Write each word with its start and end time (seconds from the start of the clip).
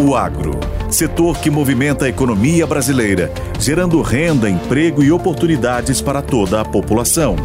O 0.00 0.16
agro, 0.16 0.58
setor 0.90 1.38
que 1.38 1.48
movimenta 1.50 2.06
a 2.06 2.08
economia 2.08 2.66
brasileira, 2.66 3.30
gerando 3.60 4.02
renda, 4.02 4.50
emprego 4.50 5.00
e 5.02 5.12
oportunidades 5.12 6.00
para 6.00 6.22
toda 6.22 6.60
a 6.60 6.64
população. 6.64 7.36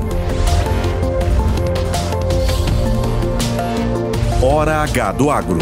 Hora 4.42 4.82
H 4.82 5.12
do 5.14 5.30
Agro. 5.30 5.60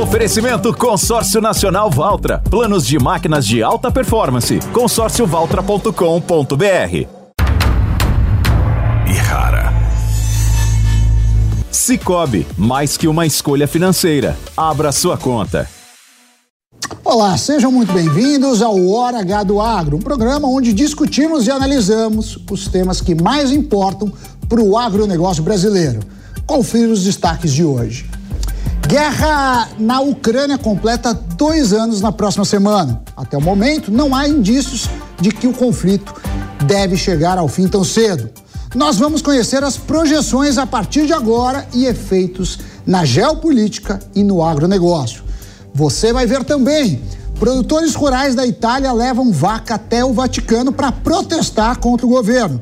Oferecimento 0.00 0.72
Consórcio 0.72 1.40
Nacional 1.40 1.90
Valtra. 1.90 2.42
Planos 2.50 2.86
de 2.86 2.98
máquinas 2.98 3.46
de 3.46 3.62
alta 3.62 3.90
performance. 3.90 4.58
consórciovaltra.com.br. 4.72 7.17
Cicobi, 11.88 12.46
mais 12.58 12.98
que 12.98 13.08
uma 13.08 13.24
escolha 13.24 13.66
financeira. 13.66 14.36
Abra 14.54 14.92
sua 14.92 15.16
conta. 15.16 15.66
Olá, 17.02 17.34
sejam 17.38 17.72
muito 17.72 17.94
bem-vindos 17.94 18.60
ao 18.60 18.90
Hora 18.90 19.20
H 19.20 19.44
do 19.44 19.58
Agro, 19.58 19.96
um 19.96 20.00
programa 20.00 20.46
onde 20.48 20.74
discutimos 20.74 21.46
e 21.46 21.50
analisamos 21.50 22.38
os 22.50 22.68
temas 22.68 23.00
que 23.00 23.14
mais 23.14 23.50
importam 23.50 24.12
para 24.46 24.60
o 24.60 24.76
agronegócio 24.76 25.42
brasileiro. 25.42 26.00
Confira 26.46 26.92
os 26.92 27.04
destaques 27.04 27.54
de 27.54 27.64
hoje. 27.64 28.04
Guerra 28.86 29.70
na 29.78 30.02
Ucrânia 30.02 30.58
completa 30.58 31.14
dois 31.14 31.72
anos 31.72 32.02
na 32.02 32.12
próxima 32.12 32.44
semana. 32.44 33.02
Até 33.16 33.38
o 33.38 33.40
momento, 33.40 33.90
não 33.90 34.14
há 34.14 34.28
indícios 34.28 34.90
de 35.18 35.30
que 35.30 35.46
o 35.46 35.54
conflito 35.54 36.14
deve 36.66 36.98
chegar 36.98 37.38
ao 37.38 37.48
fim 37.48 37.66
tão 37.66 37.82
cedo. 37.82 38.28
Nós 38.74 38.98
vamos 38.98 39.22
conhecer 39.22 39.64
as 39.64 39.78
projeções 39.78 40.58
a 40.58 40.66
partir 40.66 41.06
de 41.06 41.12
agora 41.12 41.66
e 41.72 41.86
efeitos 41.86 42.58
na 42.86 43.02
geopolítica 43.02 43.98
e 44.14 44.22
no 44.22 44.44
agronegócio. 44.44 45.22
Você 45.74 46.12
vai 46.12 46.26
ver 46.26 46.44
também. 46.44 47.00
Produtores 47.38 47.94
rurais 47.94 48.34
da 48.34 48.46
Itália 48.46 48.92
levam 48.92 49.32
vaca 49.32 49.76
até 49.76 50.04
o 50.04 50.12
Vaticano 50.12 50.70
para 50.70 50.92
protestar 50.92 51.78
contra 51.78 52.04
o 52.04 52.10
governo. 52.10 52.60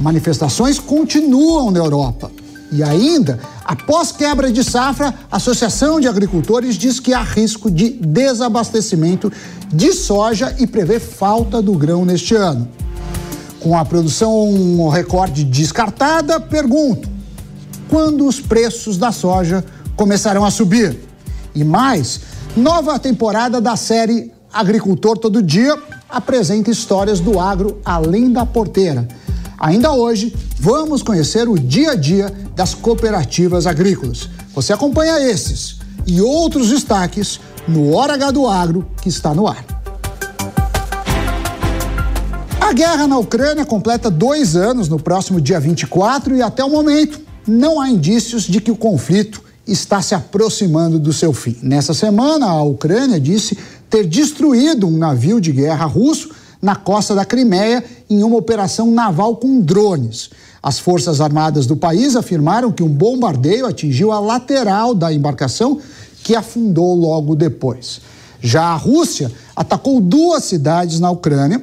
Manifestações 0.00 0.78
continuam 0.78 1.72
na 1.72 1.80
Europa. 1.80 2.30
E 2.70 2.82
ainda, 2.82 3.40
após 3.64 4.12
quebra 4.12 4.52
de 4.52 4.62
safra, 4.62 5.12
a 5.30 5.38
Associação 5.38 5.98
de 5.98 6.06
Agricultores 6.06 6.76
diz 6.76 7.00
que 7.00 7.14
há 7.14 7.22
risco 7.22 7.68
de 7.68 7.90
desabastecimento 7.90 9.32
de 9.72 9.92
soja 9.92 10.54
e 10.58 10.66
prevê 10.66 11.00
falta 11.00 11.60
do 11.60 11.72
grão 11.72 12.04
neste 12.04 12.36
ano. 12.36 12.68
Com 13.60 13.76
a 13.76 13.84
produção 13.84 14.88
recorde 14.88 15.44
descartada, 15.44 16.40
pergunto: 16.40 17.08
quando 17.88 18.26
os 18.26 18.40
preços 18.40 18.96
da 18.96 19.10
soja 19.10 19.64
começarão 19.96 20.44
a 20.44 20.50
subir? 20.50 20.98
E 21.54 21.64
mais, 21.64 22.20
nova 22.56 22.98
temporada 22.98 23.60
da 23.60 23.76
série 23.76 24.32
Agricultor 24.52 25.18
Todo 25.18 25.42
Dia 25.42 25.76
apresenta 26.08 26.70
histórias 26.70 27.20
do 27.20 27.38
agro 27.38 27.80
além 27.84 28.30
da 28.30 28.46
porteira. 28.46 29.06
Ainda 29.58 29.92
hoje, 29.92 30.34
vamos 30.58 31.02
conhecer 31.02 31.48
o 31.48 31.58
dia 31.58 31.92
a 31.92 31.94
dia 31.96 32.32
das 32.54 32.74
cooperativas 32.74 33.66
agrícolas. 33.66 34.28
Você 34.54 34.72
acompanha 34.72 35.18
esses 35.20 35.78
e 36.06 36.20
outros 36.20 36.70
destaques 36.70 37.40
no 37.66 37.94
Hora 37.94 38.14
H 38.14 38.30
do 38.30 38.46
Agro, 38.46 38.86
que 39.02 39.08
está 39.08 39.34
no 39.34 39.46
ar. 39.46 39.67
A 42.68 42.72
guerra 42.74 43.06
na 43.06 43.16
Ucrânia 43.16 43.64
completa 43.64 44.10
dois 44.10 44.54
anos 44.54 44.90
no 44.90 45.00
próximo 45.00 45.40
dia 45.40 45.58
24 45.58 46.36
e 46.36 46.42
até 46.42 46.62
o 46.62 46.68
momento 46.68 47.18
não 47.46 47.80
há 47.80 47.88
indícios 47.88 48.42
de 48.42 48.60
que 48.60 48.70
o 48.70 48.76
conflito 48.76 49.42
está 49.66 50.02
se 50.02 50.14
aproximando 50.14 50.98
do 50.98 51.10
seu 51.10 51.32
fim. 51.32 51.56
Nessa 51.62 51.94
semana, 51.94 52.44
a 52.44 52.62
Ucrânia 52.62 53.18
disse 53.18 53.56
ter 53.88 54.06
destruído 54.06 54.86
um 54.86 54.98
navio 54.98 55.40
de 55.40 55.50
guerra 55.50 55.86
russo 55.86 56.28
na 56.60 56.76
costa 56.76 57.14
da 57.14 57.24
Crimeia 57.24 57.82
em 58.10 58.22
uma 58.22 58.36
operação 58.36 58.90
naval 58.90 59.36
com 59.36 59.62
drones. 59.62 60.28
As 60.62 60.78
Forças 60.78 61.22
Armadas 61.22 61.64
do 61.64 61.74
país 61.74 62.16
afirmaram 62.16 62.70
que 62.70 62.82
um 62.82 62.90
bombardeio 62.90 63.64
atingiu 63.64 64.12
a 64.12 64.20
lateral 64.20 64.94
da 64.94 65.10
embarcação, 65.10 65.80
que 66.22 66.36
afundou 66.36 66.94
logo 66.94 67.34
depois. 67.34 67.98
Já 68.42 68.64
a 68.64 68.76
Rússia 68.76 69.32
atacou 69.56 70.02
duas 70.02 70.44
cidades 70.44 71.00
na 71.00 71.10
Ucrânia. 71.10 71.62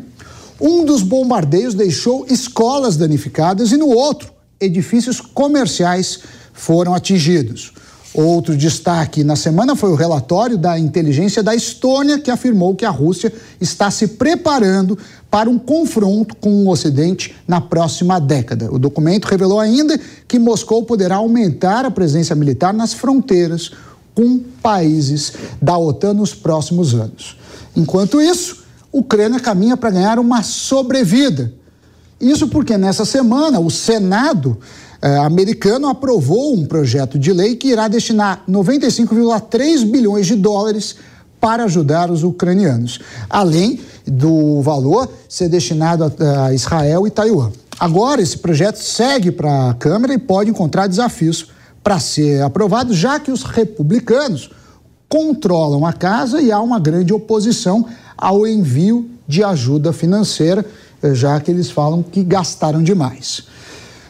Um 0.59 0.85
dos 0.85 1.01
bombardeios 1.01 1.73
deixou 1.73 2.25
escolas 2.29 2.95
danificadas 2.95 3.71
e 3.71 3.77
no 3.77 3.89
outro, 3.89 4.31
edifícios 4.59 5.19
comerciais 5.19 6.19
foram 6.53 6.93
atingidos. 6.93 7.73
Outro 8.13 8.55
destaque 8.55 9.25
na 9.25 9.35
semana 9.35 9.75
foi 9.75 9.91
o 9.91 9.95
relatório 9.95 10.57
da 10.57 10.79
inteligência 10.79 11.43
da 11.43 11.53
Estônia, 11.53 12.17
que 12.17 12.31
afirmou 12.31 12.73
que 12.73 12.85
a 12.85 12.89
Rússia 12.89 13.31
está 13.59 13.91
se 13.91 14.07
preparando 14.07 14.97
para 15.29 15.49
um 15.49 15.59
confronto 15.59 16.33
com 16.37 16.63
o 16.63 16.69
Ocidente 16.69 17.35
na 17.45 17.59
próxima 17.59 18.17
década. 18.17 18.71
O 18.71 18.79
documento 18.79 19.25
revelou 19.25 19.59
ainda 19.59 19.99
que 20.29 20.39
Moscou 20.39 20.83
poderá 20.83 21.17
aumentar 21.17 21.83
a 21.83 21.91
presença 21.91 22.33
militar 22.33 22.73
nas 22.73 22.93
fronteiras 22.93 23.71
com 24.13 24.39
países 24.63 25.33
da 25.61 25.77
OTAN 25.77 26.13
nos 26.13 26.33
próximos 26.33 26.93
anos. 26.93 27.37
Enquanto 27.75 28.21
isso, 28.21 28.64
Ucrânia 28.97 29.41
caminha 29.41 29.75
para 29.75 29.89
ganhar 29.89 30.19
uma 30.19 30.41
sobrevida. 30.41 31.53
Isso 32.19 32.47
porque 32.47 32.77
nessa 32.77 33.03
semana 33.03 33.59
o 33.59 33.69
Senado 33.69 34.57
eh, 35.01 35.17
americano 35.17 35.89
aprovou 35.89 36.53
um 36.53 36.65
projeto 36.65 37.19
de 37.19 37.33
lei 37.33 37.57
que 37.57 37.67
irá 37.67 37.89
destinar 37.89 38.43
95,3 38.49 39.85
bilhões 39.85 40.25
de 40.25 40.35
dólares 40.35 40.95
para 41.41 41.65
ajudar 41.65 42.09
os 42.09 42.23
ucranianos, 42.23 43.01
além 43.29 43.81
do 44.07 44.61
valor 44.61 45.09
ser 45.27 45.49
destinado 45.49 46.05
a, 46.05 46.45
a 46.45 46.53
Israel 46.53 47.05
e 47.05 47.11
Taiwan. 47.11 47.51
Agora, 47.77 48.21
esse 48.21 48.37
projeto 48.37 48.77
segue 48.77 49.29
para 49.29 49.71
a 49.71 49.73
Câmara 49.73 50.13
e 50.13 50.17
pode 50.17 50.49
encontrar 50.49 50.87
desafios 50.87 51.51
para 51.83 51.99
ser 51.99 52.41
aprovado, 52.41 52.93
já 52.93 53.19
que 53.19 53.29
os 53.29 53.43
republicanos 53.43 54.49
controlam 55.09 55.85
a 55.85 55.91
casa 55.91 56.41
e 56.41 56.49
há 56.51 56.61
uma 56.61 56.79
grande 56.79 57.13
oposição 57.13 57.85
ao 58.17 58.47
envio 58.47 59.09
de 59.27 59.43
ajuda 59.43 59.91
financeira, 59.91 60.65
eh, 61.01 61.13
já 61.13 61.39
que 61.39 61.51
eles 61.51 61.69
falam 61.69 62.03
que 62.03 62.23
gastaram 62.23 62.81
demais. 62.83 63.43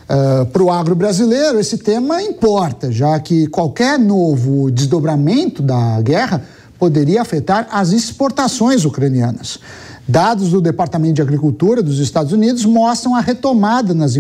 Uh, 0.07 0.46
Para 0.46 0.63
o 0.63 0.69
agro 0.69 0.94
brasileiro, 0.94 1.60
esse 1.60 1.80
tema 1.80 2.22
importa, 2.22 2.92
já 2.92 3.19
que 3.19 3.48
qualquer 3.48 3.98
novo 3.98 4.69
desdobramento 4.69 5.63
da 5.63 6.00
guerra 6.02 6.44
poderia 6.78 7.24
afetar 7.24 7.68
as 7.72 7.92
exportações 7.92 8.86
ucranianas. 8.86 9.60
Dados 10.07 10.50
do 10.50 10.62
Departamento 10.62 11.16
de 11.16 11.22
Agricultura 11.24 11.81
dos 11.81 11.98
Estados 11.98 12.31
Unidos 12.31 12.63
mostram 12.63 13.16
a 13.16 13.22
retomada 13.22 13.92
nas 13.96 14.16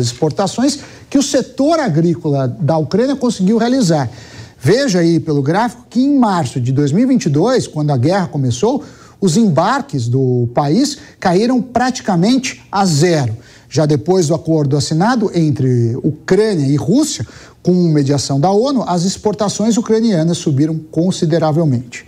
exportações 0.00 0.78
que 1.10 1.18
o 1.18 1.22
setor 1.22 1.80
agrícola 1.80 2.46
da 2.46 2.76
Ucrânia 2.76 3.16
conseguiu 3.16 3.58
realizar. 3.58 4.08
Veja 4.60 5.00
aí 5.00 5.18
pelo 5.18 5.42
gráfico 5.42 5.84
que 5.90 6.00
em 6.00 6.16
março 6.16 6.60
de 6.60 6.70
2022, 6.70 7.66
quando 7.66 7.90
a 7.90 7.96
guerra 7.96 8.28
começou, 8.28 8.84
os 9.20 9.36
embarques 9.36 10.08
do 10.08 10.48
país 10.54 10.98
caíram 11.18 11.60
praticamente 11.62 12.62
a 12.70 12.84
zero. 12.84 13.36
Já 13.68 13.84
depois 13.84 14.28
do 14.28 14.34
acordo 14.34 14.76
assinado 14.76 15.30
entre 15.34 15.96
Ucrânia 16.02 16.66
e 16.66 16.76
Rússia, 16.76 17.26
com 17.62 17.72
mediação 17.88 18.38
da 18.38 18.50
ONU, 18.50 18.84
as 18.86 19.04
exportações 19.04 19.76
ucranianas 19.76 20.38
subiram 20.38 20.78
consideravelmente. 20.90 22.06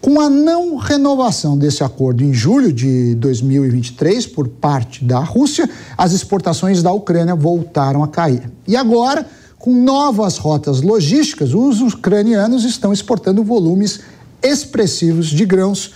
Com 0.00 0.20
a 0.20 0.30
não 0.30 0.76
renovação 0.76 1.58
desse 1.58 1.82
acordo 1.82 2.22
em 2.22 2.32
julho 2.32 2.72
de 2.72 3.14
2023 3.16 4.26
por 4.28 4.48
parte 4.48 5.04
da 5.04 5.18
Rússia, 5.18 5.68
as 5.96 6.12
exportações 6.12 6.82
da 6.82 6.92
Ucrânia 6.92 7.34
voltaram 7.34 8.02
a 8.02 8.08
cair. 8.08 8.50
E 8.66 8.76
agora, 8.76 9.26
com 9.58 9.74
novas 9.74 10.38
rotas 10.38 10.80
logísticas, 10.80 11.52
os 11.52 11.80
ucranianos 11.80 12.64
estão 12.64 12.92
exportando 12.92 13.42
volumes 13.42 14.00
expressivos 14.40 15.26
de 15.26 15.44
grãos, 15.44 15.92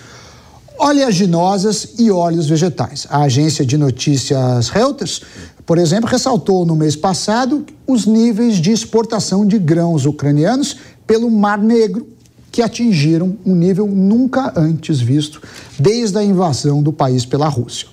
oleaginosas 0.82 1.94
e 1.96 2.10
óleos 2.10 2.48
vegetais. 2.48 3.06
A 3.08 3.22
agência 3.22 3.64
de 3.64 3.78
notícias 3.78 4.68
Reuters, 4.68 5.22
por 5.64 5.78
exemplo, 5.78 6.10
ressaltou 6.10 6.66
no 6.66 6.74
mês 6.74 6.96
passado 6.96 7.64
os 7.86 8.04
níveis 8.04 8.56
de 8.56 8.72
exportação 8.72 9.46
de 9.46 9.58
grãos 9.58 10.06
ucranianos 10.06 10.76
pelo 11.06 11.30
Mar 11.30 11.58
Negro 11.58 12.08
que 12.50 12.60
atingiram 12.60 13.38
um 13.46 13.54
nível 13.54 13.86
nunca 13.86 14.52
antes 14.56 15.00
visto 15.00 15.40
desde 15.78 16.18
a 16.18 16.24
invasão 16.24 16.82
do 16.82 16.92
país 16.92 17.24
pela 17.24 17.48
Rússia. 17.48 17.86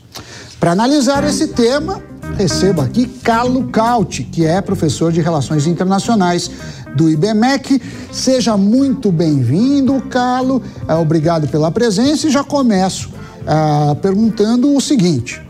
Para 0.60 0.72
analisar 0.72 1.24
esse 1.24 1.50
tema, 1.50 2.04
recebo 2.40 2.80
aqui 2.80 3.06
Carlo 3.06 3.66
Cauti, 3.66 4.24
que 4.24 4.46
é 4.46 4.62
professor 4.62 5.12
de 5.12 5.20
Relações 5.20 5.68
Internacionais 5.68 6.50
do 6.96 7.10
IBMEC. 7.10 7.82
Seja 8.14 8.56
muito 8.56 9.12
bem-vindo, 9.12 10.02
Carlo. 10.10 10.64
É, 10.88 10.96
obrigado 10.96 11.50
pela 11.50 11.70
presença 11.70 12.28
e 12.28 12.32
já 12.32 12.42
começo 12.42 13.10
uh, 13.10 13.94
perguntando 13.98 14.74
o 14.74 14.80
seguinte: 14.80 15.42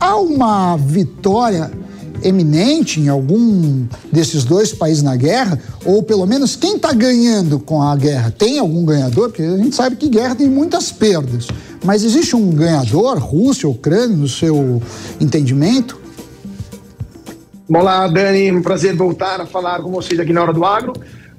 há 0.00 0.16
uma 0.16 0.76
vitória 0.76 1.70
eminente 2.20 2.98
em 2.98 3.08
algum 3.08 3.86
desses 4.10 4.42
dois 4.42 4.72
países 4.72 5.04
na 5.04 5.14
guerra, 5.14 5.56
ou 5.84 6.02
pelo 6.02 6.26
menos 6.26 6.56
quem 6.56 6.74
está 6.74 6.92
ganhando 6.92 7.60
com 7.60 7.80
a 7.80 7.94
guerra? 7.94 8.34
Tem 8.36 8.58
algum 8.58 8.84
ganhador? 8.84 9.28
Porque 9.28 9.42
a 9.42 9.56
gente 9.56 9.76
sabe 9.76 9.94
que 9.94 10.08
guerra 10.08 10.34
tem 10.34 10.50
muitas 10.50 10.90
perdas. 10.90 11.46
Mas 11.84 12.02
existe 12.02 12.34
um 12.34 12.50
ganhador, 12.50 13.18
Rússia, 13.18 13.68
Ucrânia, 13.68 14.16
no 14.16 14.28
seu 14.28 14.82
entendimento? 15.20 16.02
Olá, 17.66 18.06
Dani, 18.08 18.52
um 18.52 18.60
prazer 18.60 18.94
voltar 18.94 19.40
a 19.40 19.46
falar 19.46 19.80
com 19.80 19.90
vocês 19.90 20.20
aqui 20.20 20.34
na 20.34 20.42
Hora 20.42 20.52
do 20.52 20.66
Agro. 20.66 20.92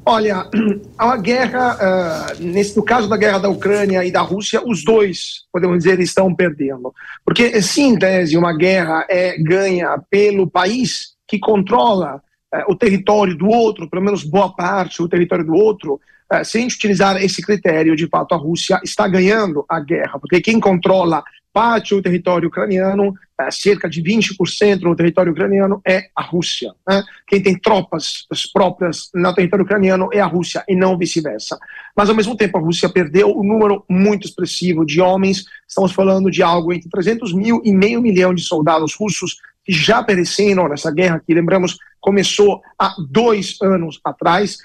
Olha, 0.04 0.50
a 0.98 1.18
guerra, 1.18 1.78
uh, 1.78 2.44
nesse, 2.44 2.76
no 2.76 2.84
caso 2.84 3.08
da 3.08 3.16
guerra 3.16 3.38
da 3.38 3.48
Ucrânia 3.48 4.04
e 4.04 4.12
da 4.12 4.22
Rússia, 4.22 4.60
os 4.66 4.84
dois, 4.84 5.44
podemos 5.54 5.78
dizer, 5.78 6.00
estão 6.00 6.34
perdendo. 6.34 6.92
Porque, 7.24 7.62
se 7.62 7.82
em 7.82 7.96
tese 7.96 8.36
uma 8.38 8.58
guerra 8.58 9.06
é 9.08 9.38
ganha 9.38 10.02
pelo 10.10 10.50
país 10.50 11.14
que 11.28 11.38
controla 11.38 12.16
uh, 12.52 12.72
o 12.72 12.76
território 12.76 13.38
do 13.38 13.48
outro, 13.48 13.88
pelo 13.88 14.04
menos 14.04 14.24
boa 14.24 14.52
parte 14.52 14.98
do 14.98 15.08
território 15.08 15.46
do 15.46 15.54
outro, 15.54 16.02
uh, 16.34 16.44
se 16.44 16.58
a 16.58 16.62
gente 16.62 16.76
utilizar 16.76 17.24
esse 17.24 17.40
critério, 17.40 17.96
de 17.96 18.08
fato, 18.08 18.34
a 18.34 18.38
Rússia 18.38 18.82
está 18.84 19.08
ganhando 19.08 19.64
a 19.70 19.80
guerra, 19.80 20.18
porque 20.20 20.42
quem 20.42 20.60
controla 20.60 21.24
parte 21.56 21.96
do 21.96 22.02
território 22.02 22.50
ucraniano, 22.50 23.14
é, 23.40 23.50
cerca 23.50 23.88
de 23.90 24.04
20% 24.04 24.80
do 24.80 24.94
território 24.94 25.32
ucraniano 25.32 25.80
é 25.88 26.10
a 26.14 26.22
Rússia. 26.22 26.74
Né? 26.86 27.02
Quem 27.26 27.42
tem 27.42 27.58
tropas 27.58 28.28
próprias 28.54 29.10
no 29.16 29.34
território 29.34 29.64
ucraniano 29.64 30.10
é 30.12 30.20
a 30.20 30.26
Rússia 30.26 30.66
e 30.68 30.76
não 30.76 30.98
vice-versa. 30.98 31.58
Mas, 31.96 32.10
ao 32.10 32.16
mesmo 32.16 32.36
tempo, 32.36 32.58
a 32.58 32.62
Rússia 32.62 32.90
perdeu 32.90 33.30
um 33.30 33.42
número 33.42 33.86
muito 33.90 34.28
expressivo 34.28 34.86
de 34.86 35.00
homens. 35.00 35.46
Estamos 35.66 35.94
falando 35.94 36.30
de 36.30 36.44
algo 36.44 36.74
entre 36.74 36.90
300 36.90 37.34
mil 37.34 37.62
e 37.64 37.72
meio 37.72 38.02
milhão 38.02 38.34
de 38.34 38.44
soldados 38.44 38.94
russos 38.94 39.38
que 39.64 39.72
já 39.72 40.04
pereceram 40.04 40.68
nessa 40.68 40.92
guerra, 40.92 41.24
que, 41.26 41.34
lembramos, 41.34 41.78
começou 42.02 42.62
há 42.78 42.94
dois 43.10 43.58
anos 43.62 44.02
atrás 44.04 44.58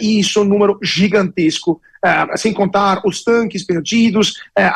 e 0.00 0.20
isso 0.20 0.38
é 0.38 0.42
um 0.42 0.46
número 0.46 0.78
gigantesco, 0.82 1.80
é, 2.04 2.36
sem 2.36 2.52
contar 2.52 3.00
os 3.06 3.22
tanques 3.22 3.64
perdidos, 3.64 4.34
é, 4.56 4.70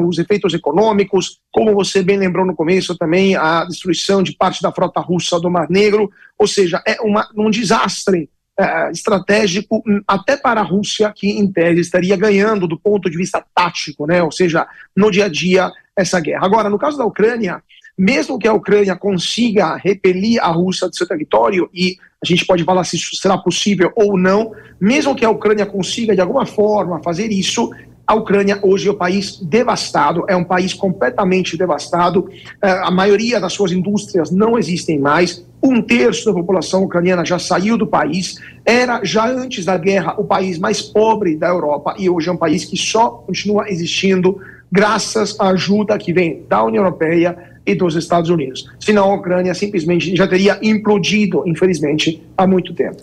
os 0.00 0.18
efeitos 0.18 0.54
econômicos, 0.54 1.40
como 1.52 1.74
você 1.74 2.02
bem 2.02 2.16
lembrou 2.16 2.46
no 2.46 2.54
começo 2.54 2.96
também, 2.96 3.34
a 3.34 3.64
destruição 3.64 4.22
de 4.22 4.32
parte 4.32 4.62
da 4.62 4.72
frota 4.72 5.00
russa 5.00 5.40
do 5.40 5.50
Mar 5.50 5.68
Negro, 5.68 6.10
ou 6.38 6.46
seja, 6.46 6.80
é 6.86 7.00
uma, 7.00 7.28
um 7.36 7.50
desastre 7.50 8.30
é, 8.58 8.90
estratégico 8.90 9.82
hum, 9.86 10.00
até 10.06 10.36
para 10.36 10.60
a 10.60 10.64
Rússia, 10.64 11.12
que 11.14 11.28
em 11.28 11.50
tese 11.50 11.80
estaria 11.80 12.16
ganhando 12.16 12.66
do 12.66 12.78
ponto 12.78 13.10
de 13.10 13.16
vista 13.16 13.44
tático, 13.54 14.06
né? 14.06 14.22
ou 14.22 14.32
seja, 14.32 14.66
no 14.96 15.10
dia 15.10 15.26
a 15.26 15.28
dia, 15.28 15.72
essa 15.96 16.20
guerra. 16.20 16.44
Agora, 16.44 16.70
no 16.70 16.78
caso 16.78 16.96
da 16.96 17.04
Ucrânia, 17.04 17.62
mesmo 17.98 18.38
que 18.38 18.46
a 18.46 18.52
Ucrânia 18.52 18.94
consiga 18.94 19.74
repelir 19.76 20.40
a 20.40 20.48
Rússia 20.48 20.88
do 20.88 20.94
seu 20.94 21.06
território, 21.06 21.68
e 21.74 21.96
a 22.22 22.26
gente 22.26 22.46
pode 22.46 22.62
falar 22.62 22.84
se 22.84 22.96
isso 22.96 23.16
será 23.16 23.36
possível 23.36 23.92
ou 23.96 24.16
não, 24.16 24.52
mesmo 24.80 25.16
que 25.16 25.24
a 25.24 25.30
Ucrânia 25.30 25.66
consiga 25.66 26.14
de 26.14 26.20
alguma 26.20 26.46
forma 26.46 27.02
fazer 27.02 27.32
isso, 27.32 27.70
a 28.08 28.14
Ucrânia 28.14 28.58
hoje 28.62 28.88
é 28.88 28.90
um 28.90 28.96
país 28.96 29.38
devastado, 29.38 30.24
é 30.28 30.34
um 30.34 30.42
país 30.42 30.72
completamente 30.72 31.58
devastado. 31.58 32.26
É, 32.62 32.70
a 32.70 32.90
maioria 32.90 33.38
das 33.38 33.52
suas 33.52 33.70
indústrias 33.70 34.30
não 34.30 34.58
existem 34.58 34.98
mais. 34.98 35.44
Um 35.62 35.82
terço 35.82 36.24
da 36.24 36.32
população 36.32 36.84
ucraniana 36.84 37.22
já 37.22 37.38
saiu 37.38 37.76
do 37.76 37.86
país. 37.86 38.36
Era, 38.64 39.04
já 39.04 39.28
antes 39.28 39.66
da 39.66 39.76
guerra, 39.76 40.14
o 40.16 40.24
país 40.24 40.58
mais 40.58 40.80
pobre 40.80 41.36
da 41.36 41.48
Europa 41.48 41.96
e 41.98 42.08
hoje 42.08 42.30
é 42.30 42.32
um 42.32 42.36
país 42.38 42.64
que 42.64 42.78
só 42.78 43.10
continua 43.10 43.68
existindo 43.68 44.40
graças 44.72 45.38
à 45.38 45.48
ajuda 45.48 45.98
que 45.98 46.10
vem 46.10 46.46
da 46.48 46.64
União 46.64 46.84
Europeia 46.84 47.57
e 47.68 47.74
dos 47.74 47.94
Estados 47.94 48.30
Unidos. 48.30 48.66
Senão 48.80 49.10
a 49.10 49.14
Ucrânia 49.14 49.54
simplesmente 49.54 50.16
já 50.16 50.26
teria 50.26 50.58
implodido, 50.62 51.42
infelizmente, 51.46 52.22
há 52.36 52.46
muito 52.46 52.72
tempo. 52.72 52.96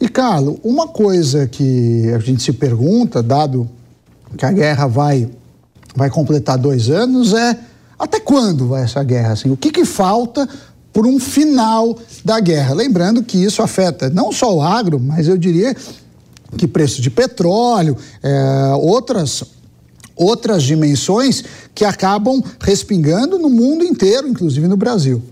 E, 0.00 0.08
Carlos, 0.08 0.56
uma 0.64 0.88
coisa 0.88 1.46
que 1.46 2.10
a 2.14 2.18
gente 2.18 2.42
se 2.42 2.54
pergunta, 2.54 3.22
dado 3.22 3.68
que 4.36 4.46
a 4.46 4.52
guerra 4.52 4.86
vai, 4.86 5.28
vai 5.94 6.08
completar 6.08 6.56
dois 6.56 6.88
anos, 6.88 7.34
é 7.34 7.58
até 7.98 8.18
quando 8.18 8.68
vai 8.68 8.82
essa 8.84 9.02
guerra? 9.02 9.32
Assim, 9.32 9.50
o 9.50 9.56
que, 9.56 9.70
que 9.70 9.84
falta 9.84 10.48
por 10.90 11.06
um 11.06 11.20
final 11.20 11.98
da 12.24 12.40
guerra? 12.40 12.74
Lembrando 12.74 13.22
que 13.22 13.36
isso 13.36 13.60
afeta 13.60 14.08
não 14.08 14.32
só 14.32 14.56
o 14.56 14.62
agro, 14.62 14.98
mas 14.98 15.28
eu 15.28 15.36
diria 15.36 15.76
que 16.56 16.66
preço 16.66 17.02
de 17.02 17.10
petróleo, 17.10 17.94
é, 18.22 18.72
outras 18.76 19.44
outras 20.18 20.62
dimensões 20.62 21.44
que 21.74 21.84
acabam 21.84 22.42
respingando 22.60 23.38
no 23.38 23.48
mundo 23.48 23.84
inteiro, 23.84 24.28
inclusive 24.28 24.66
no 24.66 24.76
Brasil. 24.76 25.22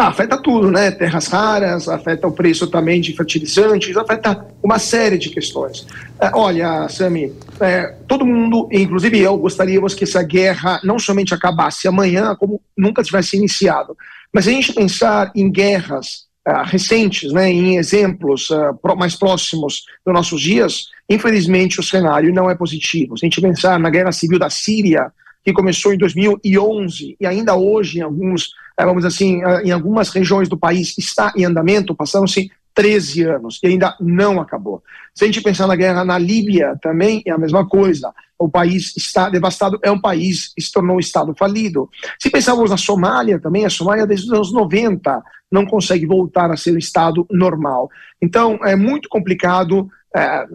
Ah, 0.00 0.08
afeta 0.08 0.40
tudo, 0.40 0.70
né? 0.70 0.92
Terras 0.92 1.26
raras, 1.26 1.88
afeta 1.88 2.28
o 2.28 2.30
preço 2.30 2.68
também 2.68 3.00
de 3.00 3.16
fertilizantes, 3.16 3.96
afeta 3.96 4.46
uma 4.62 4.78
série 4.78 5.18
de 5.18 5.28
questões. 5.28 5.84
É, 6.20 6.30
olha, 6.32 6.88
Sami, 6.88 7.32
é, 7.58 7.96
todo 8.06 8.24
mundo, 8.24 8.68
inclusive 8.70 9.18
eu, 9.18 9.36
gostaríamos 9.36 9.94
que 9.94 10.04
essa 10.04 10.22
guerra 10.22 10.80
não 10.84 11.00
somente 11.00 11.34
acabasse 11.34 11.88
amanhã, 11.88 12.36
como 12.36 12.60
nunca 12.76 13.02
tivesse 13.02 13.36
iniciado. 13.36 13.96
Mas 14.32 14.46
a 14.46 14.52
gente 14.52 14.72
pensar 14.72 15.32
em 15.34 15.50
guerras 15.50 16.27
recentes, 16.64 17.32
né, 17.32 17.50
em 17.50 17.76
exemplos 17.76 18.50
uh, 18.50 18.96
mais 18.96 19.16
próximos 19.16 19.84
dos 20.04 20.14
nossos 20.14 20.40
dias, 20.40 20.88
infelizmente 21.08 21.80
o 21.80 21.82
cenário 21.82 22.32
não 22.32 22.50
é 22.50 22.54
positivo. 22.54 23.16
Se 23.16 23.24
a 23.24 23.28
gente 23.28 23.40
pensar 23.40 23.78
na 23.78 23.90
guerra 23.90 24.12
civil 24.12 24.38
da 24.38 24.50
Síria, 24.50 25.12
que 25.44 25.52
começou 25.52 25.92
em 25.92 25.98
2011 25.98 27.16
e 27.20 27.26
ainda 27.26 27.54
hoje 27.54 27.98
em 27.98 28.02
alguns, 28.02 28.46
uh, 28.80 28.84
vamos 28.84 29.04
assim, 29.04 29.40
em 29.64 29.70
algumas 29.70 30.10
regiões 30.10 30.48
do 30.48 30.58
país 30.58 30.96
está 30.98 31.32
em 31.36 31.44
andamento, 31.44 31.94
passaram-se 31.94 32.50
13 32.78 33.24
anos 33.24 33.58
e 33.60 33.66
ainda 33.66 33.96
não 34.00 34.40
acabou. 34.40 34.84
Se 35.12 35.24
a 35.24 35.26
gente 35.26 35.40
pensar 35.40 35.66
na 35.66 35.74
guerra 35.74 36.04
na 36.04 36.16
Líbia, 36.16 36.78
também 36.80 37.24
é 37.26 37.32
a 37.32 37.38
mesma 37.38 37.66
coisa. 37.66 38.14
O 38.38 38.48
país 38.48 38.96
está 38.96 39.28
devastado, 39.28 39.80
é 39.82 39.90
um 39.90 40.00
país 40.00 40.52
se 40.56 40.72
tornou 40.72 40.94
um 40.94 41.00
Estado 41.00 41.34
falido. 41.36 41.90
Se 42.20 42.30
pensarmos 42.30 42.70
na 42.70 42.76
Somália 42.76 43.40
também, 43.40 43.66
a 43.66 43.70
Somália 43.70 44.06
desde 44.06 44.26
os 44.26 44.32
anos 44.32 44.52
90 44.52 45.20
não 45.50 45.66
consegue 45.66 46.06
voltar 46.06 46.52
a 46.52 46.56
ser 46.56 46.72
um 46.72 46.78
Estado 46.78 47.26
normal. 47.28 47.90
Então, 48.22 48.60
é 48.62 48.76
muito 48.76 49.08
complicado 49.08 49.90
é, 50.14 50.46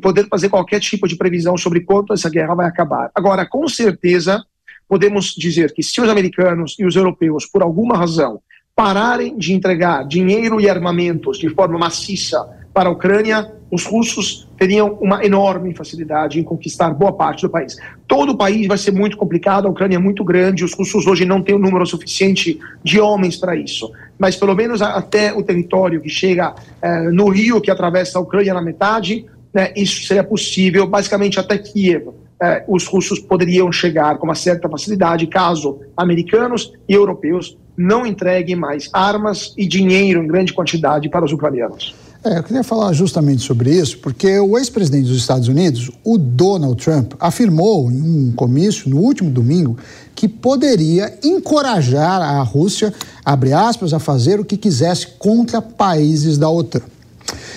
poder 0.00 0.28
fazer 0.28 0.48
qualquer 0.48 0.80
tipo 0.80 1.06
de 1.06 1.16
previsão 1.16 1.58
sobre 1.58 1.80
quanto 1.80 2.14
essa 2.14 2.30
guerra 2.30 2.54
vai 2.54 2.66
acabar. 2.66 3.10
Agora, 3.14 3.44
com 3.44 3.68
certeza, 3.68 4.42
podemos 4.88 5.34
dizer 5.34 5.74
que 5.74 5.82
se 5.82 6.00
os 6.00 6.08
americanos 6.08 6.74
e 6.78 6.86
os 6.86 6.96
europeus, 6.96 7.44
por 7.44 7.62
alguma 7.62 7.98
razão, 7.98 8.40
pararem 8.76 9.38
de 9.38 9.54
entregar 9.54 10.06
dinheiro 10.06 10.60
e 10.60 10.68
armamentos 10.68 11.38
de 11.38 11.48
forma 11.48 11.78
maciça 11.78 12.46
para 12.74 12.90
a 12.90 12.92
Ucrânia, 12.92 13.50
os 13.72 13.86
russos 13.86 14.46
teriam 14.58 14.98
uma 15.00 15.24
enorme 15.24 15.74
facilidade 15.74 16.38
em 16.38 16.44
conquistar 16.44 16.90
boa 16.90 17.10
parte 17.10 17.40
do 17.40 17.48
país. 17.48 17.78
Todo 18.06 18.32
o 18.32 18.36
país 18.36 18.66
vai 18.66 18.76
ser 18.76 18.90
muito 18.90 19.16
complicado, 19.16 19.66
a 19.66 19.70
Ucrânia 19.70 19.96
é 19.96 19.98
muito 19.98 20.22
grande, 20.22 20.62
os 20.62 20.74
russos 20.74 21.06
hoje 21.06 21.24
não 21.24 21.40
têm 21.40 21.54
o 21.54 21.58
um 21.58 21.60
número 21.62 21.86
suficiente 21.86 22.58
de 22.84 23.00
homens 23.00 23.38
para 23.38 23.56
isso. 23.56 23.90
Mas 24.18 24.36
pelo 24.36 24.54
menos 24.54 24.82
até 24.82 25.32
o 25.32 25.42
território 25.42 26.02
que 26.02 26.10
chega 26.10 26.54
eh, 26.82 27.10
no 27.10 27.30
rio, 27.30 27.62
que 27.62 27.70
atravessa 27.70 28.18
a 28.18 28.22
Ucrânia 28.22 28.52
na 28.52 28.60
metade, 28.60 29.24
né, 29.54 29.72
isso 29.74 30.06
seria 30.06 30.22
possível, 30.22 30.86
basicamente 30.86 31.40
até 31.40 31.56
Kiev. 31.56 32.08
Eh, 32.42 32.64
os 32.68 32.86
russos 32.86 33.20
poderiam 33.20 33.72
chegar 33.72 34.18
com 34.18 34.26
uma 34.26 34.34
certa 34.34 34.68
facilidade 34.68 35.26
caso 35.28 35.80
americanos 35.96 36.74
e 36.86 36.92
europeus 36.92 37.56
não 37.76 38.06
entreguem 38.06 38.56
mais 38.56 38.88
armas 38.92 39.52
e 39.56 39.66
dinheiro 39.66 40.22
em 40.22 40.26
grande 40.26 40.52
quantidade 40.52 41.08
para 41.08 41.24
os 41.24 41.32
ucranianos. 41.32 41.94
É, 42.24 42.38
eu 42.38 42.42
queria 42.42 42.64
falar 42.64 42.92
justamente 42.92 43.42
sobre 43.42 43.70
isso, 43.70 43.98
porque 43.98 44.38
o 44.40 44.58
ex-presidente 44.58 45.06
dos 45.06 45.18
Estados 45.18 45.46
Unidos, 45.46 45.92
o 46.02 46.18
Donald 46.18 46.82
Trump, 46.82 47.12
afirmou 47.20 47.88
em 47.88 48.02
um 48.02 48.32
comício 48.32 48.90
no 48.90 48.98
último 48.98 49.30
domingo 49.30 49.78
que 50.12 50.26
poderia 50.26 51.16
encorajar 51.22 52.20
a 52.20 52.42
Rússia, 52.42 52.92
abre 53.24 53.52
aspas, 53.52 53.92
a 53.92 54.00
fazer 54.00 54.40
o 54.40 54.44
que 54.44 54.56
quisesse 54.56 55.06
contra 55.18 55.62
países 55.62 56.36
da 56.36 56.50
OTAN. 56.50 56.82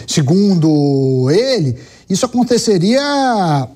Segundo 0.05 1.29
ele, 1.31 1.75
isso 2.07 2.25
aconteceria 2.25 3.67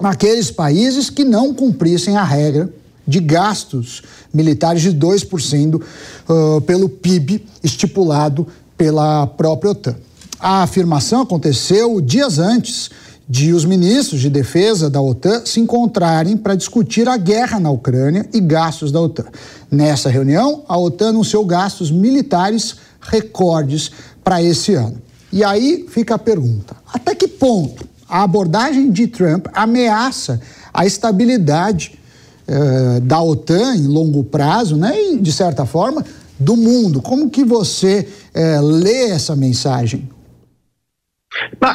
naqueles 0.00 0.50
países 0.50 1.10
que 1.10 1.24
não 1.24 1.52
cumprissem 1.52 2.16
a 2.16 2.24
regra 2.24 2.72
de 3.06 3.20
gastos 3.20 4.02
militares 4.32 4.82
de 4.82 4.92
2% 4.92 5.74
uh, 5.80 6.60
pelo 6.62 6.88
PIB 6.88 7.44
estipulado 7.62 8.46
pela 8.76 9.26
própria 9.26 9.70
OTAN. 9.70 9.96
A 10.38 10.62
afirmação 10.62 11.22
aconteceu 11.22 12.00
dias 12.00 12.38
antes 12.38 12.90
de 13.28 13.52
os 13.52 13.64
ministros 13.64 14.20
de 14.20 14.28
defesa 14.28 14.90
da 14.90 15.00
OTAN 15.00 15.46
se 15.46 15.60
encontrarem 15.60 16.36
para 16.36 16.54
discutir 16.54 17.08
a 17.08 17.16
guerra 17.16 17.60
na 17.60 17.70
Ucrânia 17.70 18.28
e 18.32 18.40
gastos 18.40 18.90
da 18.90 19.00
OTAN. 19.00 19.26
Nessa 19.70 20.10
reunião, 20.10 20.64
a 20.68 20.76
OTAN 20.76 21.10
anunciou 21.10 21.46
gastos 21.46 21.90
militares 21.90 22.76
recordes 23.00 23.90
para 24.22 24.42
esse 24.42 24.74
ano. 24.74 25.00
E 25.32 25.42
aí 25.42 25.86
fica 25.88 26.16
a 26.16 26.18
pergunta: 26.18 26.76
até 26.92 27.14
que 27.14 27.26
ponto 27.26 27.86
a 28.08 28.22
abordagem 28.22 28.90
de 28.90 29.06
Trump 29.06 29.46
ameaça 29.54 30.40
a 30.74 30.84
estabilidade 30.84 31.98
eh, 32.46 33.00
da 33.00 33.22
OTAN 33.22 33.76
em 33.76 33.86
longo 33.86 34.24
prazo, 34.24 34.76
né, 34.76 34.92
e, 34.96 35.18
de 35.18 35.32
certa 35.32 35.64
forma, 35.64 36.04
do 36.38 36.56
mundo? 36.56 37.00
Como 37.00 37.30
que 37.30 37.44
você 37.44 38.08
eh, 38.34 38.60
lê 38.60 39.10
essa 39.10 39.36
mensagem? 39.36 40.08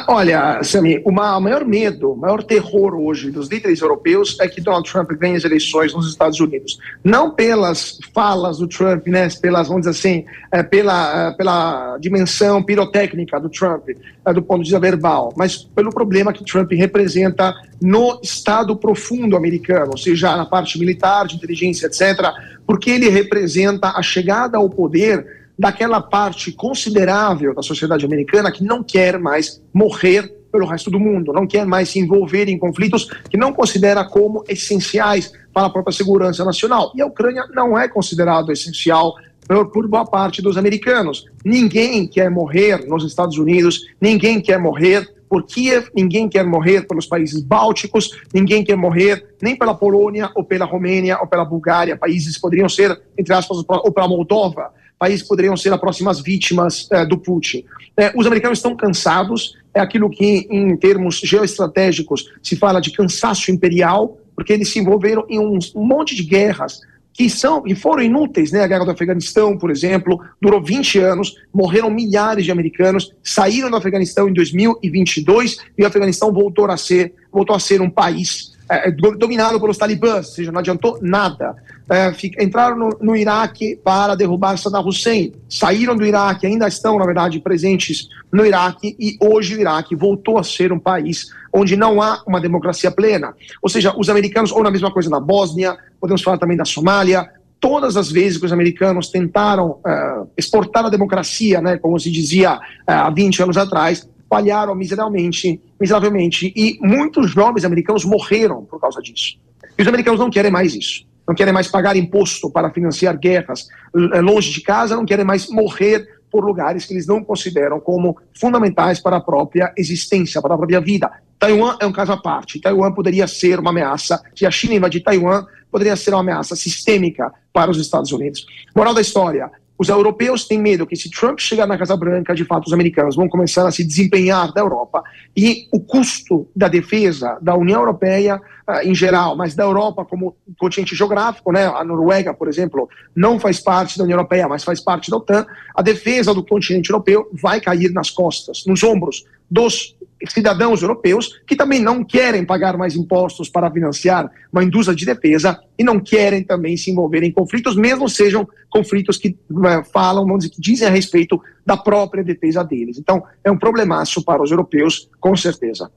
Olha, 0.06 0.62
Sami, 0.62 1.02
o 1.04 1.10
maior 1.10 1.64
medo, 1.64 2.12
o 2.12 2.16
maior 2.16 2.42
terror 2.42 2.94
hoje 2.94 3.30
dos 3.30 3.48
líderes 3.48 3.80
europeus 3.80 4.36
é 4.40 4.48
que 4.48 4.60
Donald 4.60 4.90
Trump 4.90 5.10
ganhe 5.12 5.36
as 5.36 5.44
eleições 5.44 5.92
nos 5.92 6.08
Estados 6.08 6.38
Unidos. 6.38 6.78
Não 7.02 7.30
pelas 7.30 7.98
falas 8.14 8.58
do 8.58 8.68
Trump, 8.68 9.06
né, 9.08 9.28
pelas, 9.40 9.68
vamos 9.68 9.82
dizer 9.82 9.98
assim, 9.98 10.24
é, 10.52 10.62
pela, 10.62 11.28
é, 11.28 11.32
pela 11.32 11.98
dimensão 11.98 12.62
pirotécnica 12.62 13.40
do 13.40 13.48
Trump, 13.48 13.88
é, 14.24 14.32
do 14.32 14.42
ponto 14.42 14.58
de 14.58 14.70
vista 14.70 14.78
verbal, 14.78 15.32
mas 15.36 15.56
pelo 15.56 15.90
problema 15.90 16.32
que 16.32 16.44
Trump 16.44 16.70
representa 16.72 17.54
no 17.80 18.20
Estado 18.22 18.76
profundo 18.76 19.36
americano, 19.36 19.90
ou 19.92 19.98
seja, 19.98 20.36
na 20.36 20.46
parte 20.46 20.78
militar, 20.78 21.26
de 21.26 21.36
inteligência, 21.36 21.86
etc., 21.86 22.32
porque 22.66 22.90
ele 22.90 23.08
representa 23.08 23.92
a 23.96 24.02
chegada 24.02 24.58
ao 24.58 24.68
poder 24.68 25.47
daquela 25.58 26.00
parte 26.00 26.52
considerável 26.52 27.54
da 27.54 27.62
sociedade 27.62 28.04
americana 28.04 28.52
que 28.52 28.62
não 28.62 28.82
quer 28.82 29.18
mais 29.18 29.60
morrer 29.74 30.32
pelo 30.52 30.66
resto 30.66 30.90
do 30.90 31.00
mundo, 31.00 31.32
não 31.32 31.46
quer 31.46 31.66
mais 31.66 31.90
se 31.90 31.98
envolver 31.98 32.48
em 32.48 32.58
conflitos 32.58 33.10
que 33.28 33.36
não 33.36 33.52
considera 33.52 34.04
como 34.04 34.44
essenciais 34.48 35.32
para 35.52 35.66
a 35.66 35.70
própria 35.70 35.92
segurança 35.92 36.44
nacional. 36.44 36.92
E 36.94 37.02
a 37.02 37.06
Ucrânia 37.06 37.44
não 37.52 37.78
é 37.78 37.88
considerado 37.88 38.52
essencial 38.52 39.14
por, 39.46 39.88
boa 39.88 40.04
parte 40.04 40.40
dos 40.40 40.56
americanos. 40.56 41.26
Ninguém 41.44 42.06
quer 42.06 42.30
morrer 42.30 42.86
nos 42.86 43.04
Estados 43.04 43.36
Unidos, 43.38 43.80
ninguém 44.00 44.40
quer 44.40 44.58
morrer 44.58 45.06
por 45.28 45.44
Kiev, 45.44 45.88
ninguém 45.94 46.28
quer 46.28 46.44
morrer 46.44 46.86
pelos 46.86 47.06
países 47.06 47.42
bálticos, 47.42 48.10
ninguém 48.32 48.64
quer 48.64 48.76
morrer 48.76 49.26
nem 49.42 49.56
pela 49.56 49.74
Polônia 49.74 50.30
ou 50.34 50.42
pela 50.42 50.64
Romênia 50.64 51.18
ou 51.20 51.26
pela 51.26 51.44
Bulgária, 51.44 51.98
países 51.98 52.36
que 52.36 52.40
poderiam 52.40 52.68
ser, 52.68 52.98
entre 53.16 53.34
aspas, 53.34 53.58
ou 53.68 53.92
pela 53.92 54.08
Moldova 54.08 54.70
países 54.98 55.26
poderiam 55.26 55.56
ser 55.56 55.72
as 55.72 55.80
próximas 55.80 56.20
vítimas 56.20 56.88
é, 56.90 57.04
do 57.06 57.18
Putin. 57.18 57.64
É, 57.96 58.12
os 58.16 58.26
americanos 58.26 58.58
estão 58.58 58.76
cansados, 58.76 59.56
é 59.72 59.80
aquilo 59.80 60.10
que, 60.10 60.46
em 60.50 60.76
termos 60.76 61.20
geoestratégicos, 61.20 62.30
se 62.42 62.56
fala 62.56 62.80
de 62.80 62.90
cansaço 62.90 63.50
imperial, 63.50 64.18
porque 64.34 64.52
eles 64.52 64.68
se 64.70 64.78
envolveram 64.78 65.24
em 65.28 65.38
um, 65.38 65.58
um 65.74 65.84
monte 65.84 66.14
de 66.14 66.22
guerras 66.22 66.80
que 67.12 67.28
são 67.28 67.64
e 67.66 67.74
foram 67.74 68.02
inúteis, 68.02 68.52
né? 68.52 68.62
A 68.62 68.66
guerra 68.68 68.84
do 68.84 68.92
Afeganistão, 68.92 69.58
por 69.58 69.72
exemplo, 69.72 70.20
durou 70.40 70.62
20 70.62 71.00
anos, 71.00 71.34
morreram 71.52 71.90
milhares 71.90 72.44
de 72.44 72.52
americanos, 72.52 73.12
saíram 73.24 73.68
do 73.68 73.76
Afeganistão 73.76 74.28
em 74.28 74.32
2022 74.32 75.58
e 75.76 75.82
o 75.82 75.86
Afeganistão 75.86 76.32
voltou 76.32 76.66
a 76.66 76.76
ser, 76.76 77.12
voltou 77.32 77.56
a 77.56 77.58
ser 77.58 77.80
um 77.80 77.90
país 77.90 78.56
é, 78.70 78.90
dominado 78.90 79.60
pelos 79.60 79.78
talibãs, 79.78 80.26
ou 80.28 80.32
seja, 80.32 80.52
não 80.52 80.60
adiantou 80.60 80.98
nada 81.00 81.56
é, 81.90 82.12
entraram 82.42 82.76
no, 82.76 82.98
no, 83.00 83.16
Iraque 83.16 83.76
para 83.82 84.14
derrubar 84.14 84.58
Saddam 84.58 84.86
Hussein, 84.86 85.32
saíram 85.48 85.96
do 85.96 86.04
Iraque, 86.04 86.46
ainda 86.46 86.68
estão, 86.68 86.98
na 86.98 87.06
verdade, 87.06 87.40
presentes 87.40 88.08
no 88.30 88.44
Iraque, 88.44 88.94
e 88.98 89.16
hoje 89.20 89.56
o 89.56 89.60
Iraque 89.60 89.96
voltou 89.96 90.38
a 90.38 90.44
ser 90.44 90.70
um 90.70 90.78
país 90.78 91.32
onde 91.50 91.76
não 91.76 92.02
há 92.02 92.22
uma 92.26 92.40
democracia 92.40 92.90
plena. 92.90 93.34
Ou 93.62 93.70
seja, 93.70 93.94
os 93.96 94.10
americanos, 94.10 94.52
ou 94.52 94.62
na 94.62 94.70
mesma 94.70 94.92
coisa 94.92 95.08
na 95.08 95.18
Bósnia, 95.18 95.78
podemos 95.98 96.22
falar 96.22 96.36
também 96.36 96.58
da 96.58 96.64
Somália, 96.66 97.26
todas 97.58 97.96
as 97.96 98.12
vezes 98.12 98.38
que 98.38 98.44
os 98.44 98.52
americanos 98.52 99.08
tentaram 99.08 99.70
uh, 99.70 100.28
exportar 100.36 100.84
a 100.84 100.90
democracia, 100.90 101.60
né, 101.62 101.78
como 101.78 101.98
se 101.98 102.10
dizia 102.10 102.56
uh, 102.56 102.58
há 102.86 103.10
20 103.10 103.42
anos 103.42 103.56
atrás, 103.56 104.06
falharam 104.28 104.74
miseravelmente, 104.74 105.60
miseravelmente, 105.80 106.52
e 106.54 106.78
muitos 106.80 107.30
jovens 107.30 107.64
americanos 107.64 108.04
morreram 108.04 108.64
por 108.64 108.80
causa 108.80 109.00
disso. 109.00 109.38
E 109.78 109.82
os 109.82 109.88
americanos 109.88 110.20
não 110.20 110.30
querem 110.30 110.50
mais 110.50 110.74
isso 110.74 111.08
não 111.28 111.34
querem 111.34 111.52
mais 111.52 111.68
pagar 111.68 111.94
imposto 111.94 112.50
para 112.50 112.70
financiar 112.70 113.18
guerras 113.18 113.68
eh, 113.94 114.20
longe 114.22 114.50
de 114.50 114.62
casa, 114.62 114.96
não 114.96 115.04
querem 115.04 115.26
mais 115.26 115.46
morrer 115.50 116.08
por 116.30 116.42
lugares 116.42 116.86
que 116.86 116.94
eles 116.94 117.06
não 117.06 117.22
consideram 117.22 117.78
como 117.78 118.16
fundamentais 118.32 118.98
para 118.98 119.16
a 119.16 119.20
própria 119.20 119.72
existência, 119.76 120.40
para 120.40 120.54
a 120.54 120.56
própria 120.56 120.80
vida. 120.80 121.10
Taiwan 121.38 121.76
é 121.80 121.86
um 121.86 121.92
caso 121.92 122.12
à 122.12 122.16
parte. 122.16 122.60
Taiwan 122.60 122.92
poderia 122.92 123.26
ser 123.26 123.60
uma 123.60 123.70
ameaça, 123.70 124.22
se 124.34 124.46
a 124.46 124.50
China 124.50 124.74
invadir 124.74 125.02
Taiwan, 125.02 125.44
poderia 125.70 125.96
ser 125.96 126.10
uma 126.10 126.20
ameaça 126.20 126.56
sistêmica 126.56 127.30
para 127.52 127.70
os 127.70 127.78
Estados 127.78 128.10
Unidos. 128.10 128.46
Moral 128.74 128.94
da 128.94 129.02
história: 129.02 129.50
os 129.78 129.88
europeus 129.88 130.44
têm 130.44 130.58
medo 130.58 130.86
que, 130.86 130.96
se 130.96 131.08
Trump 131.08 131.38
chegar 131.38 131.66
na 131.66 131.78
Casa 131.78 131.96
Branca, 131.96 132.34
de 132.34 132.44
fato, 132.44 132.66
os 132.66 132.72
americanos 132.72 133.14
vão 133.14 133.28
começar 133.28 133.66
a 133.66 133.70
se 133.70 133.84
desempenhar 133.84 134.52
da 134.52 134.60
Europa 134.60 135.04
e 135.36 135.68
o 135.72 135.78
custo 135.78 136.48
da 136.54 136.66
defesa 136.66 137.38
da 137.40 137.54
União 137.54 137.78
Europeia 137.78 138.40
uh, 138.68 138.80
em 138.82 138.92
geral, 138.94 139.36
mas 139.36 139.54
da 139.54 139.62
Europa 139.62 140.04
como 140.04 140.36
continente 140.58 140.96
geográfico, 140.96 141.52
né? 141.52 141.66
A 141.66 141.84
Noruega, 141.84 142.34
por 142.34 142.48
exemplo, 142.48 142.88
não 143.14 143.38
faz 143.38 143.60
parte 143.60 143.96
da 143.96 144.02
União 144.02 144.16
Europeia, 144.16 144.48
mas 144.48 144.64
faz 144.64 144.80
parte 144.80 145.10
da 145.10 145.16
OTAN. 145.16 145.46
A 145.74 145.80
defesa 145.80 146.34
do 146.34 146.44
continente 146.44 146.90
europeu 146.90 147.30
vai 147.32 147.60
cair 147.60 147.92
nas 147.92 148.10
costas, 148.10 148.64
nos 148.66 148.82
ombros 148.82 149.24
dos 149.50 149.96
cidadãos 150.26 150.82
europeus 150.82 151.40
que 151.46 151.54
também 151.54 151.80
não 151.80 152.02
querem 152.02 152.44
pagar 152.44 152.76
mais 152.76 152.96
impostos 152.96 153.48
para 153.48 153.70
financiar 153.70 154.30
uma 154.52 154.64
indústria 154.64 154.96
de 154.96 155.04
defesa 155.04 155.58
e 155.78 155.84
não 155.84 156.00
querem 156.00 156.42
também 156.42 156.76
se 156.76 156.90
envolver 156.90 157.22
em 157.22 157.30
conflitos, 157.30 157.76
mesmo 157.76 158.08
sejam 158.08 158.48
conflitos 158.68 159.16
que 159.16 159.36
uh, 159.50 159.84
falam, 159.92 160.24
vamos 160.24 160.40
dizer, 160.40 160.54
que 160.54 160.60
dizem 160.60 160.88
a 160.88 160.90
respeito 160.90 161.40
da 161.64 161.76
própria 161.76 162.24
defesa 162.24 162.64
deles. 162.64 162.98
Então, 162.98 163.22
é 163.44 163.50
um 163.50 163.58
problemaço 163.58 164.22
para 164.22 164.42
os 164.42 164.50
europeus, 164.50 165.08
com 165.20 165.36
certeza. 165.36 165.90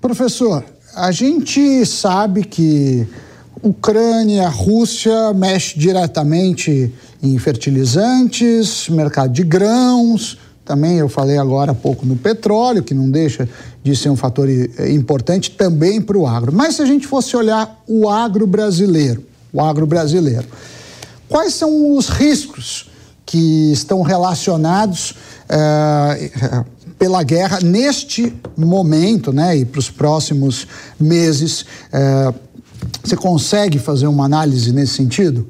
Professor, 0.00 0.62
a 0.94 1.10
gente 1.10 1.86
sabe 1.86 2.44
que 2.44 3.06
Ucrânia, 3.62 4.46
Rússia 4.48 5.32
mexe 5.32 5.78
diretamente 5.78 6.92
em 7.22 7.38
fertilizantes, 7.38 8.88
mercado 8.90 9.32
de 9.32 9.42
grãos, 9.42 10.38
também 10.64 10.96
eu 10.96 11.08
falei 11.08 11.36
agora 11.36 11.72
há 11.72 11.74
pouco 11.74 12.06
no 12.06 12.16
petróleo, 12.16 12.82
que 12.82 12.94
não 12.94 13.10
deixa 13.10 13.48
de 13.82 13.94
ser 13.94 14.08
um 14.08 14.16
fator 14.16 14.48
eh, 14.48 14.90
importante 14.90 15.50
também 15.50 16.00
para 16.00 16.16
o 16.16 16.26
agro. 16.26 16.52
Mas 16.52 16.76
se 16.76 16.82
a 16.82 16.86
gente 16.86 17.06
fosse 17.06 17.36
olhar 17.36 17.82
o 17.86 18.08
agro 18.08 18.46
brasileiro, 18.46 19.22
o 19.52 19.60
agro 19.60 19.86
brasileiro, 19.86 20.46
quais 21.28 21.54
são 21.54 21.94
os 21.96 22.08
riscos 22.08 22.90
que 23.26 23.72
estão 23.72 24.02
relacionados 24.02 25.14
uh, 25.50 26.64
pela 26.98 27.22
guerra 27.22 27.60
neste 27.60 28.34
momento, 28.56 29.32
né, 29.32 29.56
e 29.56 29.64
para 29.64 29.78
os 29.78 29.90
próximos 29.90 30.66
meses? 30.98 31.62
Uh, 31.62 32.34
você 33.02 33.16
consegue 33.16 33.78
fazer 33.78 34.06
uma 34.06 34.24
análise 34.24 34.72
nesse 34.72 34.94
sentido? 34.94 35.46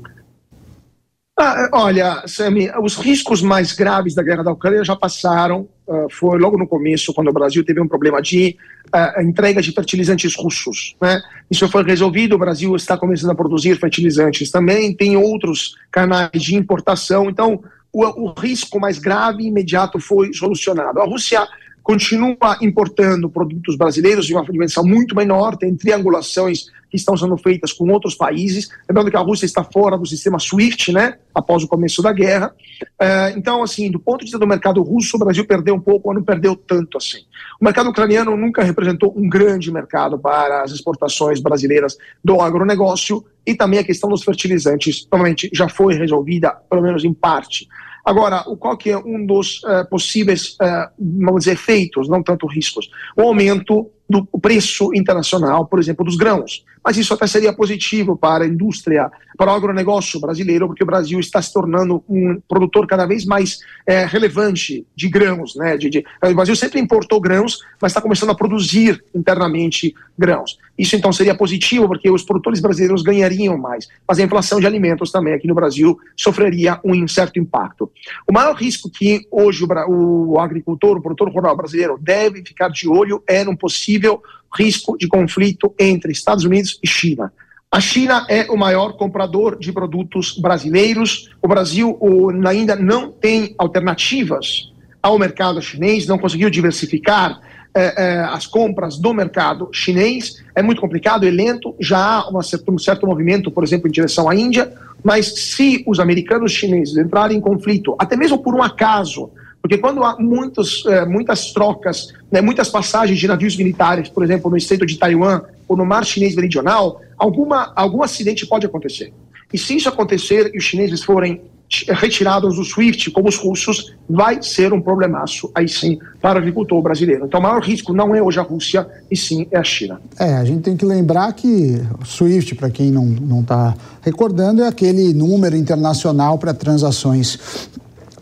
Ah, 1.37 1.69
olha, 1.73 2.23
Sammy, 2.29 2.71
os 2.81 2.95
riscos 2.95 3.43
mais 3.43 3.73
graves 3.73 4.15
da 4.15 4.23
guerra 4.23 4.45
da 4.45 4.53
Ucrânia 4.53 4.85
já 4.85 4.95
passaram. 4.95 5.69
Uh, 5.87 6.07
foi 6.09 6.39
logo 6.39 6.57
no 6.57 6.67
começo, 6.67 7.13
quando 7.13 7.29
o 7.29 7.33
Brasil 7.33 7.65
teve 7.65 7.81
um 7.81 7.89
problema 7.89 8.23
de 8.23 8.57
uh, 8.95 9.21
entrega 9.21 9.61
de 9.61 9.73
fertilizantes 9.73 10.37
russos. 10.37 10.95
Né? 11.03 11.21
Isso 11.51 11.69
foi 11.69 11.83
resolvido. 11.83 12.37
O 12.37 12.39
Brasil 12.39 12.77
está 12.77 12.97
começando 12.97 13.31
a 13.31 13.35
produzir 13.35 13.77
fertilizantes 13.81 14.49
também. 14.49 14.95
Tem 14.95 15.17
outros 15.17 15.75
canais 15.91 16.31
de 16.41 16.55
importação. 16.55 17.29
Então, 17.29 17.65
o, 17.93 18.29
o 18.29 18.33
risco 18.41 18.79
mais 18.79 19.01
grave 19.01 19.43
e 19.43 19.49
imediato 19.49 19.99
foi 19.99 20.33
solucionado. 20.33 21.01
A 21.01 21.05
Rússia 21.05 21.45
continua 21.85 22.57
importando 22.63 23.29
produtos 23.29 23.77
brasileiros 23.77 24.27
de 24.27 24.33
uma 24.33 24.43
dimensão 24.43 24.83
muito 24.83 25.15
menor, 25.15 25.55
tem 25.55 25.77
triangulações 25.77 26.65
que 26.91 26.97
estão 26.97 27.15
sendo 27.17 27.37
feitas 27.37 27.73
com 27.73 27.91
outros 27.91 28.15
países. 28.15 28.71
Lembrando 28.89 29.11
que 29.11 29.17
a 29.17 29.21
Rússia 29.21 29.45
está 29.45 29.63
fora 29.63 29.99
do 29.99 30.07
sistema 30.07 30.39
SWIFT, 30.39 30.93
né, 30.93 31.19
após 31.35 31.63
o 31.63 31.69
começo 31.69 32.01
da 32.01 32.11
guerra. 32.11 32.55
Uh, 32.83 33.37
então, 33.37 33.63
assim, 33.63 33.91
do 33.91 33.99
ponto 33.99 34.21
de 34.21 34.25
vista 34.25 34.39
do 34.39 34.47
mercado 34.47 34.81
russo, 34.83 35.17
o 35.17 35.19
Brasil 35.19 35.45
perdeu 35.45 35.75
um 35.75 35.81
pouco, 35.81 36.09
mas 36.09 36.17
não 36.17 36.25
perdeu 36.25 36.57
tanto 36.57 36.97
assim. 36.97 37.19
O 37.61 37.65
mercado 37.65 37.91
ucraniano 37.91 38.35
nunca 38.35 38.63
representou 38.63 39.13
um 39.15 39.29
grande 39.29 39.71
mercado 39.71 40.19
para 40.19 40.63
as 40.63 40.71
exportações 40.71 41.39
brasileiras 41.39 41.99
do 42.25 42.41
agronegócio 42.41 43.23
e 43.47 43.55
também 43.55 43.81
a 43.81 43.85
questão 43.85 44.09
dos 44.09 44.25
fertilizantes, 44.25 45.05
provavelmente 45.05 45.51
já 45.53 45.69
foi 45.69 45.95
resolvida, 45.95 46.51
pelo 46.71 46.81
menos 46.81 47.05
em 47.05 47.13
parte. 47.13 47.69
Agora, 48.05 48.45
qual 48.59 48.77
que 48.77 48.91
é 48.91 48.99
um 48.99 49.25
dos 49.25 49.63
uh, 49.63 49.89
possíveis, 49.89 50.57
uh, 50.61 50.91
vamos 50.99 51.45
dizer, 51.45 51.53
efeitos, 51.53 52.09
não 52.09 52.23
tanto 52.23 52.47
riscos? 52.47 52.91
O 53.17 53.23
aumento 53.23 53.91
do 54.09 54.27
preço 54.39 54.91
internacional, 54.95 55.67
por 55.67 55.79
exemplo, 55.79 56.05
dos 56.05 56.17
grãos. 56.17 56.65
Mas 56.85 56.99
isso 56.99 57.15
até 57.15 57.27
seria 57.27 57.55
positivo 57.55 58.17
para 58.17 58.45
a 58.45 58.47
indústria, 58.47 59.11
para 59.39 59.51
o 59.51 59.55
agronegócio 59.55 60.21
brasileiro, 60.21 60.67
porque 60.67 60.83
o 60.83 60.87
Brasil 60.87 61.19
está 61.19 61.41
se 61.41 61.53
tornando 61.53 62.05
um 62.07 62.39
produtor 62.47 62.87
cada 62.87 63.07
vez 63.07 63.25
mais 63.25 63.61
é, 63.87 64.05
relevante 64.05 64.87
de 64.95 65.09
grãos. 65.09 65.55
Né? 65.57 65.79
De, 65.79 65.89
de, 65.89 66.05
o 66.23 66.35
Brasil 66.35 66.55
sempre 66.55 66.79
importou 66.79 67.19
grãos, 67.19 67.61
mas 67.81 67.93
está 67.93 68.03
começando 68.03 68.31
a 68.31 68.35
produzir 68.35 69.03
internamente 69.15 69.95
grãos. 70.19 70.59
Isso 70.77 70.97
então 70.97 71.13
seria 71.13 71.35
positivo, 71.35 71.87
porque 71.87 72.11
os 72.11 72.25
produtores 72.25 72.61
brasileiros 72.61 73.03
ganhariam 73.03 73.57
mais, 73.57 73.89
mas 74.07 74.19
a 74.19 74.23
inflação 74.23 74.59
de 74.59 74.67
alimentos 74.67 75.13
também 75.13 75.33
aqui 75.33 75.47
no 75.47 75.55
Brasil 75.55 75.99
sofreria 76.17 76.81
um 76.85 77.07
certo 77.07 77.39
impacto. 77.39 77.91
O 78.29 78.33
maior 78.33 78.55
risco 78.55 78.91
que 78.91 79.27
hoje 79.31 79.65
o, 79.65 80.39
agricultor, 80.39 80.97
o 80.97 81.03
produtor 81.03 81.31
rural 81.31 81.57
brasileiro 81.57 81.99
deve 82.01 82.43
ficar 82.45 82.69
de 82.69 82.89
olho 82.89 83.23
é 83.27 83.45
no 83.45 83.57
possível 83.57 84.21
risco 84.57 84.97
de 84.99 85.07
conflito 85.07 85.73
entre 85.79 86.13
Estados 86.13 86.45
Unidos 86.45 86.79
e 86.83 86.89
China. 86.89 87.33
A 87.71 87.81
China 87.81 88.25
é 88.29 88.49
o 88.51 88.57
maior 88.57 88.97
comprador 88.97 89.59
de 89.59 89.73
produtos 89.73 90.39
brasileiros. 90.39 91.31
O 91.43 91.49
Brasil 91.49 91.99
ainda 92.47 92.77
não 92.77 93.11
tem 93.11 93.55
alternativas 93.59 94.73
ao 95.03 95.19
mercado 95.19 95.61
chinês, 95.61 96.07
não 96.07 96.17
conseguiu 96.17 96.49
diversificar 96.49 97.41
eh, 97.75 97.95
eh, 97.97 98.29
as 98.31 98.47
compras 98.47 98.99
do 98.99 99.13
mercado 99.13 99.69
chinês. 99.73 100.43
É 100.55 100.63
muito 100.63 100.81
complicado 100.81 101.27
e 101.27 101.31
lento. 101.31 101.75
Já 101.81 101.99
há 101.99 102.29
uma, 102.29 102.41
um 102.69 102.79
certo 102.79 103.07
movimento, 103.07 103.51
por 103.51 103.65
exemplo, 103.65 103.89
em 103.89 103.91
direção 103.91 104.29
à 104.29 104.35
Índia. 104.35 104.73
Mas 105.03 105.35
se 105.35 105.83
os 105.87 105.99
americanos 106.01 106.53
e 106.53 106.55
chineses 106.55 106.97
entrarem 106.97 107.37
em 107.37 107.41
conflito, 107.41 107.95
até 107.99 108.17
mesmo 108.17 108.39
por 108.39 108.55
um 108.55 108.63
acaso, 108.63 109.31
porque 109.61 109.77
quando 109.79 110.05
há 110.05 110.17
muitos, 110.19 110.85
é, 110.87 111.05
muitas 111.05 111.53
trocas, 111.53 112.13
né, 112.31 112.41
muitas 112.41 112.69
passagens 112.69 113.19
de 113.19 113.27
navios 113.27 113.57
militares, 113.57 114.09
por 114.09 114.23
exemplo, 114.23 114.51
no 114.51 114.57
estreito 114.57 114.87
de 114.87 114.99
Taiwan 114.99 115.43
ou 115.67 115.77
no 115.77 115.85
mar 115.85 116.05
chinês 116.05 116.35
meridional, 116.35 117.01
alguma, 117.19 117.73
algum 117.75 118.03
acidente 118.03 118.47
pode 118.47 118.67
acontecer. 118.67 119.13
E 119.53 119.59
se 119.59 119.77
isso 119.77 119.89
acontecer 119.89 120.51
e 120.55 120.59
os 120.59 120.65
chineses 120.65 121.03
forem 121.03 121.41
retirados 121.89 122.57
do 122.57 122.65
SWIFT, 122.65 123.11
como 123.11 123.29
os 123.29 123.37
russos, 123.37 123.95
vai 124.09 124.43
ser 124.43 124.73
um 124.73 124.81
problemaço 124.81 125.51
aí 125.55 125.69
sim 125.69 125.99
para 126.21 126.39
o 126.39 126.39
agricultor 126.39 126.81
brasileiro. 126.83 127.27
Então, 127.27 127.41
o 127.41 127.43
maior 127.43 127.63
risco 127.63 127.93
não 127.93 128.15
é 128.15 128.23
hoje 128.23 128.39
a 128.39 128.43
Rússia, 128.43 128.87
e 129.11 129.17
sim 129.17 129.47
é 129.51 129.59
a 129.59 129.65
China. 129.65 130.01
É, 130.19 130.35
a 130.35 130.45
gente 130.45 130.63
tem 130.63 130.77
que 130.77 130.85
lembrar 130.85 131.33
que 131.33 131.81
o 132.01 132.05
SWIFT, 132.05 132.55
para 132.55 132.71
quem 132.71 132.91
não 132.91 133.41
está 133.41 133.75
recordando, 134.03 134.63
é 134.63 134.69
aquele 134.69 135.13
número 135.13 135.57
internacional 135.57 136.39
para 136.39 136.55
transações 136.55 137.39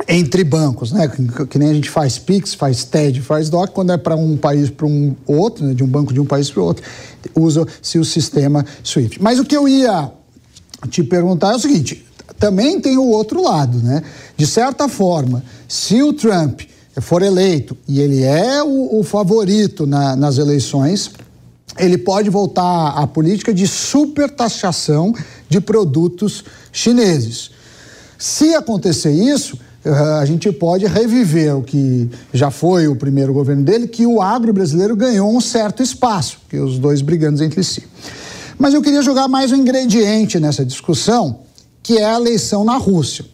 entre 0.09 0.43
bancos, 0.43 0.93
né? 0.93 1.09
Que, 1.09 1.47
que, 1.47 1.59
nem 1.59 1.71
a 1.71 1.75
gente 1.75 1.91
faz 1.91 2.19
PIX, 2.19 2.55
faz 2.55 2.85
TED, 2.85 3.21
faz 3.21 3.49
DOC, 3.49 3.71
quando 3.73 3.93
é 3.93 3.97
para 3.97 4.17
um 4.17 4.37
país 4.37 4.71
para 4.71 4.87
um 4.87 5.15
outro, 5.27 5.65
né? 5.65 5.75
de 5.75 5.85
um 5.85 5.87
banco 5.87 6.13
de 6.13 6.21
um 6.21 6.25
país 6.25 6.51
para 6.51 6.63
outro, 6.63 6.85
usa-se 7.35 7.99
o 7.99 8.05
sistema 8.05 8.65
SWIFT. 8.83 9.23
Mas 9.23 9.39
o 9.39 9.45
que 9.45 9.57
eu 9.57 9.69
ia 9.69 10.11
te 10.89 11.03
perguntar 11.03 11.53
é 11.53 11.57
o 11.57 11.59
seguinte: 11.59 12.05
também 12.43 12.81
tem 12.81 12.99
o 12.99 13.07
outro 13.07 13.41
lado, 13.41 13.79
né? 13.79 14.03
De 14.37 14.49
certa 14.49 14.89
forma, 14.89 15.45
se 15.69 16.03
o 16.03 16.13
Trump 16.13 16.63
for 17.01 17.23
eleito 17.23 17.77
e 17.87 18.01
ele 18.01 18.25
é 18.25 18.61
o, 18.61 18.99
o 18.99 19.05
favorito 19.05 19.87
na, 19.87 20.17
nas 20.17 20.39
eleições, 20.39 21.13
ele 21.79 21.97
pode 21.97 22.29
voltar 22.31 22.95
à 22.97 23.07
política 23.07 23.55
de 23.55 23.69
supertaxação 23.69 25.15
de 25.49 25.61
produtos 25.61 26.43
chineses. 26.73 27.53
Se 28.19 28.57
acontecer 28.57 29.13
isso, 29.13 29.57
a 30.21 30.25
gente 30.25 30.51
pode 30.51 30.85
reviver 30.87 31.57
o 31.57 31.63
que 31.63 32.11
já 32.35 32.51
foi 32.51 32.89
o 32.89 32.97
primeiro 32.97 33.33
governo 33.33 33.63
dele, 33.63 33.87
que 33.87 34.05
o 34.05 34.21
agro 34.21 34.53
brasileiro 34.53 34.97
ganhou 34.97 35.33
um 35.33 35.41
certo 35.41 35.81
espaço, 35.81 36.39
que 36.49 36.57
os 36.59 36.77
dois 36.77 37.03
brigando 37.03 37.45
entre 37.45 37.63
si. 37.63 37.85
Mas 38.59 38.75
eu 38.75 38.83
queria 38.83 39.01
jogar 39.01 39.29
mais 39.29 39.53
um 39.53 39.57
ingrediente 39.57 40.41
nessa 40.41 40.65
discussão, 40.65 41.39
que 41.83 41.99
é 41.99 42.05
a 42.05 42.17
eleição 42.17 42.65
na 42.65 42.77
Rússia. 42.77 43.25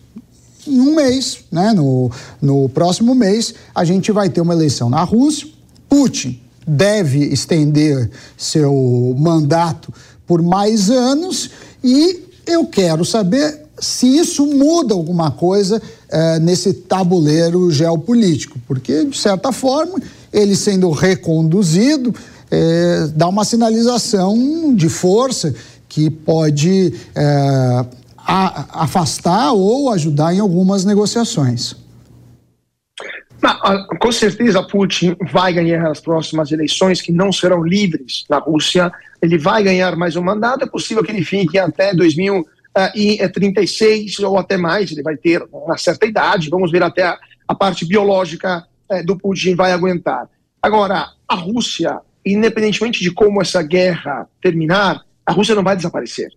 Em 0.66 0.80
um 0.80 0.94
mês, 0.94 1.40
né, 1.50 1.72
no, 1.72 2.10
no 2.40 2.68
próximo 2.68 3.14
mês, 3.14 3.54
a 3.74 3.84
gente 3.84 4.12
vai 4.12 4.28
ter 4.28 4.40
uma 4.40 4.54
eleição 4.54 4.90
na 4.90 5.02
Rússia. 5.02 5.48
Putin 5.88 6.40
deve 6.66 7.24
estender 7.24 8.10
seu 8.36 9.14
mandato 9.18 9.92
por 10.26 10.42
mais 10.42 10.90
anos 10.90 11.50
e 11.82 12.22
eu 12.46 12.66
quero 12.66 13.04
saber 13.04 13.66
se 13.80 14.18
isso 14.18 14.44
muda 14.46 14.92
alguma 14.92 15.30
coisa 15.30 15.80
é, 16.10 16.38
nesse 16.40 16.72
tabuleiro 16.72 17.70
geopolítico, 17.70 18.58
porque, 18.66 19.04
de 19.04 19.16
certa 19.16 19.52
forma, 19.52 20.00
ele 20.32 20.56
sendo 20.56 20.90
reconduzido 20.90 22.14
é, 22.50 23.08
dá 23.14 23.28
uma 23.28 23.44
sinalização 23.44 24.74
de 24.74 24.88
força 24.88 25.54
que 25.88 26.10
pode 26.10 26.92
é, 27.14 27.84
a, 28.28 28.82
afastar 28.84 29.54
ou 29.54 29.90
ajudar 29.90 30.34
em 30.34 30.40
algumas 30.40 30.84
negociações. 30.84 31.74
Com 34.00 34.12
certeza, 34.12 34.62
Putin 34.62 35.16
vai 35.32 35.52
ganhar 35.52 35.90
as 35.90 36.00
próximas 36.00 36.52
eleições, 36.52 37.00
que 37.00 37.12
não 37.12 37.32
serão 37.32 37.62
livres 37.62 38.24
na 38.28 38.38
Rússia. 38.38 38.92
Ele 39.22 39.38
vai 39.38 39.62
ganhar 39.62 39.96
mais 39.96 40.16
um 40.16 40.22
mandato. 40.22 40.64
É 40.64 40.66
possível 40.66 41.02
que 41.02 41.10
ele 41.10 41.24
fique 41.24 41.58
até 41.58 41.94
2000 41.94 42.40
uh, 42.40 42.46
e 42.94 43.20
é 43.20 43.28
36 43.28 44.18
ou 44.20 44.36
até 44.36 44.56
mais, 44.56 44.90
ele 44.90 45.02
vai 45.02 45.16
ter 45.16 45.42
uma 45.52 45.78
certa 45.78 46.04
idade, 46.04 46.50
vamos 46.50 46.70
ver 46.70 46.82
até 46.82 47.16
a, 47.46 47.54
parte 47.54 47.84
biológica 47.84 48.66
uh, 48.90 49.06
do 49.06 49.16
Putin 49.16 49.54
vai 49.54 49.72
aguentar. 49.72 50.28
Agora, 50.60 51.08
a 51.26 51.34
Rússia, 51.34 52.00
independentemente 52.26 53.00
de 53.00 53.10
como 53.10 53.40
essa 53.40 53.62
guerra 53.62 54.28
terminar, 54.42 55.02
a 55.24 55.32
Rússia 55.32 55.54
não 55.54 55.62
vai 55.62 55.76
desaparecer. 55.76 56.30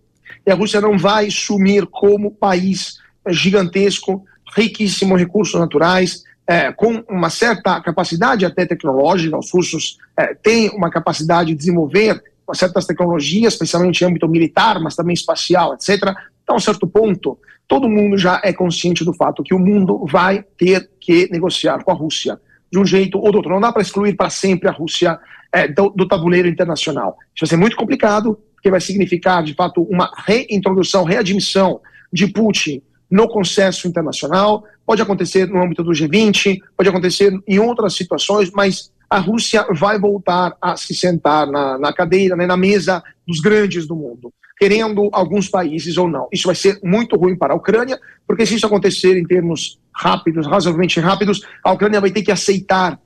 E 0.46 0.50
a 0.50 0.54
Rússia 0.54 0.80
não 0.80 0.98
vai 0.98 1.30
sumir 1.30 1.86
como 1.86 2.30
país 2.30 2.98
gigantesco, 3.28 4.24
riquíssimo 4.54 5.16
em 5.16 5.20
recursos 5.20 5.58
naturais, 5.58 6.24
é, 6.46 6.72
com 6.72 7.04
uma 7.08 7.30
certa 7.30 7.80
capacidade 7.80 8.44
até 8.44 8.66
tecnológica, 8.66 9.38
os 9.38 9.50
russos 9.50 9.98
é, 10.16 10.34
têm 10.34 10.68
uma 10.70 10.90
capacidade 10.90 11.50
de 11.50 11.54
desenvolver 11.54 12.22
certas 12.54 12.84
tecnologias, 12.84 13.54
especialmente 13.54 14.02
em 14.02 14.08
âmbito 14.08 14.28
militar, 14.28 14.78
mas 14.80 14.96
também 14.96 15.14
espacial, 15.14 15.74
etc., 15.74 16.14
a 16.46 16.54
um 16.54 16.60
certo 16.60 16.86
ponto, 16.86 17.38
todo 17.66 17.88
mundo 17.88 18.18
já 18.18 18.38
é 18.44 18.52
consciente 18.52 19.04
do 19.06 19.14
fato 19.14 19.42
que 19.42 19.54
o 19.54 19.58
mundo 19.58 20.04
vai 20.04 20.44
ter 20.58 20.90
que 21.00 21.30
negociar 21.30 21.82
com 21.82 21.90
a 21.90 21.94
Rússia 21.94 22.38
de 22.72 22.78
um 22.78 22.86
jeito 22.86 23.18
ou 23.18 23.30
do 23.30 23.36
outro. 23.36 23.52
Não 23.52 23.60
dá 23.60 23.70
para 23.70 23.82
excluir 23.82 24.16
para 24.16 24.30
sempre 24.30 24.66
a 24.68 24.72
Rússia 24.72 25.20
é, 25.52 25.68
do, 25.68 25.90
do, 25.90 26.08
tabuleiro 26.08 26.48
internacional. 26.48 27.18
Isso 27.34 27.44
vai 27.44 27.48
ser 27.48 27.56
muito 27.56 27.76
complicado, 27.76 28.38
porque 28.54 28.70
vai 28.70 28.80
significar, 28.80 29.44
de 29.44 29.52
fato, 29.52 29.82
uma 29.82 30.10
reintrodução, 30.26 31.04
readmissão 31.04 31.80
de 32.10 32.26
Putin 32.26 32.80
no 33.10 33.28
consenso 33.28 33.86
internacional. 33.86 34.64
Pode 34.86 35.02
acontecer 35.02 35.46
no 35.46 35.62
âmbito 35.62 35.84
do 35.84 35.90
G20, 35.90 36.58
pode 36.74 36.88
acontecer 36.88 37.38
em 37.46 37.58
outras 37.58 37.94
situações, 37.94 38.50
mas 38.50 38.90
a 39.10 39.18
Rússia 39.18 39.66
vai 39.74 39.98
voltar 39.98 40.56
a 40.60 40.74
se 40.74 40.94
sentar 40.94 41.46
na, 41.46 41.78
na 41.78 41.92
cadeira, 41.92 42.34
né, 42.34 42.46
na 42.46 42.56
mesa 42.56 43.04
dos 43.28 43.40
grandes 43.40 43.86
do 43.86 43.94
mundo 43.94 44.32
querendo 44.62 45.08
alguns 45.10 45.48
países 45.48 45.98
ou 45.98 46.06
não. 46.06 46.28
Isso 46.30 46.46
vai 46.46 46.54
ser 46.54 46.78
muito 46.84 47.16
ruim 47.16 47.34
para 47.34 47.52
a 47.52 47.56
Ucrânia, 47.56 47.98
porque 48.24 48.46
se 48.46 48.54
isso 48.54 48.64
acontecer 48.64 49.18
em 49.18 49.24
termos 49.24 49.80
rápidos, 49.92 50.46
razoavelmente 50.46 51.00
rápidos, 51.00 51.40
a 51.64 51.72
Ucrânia 51.72 52.00
vai 52.00 52.12
ter 52.12 52.22
que 52.22 52.30
aceitar 52.30 52.96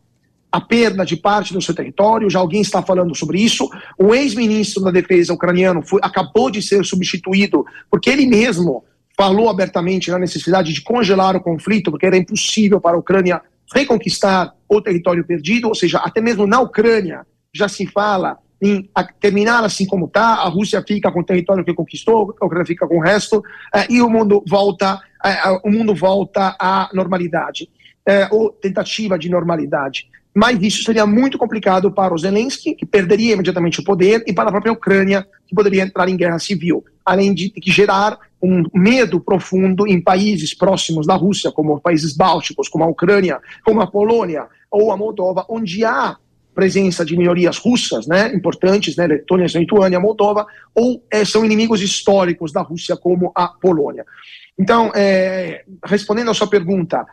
a 0.53 0.61
perda 0.61 1.03
de 1.03 1.17
parte 1.17 1.55
do 1.55 1.63
seu 1.63 1.75
território, 1.75 2.29
já 2.29 2.41
alguém 2.41 2.61
está 2.61 2.83
falando 2.83 3.15
sobre 3.15 3.41
isso. 3.41 3.71
O 3.99 4.15
ex-ministro 4.15 4.85
da 4.85 4.91
Defesa 4.91 5.33
ucraniano 5.33 5.81
foi, 5.81 5.99
acabou 6.03 6.51
de 6.51 6.61
ser 6.61 6.85
substituído, 6.85 7.65
porque 7.91 8.11
ele 8.11 8.27
mesmo 8.27 8.85
falou 9.17 9.49
abertamente 9.49 10.11
na 10.11 10.19
necessidade 10.19 10.75
de 10.75 10.83
congelar 10.83 11.37
o 11.37 11.41
conflito, 11.41 11.91
porque 11.91 12.05
era 12.05 12.19
impossível 12.19 12.79
para 12.83 12.97
a 12.97 13.01
Ucrânia 13.01 13.41
reconquistar 13.75 14.53
o 14.69 14.83
território 14.83 15.25
perdido, 15.25 15.69
ou 15.69 15.75
seja, 15.75 16.01
até 16.01 16.21
mesmo 16.21 16.47
na 16.47 16.61
Ucrânia 16.61 17.27
já 17.51 17.67
se 17.67 17.87
fala 17.87 18.37
em 18.61 18.89
terminar 19.21 19.65
assim 19.65 19.87
como 19.87 20.07
está, 20.07 20.37
a 20.37 20.49
Rússia 20.49 20.83
fica 20.87 21.11
com 21.11 21.21
o 21.21 21.25
território 21.25 21.65
que 21.65 21.75
conquistou, 21.75 22.35
a 22.41 22.47
Ucrânia 22.47 22.67
fica 22.67 22.87
com 22.87 22.99
o 22.99 23.03
resto, 23.03 23.43
eh, 23.75 23.87
e 23.91 24.03
o 24.03 24.09
mundo 24.09 24.43
volta, 24.49 25.01
eh, 25.25 25.61
o 25.63 25.71
mundo 25.71 25.95
volta 25.95 26.57
à 26.59 26.89
normalidade, 26.95 27.69
eh, 28.07 28.29
ou 28.31 28.51
tentativa 28.51 29.19
de 29.19 29.29
normalidade. 29.29 30.09
Mas 30.35 30.59
isso 30.61 30.83
seria 30.85 31.07
muito 31.07 31.39
complicado 31.39 31.91
para 31.91 32.13
o 32.13 32.19
Zelensky, 32.19 32.75
que 32.75 32.85
perderia 32.85 33.35
imediatamente 33.35 33.81
o 33.81 33.85
poder, 33.85 34.23
e 34.27 34.33
para 34.33 34.49
a 34.49 34.53
própria 34.53 34.73
Ucrânia, 34.73 35.27
que 35.47 35.55
poderia 35.55 35.83
entrar 35.83 36.09
em 36.09 36.17
guerra 36.17 36.39
civil, 36.39 36.85
além 37.05 37.33
de 37.33 37.51
que 37.51 37.71
gerar 37.71 38.19
um 38.43 38.65
medo 38.75 39.19
profundo 39.19 39.87
em 39.87 40.01
países 40.01 40.53
próximos 40.55 41.07
da 41.07 41.15
Rússia, 41.15 41.51
como 41.51 41.81
países 41.81 42.15
bálticos, 42.15 42.69
como 42.69 42.85
a 42.85 42.87
Ucrânia, 42.87 43.39
como 43.65 43.81
a 43.81 43.87
Polônia 43.87 44.47
ou 44.71 44.93
a 44.93 44.97
Moldova, 44.97 45.47
onde 45.49 45.85
há 45.85 46.17
presença 46.57 47.05
de 47.05 47.17
minorias 47.17 47.59
russas, 47.59 48.07
né, 48.07 48.35
importantes, 48.35 48.97
né, 48.97 49.07
Letônia, 49.07 49.47
Lituânia, 49.55 50.01
Moldova, 50.01 50.47
ou 50.75 51.05
é, 51.11 51.23
são 51.23 51.45
inimigos 51.45 51.83
históricos 51.83 52.51
da 52.51 52.63
Rússia, 52.63 52.97
como 52.97 53.31
a 53.35 53.47
Polônia. 53.47 54.07
Então, 54.59 54.91
é, 54.95 55.65
respondendo 55.85 56.31
à 56.31 56.35
sua 56.35 56.49
pergunta, 56.49 57.05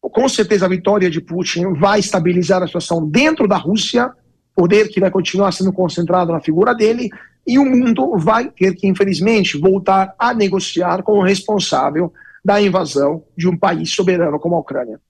com 0.00 0.28
certeza 0.28 0.66
a 0.66 0.68
vitória 0.68 1.10
de 1.10 1.20
Putin 1.20 1.72
vai 1.72 1.98
estabilizar 1.98 2.62
a 2.62 2.66
situação 2.66 3.06
dentro 3.08 3.48
da 3.48 3.56
Rússia, 3.56 4.12
poder 4.54 4.88
que 4.88 5.00
vai 5.00 5.10
continuar 5.10 5.52
sendo 5.52 5.72
concentrado 5.72 6.30
na 6.30 6.40
figura 6.40 6.74
dele, 6.74 7.08
e 7.46 7.58
o 7.58 7.64
mundo 7.64 8.18
vai 8.18 8.50
ter 8.50 8.74
que, 8.74 8.86
infelizmente, 8.86 9.58
voltar 9.58 10.14
a 10.18 10.34
negociar 10.34 11.02
com 11.02 11.12
o 11.12 11.22
responsável 11.22 12.12
da 12.44 12.60
invasão 12.60 13.24
de 13.36 13.48
um 13.48 13.56
país 13.56 13.90
soberano 13.90 14.38
como 14.38 14.56
a 14.56 14.60
Ucrânia. 14.60 15.00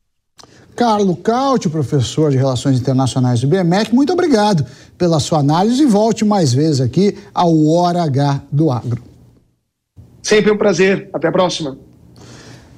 Carlo 0.81 1.15
Cauti, 1.15 1.69
professor 1.69 2.31
de 2.31 2.39
Relações 2.39 2.81
Internacionais 2.81 3.43
do 3.43 3.47
BMEC, 3.47 3.95
muito 3.95 4.15
obrigado 4.15 4.65
pela 4.97 5.21
sua 5.21 5.41
análise 5.41 5.83
e 5.83 5.85
volte 5.85 6.25
mais 6.25 6.55
vezes 6.55 6.81
aqui 6.81 7.19
ao 7.35 7.67
Hora 7.67 8.03
H 8.03 8.41
do 8.51 8.71
Agro. 8.71 9.03
Sempre 10.23 10.51
um 10.51 10.57
prazer. 10.57 11.11
Até 11.13 11.29
a 11.29 11.33
próxima. 11.33 11.77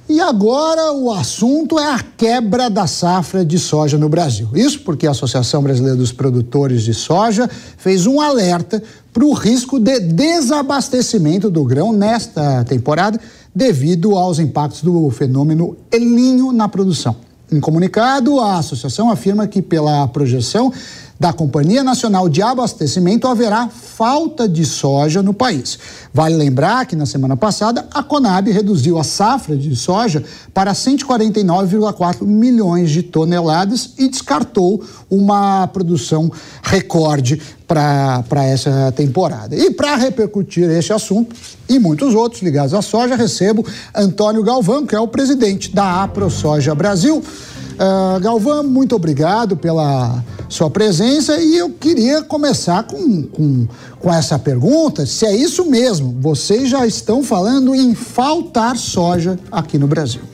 E 0.09 0.19
agora 0.19 0.91
o 0.91 1.13
assunto 1.13 1.79
é 1.79 1.93
a 1.93 1.99
quebra 2.17 2.69
da 2.69 2.87
safra 2.87 3.45
de 3.45 3.57
soja 3.57 3.97
no 3.97 4.09
Brasil. 4.09 4.49
Isso 4.53 4.81
porque 4.81 5.07
a 5.07 5.11
Associação 5.11 5.63
Brasileira 5.63 5.95
dos 5.95 6.11
Produtores 6.11 6.83
de 6.83 6.93
Soja 6.93 7.49
fez 7.77 8.05
um 8.05 8.19
alerta 8.19 8.83
para 9.13 9.23
o 9.23 9.31
risco 9.31 9.79
de 9.79 10.01
desabastecimento 10.01 11.49
do 11.49 11.63
grão 11.63 11.93
nesta 11.93 12.65
temporada 12.65 13.17
devido 13.55 14.17
aos 14.17 14.39
impactos 14.39 14.81
do 14.81 15.09
fenômeno 15.09 15.77
El 15.89 16.01
Ninho 16.01 16.51
na 16.51 16.67
produção. 16.67 17.15
Em 17.53 17.59
comunicado, 17.59 18.39
a 18.39 18.57
associação 18.57 19.11
afirma 19.11 19.45
que, 19.45 19.61
pela 19.61 20.07
projeção 20.07 20.73
da 21.19 21.31
Companhia 21.31 21.83
Nacional 21.83 22.27
de 22.27 22.41
Abastecimento, 22.41 23.27
haverá 23.27 23.69
falta 23.69 24.49
de 24.49 24.65
soja 24.65 25.21
no 25.21 25.35
país. 25.35 25.77
Vale 26.11 26.35
lembrar 26.35 26.87
que 26.87 26.95
na 26.95 27.05
semana 27.05 27.37
passada 27.37 27.87
a 27.93 28.01
Conab 28.01 28.49
reduziu 28.49 28.97
a 28.97 29.03
safra 29.03 29.55
de 29.55 29.75
soja 29.75 30.23
para 30.51 30.73
149,4 30.73 32.25
milhões 32.25 32.89
de 32.89 33.03
toneladas 33.03 33.91
e 33.99 34.09
descartou 34.09 34.83
uma 35.07 35.67
produção 35.67 36.31
recorde 36.63 37.39
para 37.73 38.45
essa 38.45 38.91
temporada. 38.95 39.55
E 39.55 39.71
para 39.71 39.95
repercutir 39.95 40.69
esse 40.69 40.93
assunto 40.93 41.35
e 41.67 41.79
muitos 41.79 42.13
outros 42.13 42.41
ligados 42.41 42.73
à 42.73 42.81
soja, 42.81 43.15
recebo 43.15 43.65
Antônio 43.95 44.43
Galvão, 44.43 44.85
que 44.85 44.95
é 44.95 44.99
o 44.99 45.07
presidente 45.07 45.73
da 45.73 46.03
AproSoja 46.03 46.75
Brasil. 46.75 47.17
Uh, 47.17 48.19
Galvão, 48.19 48.63
muito 48.63 48.95
obrigado 48.95 49.57
pela 49.57 50.23
sua 50.47 50.69
presença 50.69 51.39
e 51.41 51.57
eu 51.57 51.71
queria 51.71 52.21
começar 52.21 52.83
com, 52.83 53.23
com, 53.23 53.67
com 53.99 54.13
essa 54.13 54.37
pergunta: 54.37 55.05
se 55.05 55.25
é 55.25 55.35
isso 55.35 55.65
mesmo, 55.65 56.15
vocês 56.19 56.69
já 56.69 56.85
estão 56.85 57.23
falando 57.23 57.73
em 57.73 57.95
faltar 57.95 58.77
soja 58.77 59.39
aqui 59.51 59.79
no 59.79 59.87
Brasil. 59.87 60.32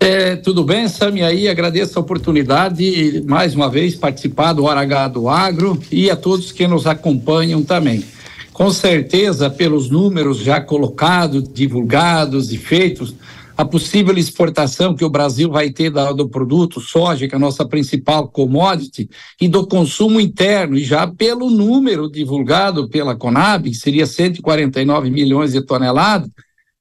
É, 0.00 0.36
tudo 0.36 0.62
bem, 0.62 0.86
Sami? 0.86 1.22
Aí 1.22 1.48
agradeço 1.48 1.98
a 1.98 2.02
oportunidade 2.02 2.76
de 2.76 3.20
mais 3.26 3.54
uma 3.54 3.68
vez 3.68 3.96
participar 3.96 4.52
do 4.52 4.64
Hora 4.64 4.80
H 4.80 5.08
do 5.08 5.28
Agro 5.28 5.80
e 5.90 6.08
a 6.08 6.14
todos 6.14 6.52
que 6.52 6.68
nos 6.68 6.86
acompanham 6.86 7.64
também. 7.64 8.04
Com 8.52 8.70
certeza, 8.70 9.50
pelos 9.50 9.90
números 9.90 10.38
já 10.38 10.60
colocados, 10.60 11.52
divulgados 11.52 12.52
e 12.52 12.58
feitos, 12.58 13.14
a 13.56 13.64
possível 13.64 14.16
exportação 14.16 14.94
que 14.94 15.04
o 15.04 15.10
Brasil 15.10 15.50
vai 15.50 15.70
ter 15.70 15.90
do 15.90 16.28
produto 16.28 16.80
soja, 16.80 17.26
que 17.26 17.34
é 17.34 17.36
a 17.36 17.40
nossa 17.40 17.66
principal 17.66 18.28
commodity, 18.28 19.10
e 19.40 19.48
do 19.48 19.66
consumo 19.66 20.20
interno, 20.20 20.76
e 20.76 20.84
já 20.84 21.08
pelo 21.08 21.50
número 21.50 22.08
divulgado 22.08 22.88
pela 22.88 23.16
Conab, 23.16 23.68
que 23.68 23.76
seria 23.76 24.06
149 24.06 25.10
milhões 25.10 25.52
de 25.52 25.60
toneladas, 25.60 26.30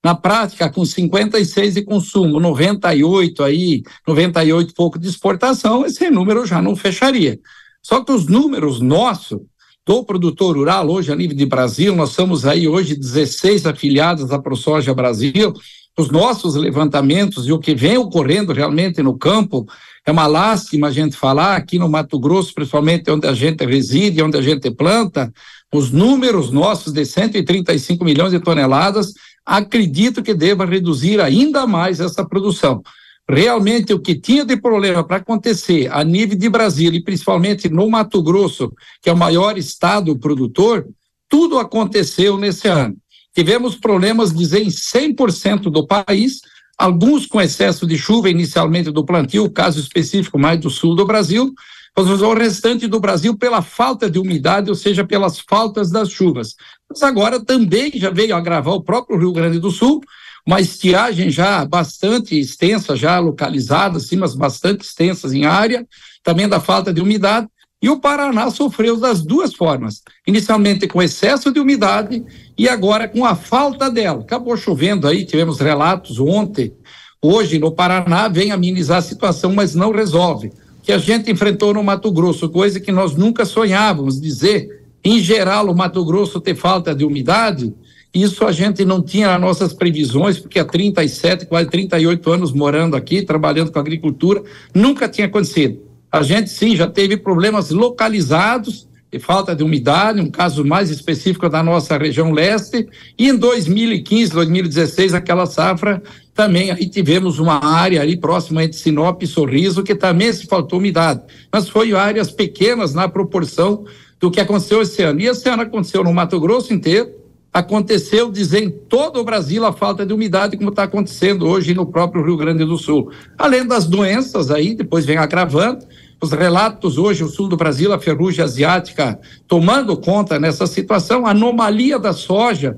na 0.08 0.16
prática, 0.16 0.70
com 0.70 0.86
56 0.86 1.74
de 1.74 1.82
consumo, 1.82 2.40
98 2.40 3.44
aí, 3.44 3.84
98 4.08 4.74
pouco 4.74 4.98
de 4.98 5.06
exportação, 5.06 5.86
esse 5.86 6.10
número 6.10 6.46
já 6.46 6.62
não 6.62 6.78
fecharia. 6.78 7.38
Só 7.84 8.02
que 8.02 8.14
os 8.14 8.26
números 8.26 8.80
nossos, 8.80 9.42
do 9.86 10.06
produtor 10.06 10.56
rural, 10.56 10.90
hoje 10.90 11.12
a 11.12 11.16
nível 11.16 11.36
de 11.36 11.46
Brasil, 11.46 11.94
nós 11.94 12.12
somos 12.12 12.46
aí 12.46 12.70
hoje 12.70 12.96
16 12.96 13.66
afiliados 13.66 14.32
à 14.32 14.40
ProSoja 14.40 14.94
Brasil, 14.94 15.54
os 16.00 16.10
nossos 16.10 16.56
levantamentos 16.56 17.46
e 17.46 17.52
o 17.52 17.60
que 17.60 17.76
vem 17.76 17.98
ocorrendo 17.98 18.54
realmente 18.54 19.04
no 19.04 19.18
campo, 19.18 19.66
é 20.06 20.12
uma 20.12 20.26
lástima 20.26 20.88
a 20.88 20.92
gente 20.92 21.18
falar 21.18 21.58
aqui 21.58 21.78
no 21.78 21.90
Mato 21.90 22.18
Grosso, 22.18 22.54
principalmente 22.54 23.12
onde 23.12 23.28
a 23.28 23.34
gente 23.34 23.66
reside, 23.66 24.24
onde 24.24 24.38
a 24.38 24.42
gente 24.42 24.72
planta, 24.72 25.34
os 25.74 25.92
números 25.92 26.50
nossos 26.50 26.94
de 26.94 27.06
135 27.06 28.06
milhões 28.06 28.32
de 28.32 28.40
toneladas, 28.40 29.12
acredito 29.48 30.22
que 30.22 30.34
deva 30.34 30.66
reduzir 30.66 31.22
ainda 31.22 31.66
mais 31.66 32.02
essa 32.02 32.28
produção. 32.28 32.84
Realmente, 33.30 33.94
o 33.94 34.00
que 34.00 34.14
tinha 34.14 34.44
de 34.44 34.58
problema 34.58 35.06
para 35.06 35.18
acontecer 35.18 35.90
a 35.90 36.04
nível 36.04 36.38
de 36.38 36.50
Brasília, 36.50 36.98
e 36.98 37.04
principalmente 37.04 37.70
no 37.70 37.90
Mato 37.90 38.22
Grosso, 38.22 38.74
que 39.02 39.10
é 39.10 39.14
o 39.14 39.18
maior 39.18 39.58
estado 39.58 40.18
produtor, 40.20 40.86
tudo 41.30 41.60
aconteceu 41.60 42.38
nesse 42.38 42.68
ano. 42.68 42.98
Tivemos 43.34 43.76
problemas, 43.76 44.34
dizer, 44.34 44.62
em 44.64 44.70
100% 44.70 45.70
do 45.70 45.88
país, 45.88 46.42
alguns 46.78 47.26
com 47.26 47.40
excesso 47.40 47.88
de 47.88 47.98
chuva 47.98 48.30
inicialmente 48.30 48.92
do 48.92 49.06
plantio, 49.06 49.50
caso 49.50 49.80
específico 49.80 50.38
mais 50.38 50.60
do 50.60 50.70
sul 50.70 50.94
do 50.94 51.06
Brasil, 51.06 51.54
mas 51.98 52.22
o 52.22 52.34
restante 52.36 52.86
do 52.86 53.00
Brasil 53.00 53.36
pela 53.36 53.64
falta 53.64 54.08
de 54.08 54.20
umidade, 54.20 54.70
ou 54.70 54.76
seja, 54.76 55.04
pelas 55.04 55.40
faltas 55.40 55.90
das 55.90 56.12
chuvas. 56.12 56.56
Mas 56.88 57.02
agora 57.02 57.44
também 57.44 57.92
já 57.96 58.12
veio 58.12 58.36
agravar 58.36 58.76
o 58.76 58.84
próprio 58.84 59.18
Rio 59.18 59.32
Grande 59.32 59.58
do 59.58 59.72
Sul, 59.72 60.02
uma 60.46 60.62
estiagem 60.62 61.32
já 61.32 61.66
bastante 61.66 62.40
extensa, 62.40 62.96
já 62.96 63.18
localizada, 63.18 64.00
cimas 64.00 64.36
bastante 64.36 64.86
extensas 64.86 65.34
em 65.34 65.46
área, 65.46 65.88
também 66.24 66.48
da 66.48 66.60
falta 66.60 66.94
de 66.94 67.02
umidade, 67.02 67.48
e 67.82 67.90
o 67.90 68.00
Paraná 68.00 68.52
sofreu 68.52 68.98
das 68.98 69.24
duas 69.24 69.56
formas. 69.56 70.04
Inicialmente 70.28 70.88
com 70.88 71.02
excesso 71.02 71.52
de 71.52 71.60
umidade 71.60 72.24
e 72.56 72.70
agora 72.70 73.08
com 73.08 73.26
a 73.26 73.36
falta 73.36 73.90
dela. 73.90 74.22
Acabou 74.22 74.56
chovendo 74.56 75.08
aí, 75.08 75.26
tivemos 75.26 75.60
relatos 75.60 76.20
ontem. 76.20 76.74
Hoje 77.20 77.58
no 77.58 77.72
Paraná 77.72 78.28
vem 78.28 78.52
amenizar 78.52 79.00
a 79.00 79.02
situação, 79.02 79.52
mas 79.54 79.74
não 79.74 79.92
resolve. 79.92 80.52
Que 80.88 80.94
a 80.94 80.98
gente 80.98 81.30
enfrentou 81.30 81.74
no 81.74 81.84
Mato 81.84 82.10
Grosso, 82.14 82.48
coisa 82.48 82.80
que 82.80 82.94
nós 82.94 83.14
nunca 83.14 83.44
sonhávamos 83.44 84.22
dizer. 84.22 84.86
Em 85.04 85.20
geral, 85.20 85.70
o 85.70 85.76
Mato 85.76 86.06
Grosso 86.06 86.40
ter 86.40 86.56
falta 86.56 86.96
de 86.96 87.04
umidade, 87.04 87.74
isso 88.14 88.46
a 88.46 88.54
gente 88.54 88.86
não 88.86 89.02
tinha 89.02 89.28
nas 89.28 89.42
nossas 89.42 89.74
previsões, 89.74 90.40
porque 90.40 90.58
há 90.58 90.64
37, 90.64 91.46
quase 91.46 91.70
38 91.70 92.32
anos 92.32 92.54
morando 92.54 92.96
aqui, 92.96 93.22
trabalhando 93.22 93.70
com 93.70 93.78
agricultura, 93.78 94.42
nunca 94.74 95.10
tinha 95.10 95.28
acontecido. 95.28 95.78
A 96.10 96.24
gente 96.24 96.50
sim 96.50 96.74
já 96.74 96.88
teve 96.88 97.18
problemas 97.18 97.70
localizados 97.70 98.88
de 99.12 99.20
falta 99.20 99.54
de 99.54 99.64
umidade, 99.64 100.22
um 100.22 100.32
caso 100.32 100.64
mais 100.64 100.90
específico 100.90 101.50
da 101.50 101.62
nossa 101.62 101.98
região 101.98 102.32
leste, 102.32 102.88
e 103.20 103.28
em 103.28 103.36
2015, 103.36 104.32
2016, 104.32 105.14
aquela 105.14 105.46
safra 105.46 106.02
também 106.38 106.70
aí 106.70 106.88
tivemos 106.88 107.40
uma 107.40 107.66
área 107.66 108.00
ali 108.00 108.16
próxima 108.16 108.64
entre 108.64 108.78
Sinop 108.78 109.24
e 109.24 109.28
Sorriso 109.28 109.82
que 109.82 109.96
também 109.96 110.32
se 110.32 110.46
faltou 110.46 110.78
umidade, 110.78 111.24
mas 111.52 111.68
foi 111.68 111.94
áreas 111.94 112.32
pequenas 112.32 112.94
na 112.94 113.10
proporção 113.10 113.86
do 114.20 114.30
que 114.30 114.40
aconteceu 114.40 114.84
esse 114.84 115.02
ano. 115.02 115.20
E 115.20 115.26
esse 115.26 115.50
ano 115.50 115.64
aconteceu 115.64 116.04
no 116.04 116.14
Mato 116.14 116.40
Grosso 116.40 116.72
inteiro, 116.72 117.10
aconteceu 117.52 118.32
dizer 118.32 118.62
em 118.62 118.70
todo 118.70 119.20
o 119.20 119.24
Brasil 119.24 119.66
a 119.66 119.74
falta 119.74 120.06
de 120.06 120.14
umidade, 120.14 120.58
como 120.58 120.70
está 120.70 120.84
acontecendo 120.84 121.48
hoje 121.48 121.74
no 121.74 121.88
próprio 121.88 122.24
Rio 122.24 122.38
Grande 122.38 122.64
do 122.64 122.78
Sul. 122.78 123.12
Além 123.36 123.66
das 123.66 123.88
doenças 123.88 124.52
aí, 124.52 124.76
depois 124.76 125.08
vem 125.08 125.18
agravando, 125.18 125.88
os 126.22 126.32
relatos 126.32 127.00
hoje, 127.00 127.24
o 127.24 127.30
sul 127.30 127.48
do 127.48 127.58
Brasil, 127.58 127.92
a 127.92 128.00
ferrugem 128.00 128.46
asiática 128.46 129.20
tomando 129.48 129.98
conta 129.98 130.40
nessa 130.40 130.68
situação, 130.68 131.26
anomalia 131.26 131.98
da 131.98 132.14
soja, 132.14 132.78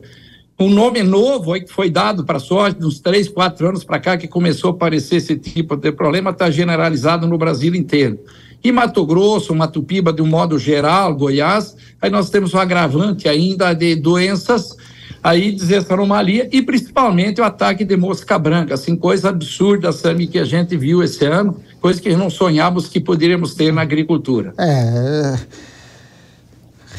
um 0.60 0.70
nome 0.70 1.02
novo 1.02 1.54
aí 1.54 1.62
que 1.62 1.72
foi 1.72 1.90
dado 1.90 2.26
para 2.26 2.38
a 2.38 2.40
soja 2.40 2.76
uns 2.82 3.00
três, 3.00 3.30
quatro 3.30 3.70
anos 3.70 3.84
para 3.84 4.00
cá, 4.00 4.18
que 4.18 4.28
começou 4.28 4.72
a 4.72 4.74
aparecer 4.74 5.16
esse 5.16 5.38
tipo 5.38 5.78
de 5.78 5.92
problema, 5.92 6.32
está 6.32 6.52
generalizado 6.52 7.26
no 7.26 7.38
Brasil 7.38 7.74
inteiro. 7.74 8.20
E 8.62 8.72
Mato 8.72 9.06
Grosso, 9.06 9.56
Mato 9.56 9.82
Piba, 9.82 10.12
de 10.12 10.22
um 10.22 10.28
modo 10.28 10.60
geral, 10.60 11.16
Goiás, 11.16 11.78
aí 12.02 12.10
nós 12.10 12.30
temos 12.30 12.54
um 12.54 12.60
agravante 12.60 13.30
ainda 13.30 13.74
de 13.74 13.96
doenças 13.96 14.76
aí 15.24 15.52
dizer 15.52 15.76
essa 15.76 15.94
anomalia 15.94 16.48
e 16.52 16.62
principalmente 16.62 17.42
o 17.42 17.44
ataque 17.44 17.84
de 17.84 17.96
mosca 17.96 18.38
branca, 18.38 18.74
assim, 18.74 18.96
coisa 18.96 19.30
absurda, 19.30 19.92
Sami, 19.92 20.28
que 20.28 20.40
a 20.40 20.46
gente 20.46 20.76
viu 20.78 21.04
esse 21.04 21.26
ano, 21.26 21.58
coisa 21.82 22.02
que 22.02 22.16
não 22.16 22.30
sonhávamos 22.30 22.88
que 22.88 23.00
poderíamos 23.00 23.54
ter 23.54 23.72
na 23.72 23.82
agricultura. 23.82 24.54
É, 24.58 25.40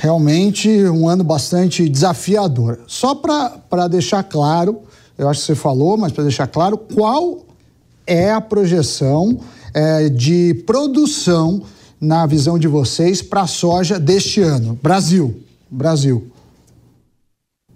realmente 0.01 0.69
um 0.87 1.07
ano 1.07 1.23
bastante 1.23 1.87
desafiador. 1.87 2.81
Só 2.87 3.15
para 3.15 3.87
deixar 3.87 4.23
claro, 4.23 4.81
eu 5.19 5.29
acho 5.29 5.41
que 5.41 5.47
você 5.47 5.55
falou, 5.55 5.99
mas 5.99 6.11
para 6.11 6.25
deixar 6.25 6.47
claro, 6.47 6.79
qual 6.79 7.45
é 8.07 8.33
a 8.33 8.41
projeção 8.41 9.39
é, 9.75 10.09
de 10.09 10.55
produção 10.67 11.63
na 12.01 12.25
visão 12.25 12.59
de 12.59 12.67
vocês 12.67 13.21
para 13.21 13.43
a 13.43 13.47
soja 13.47 14.01
deste 14.01 14.41
ano? 14.41 14.79
Brasil, 14.83 15.39
Brasil. 15.71 16.33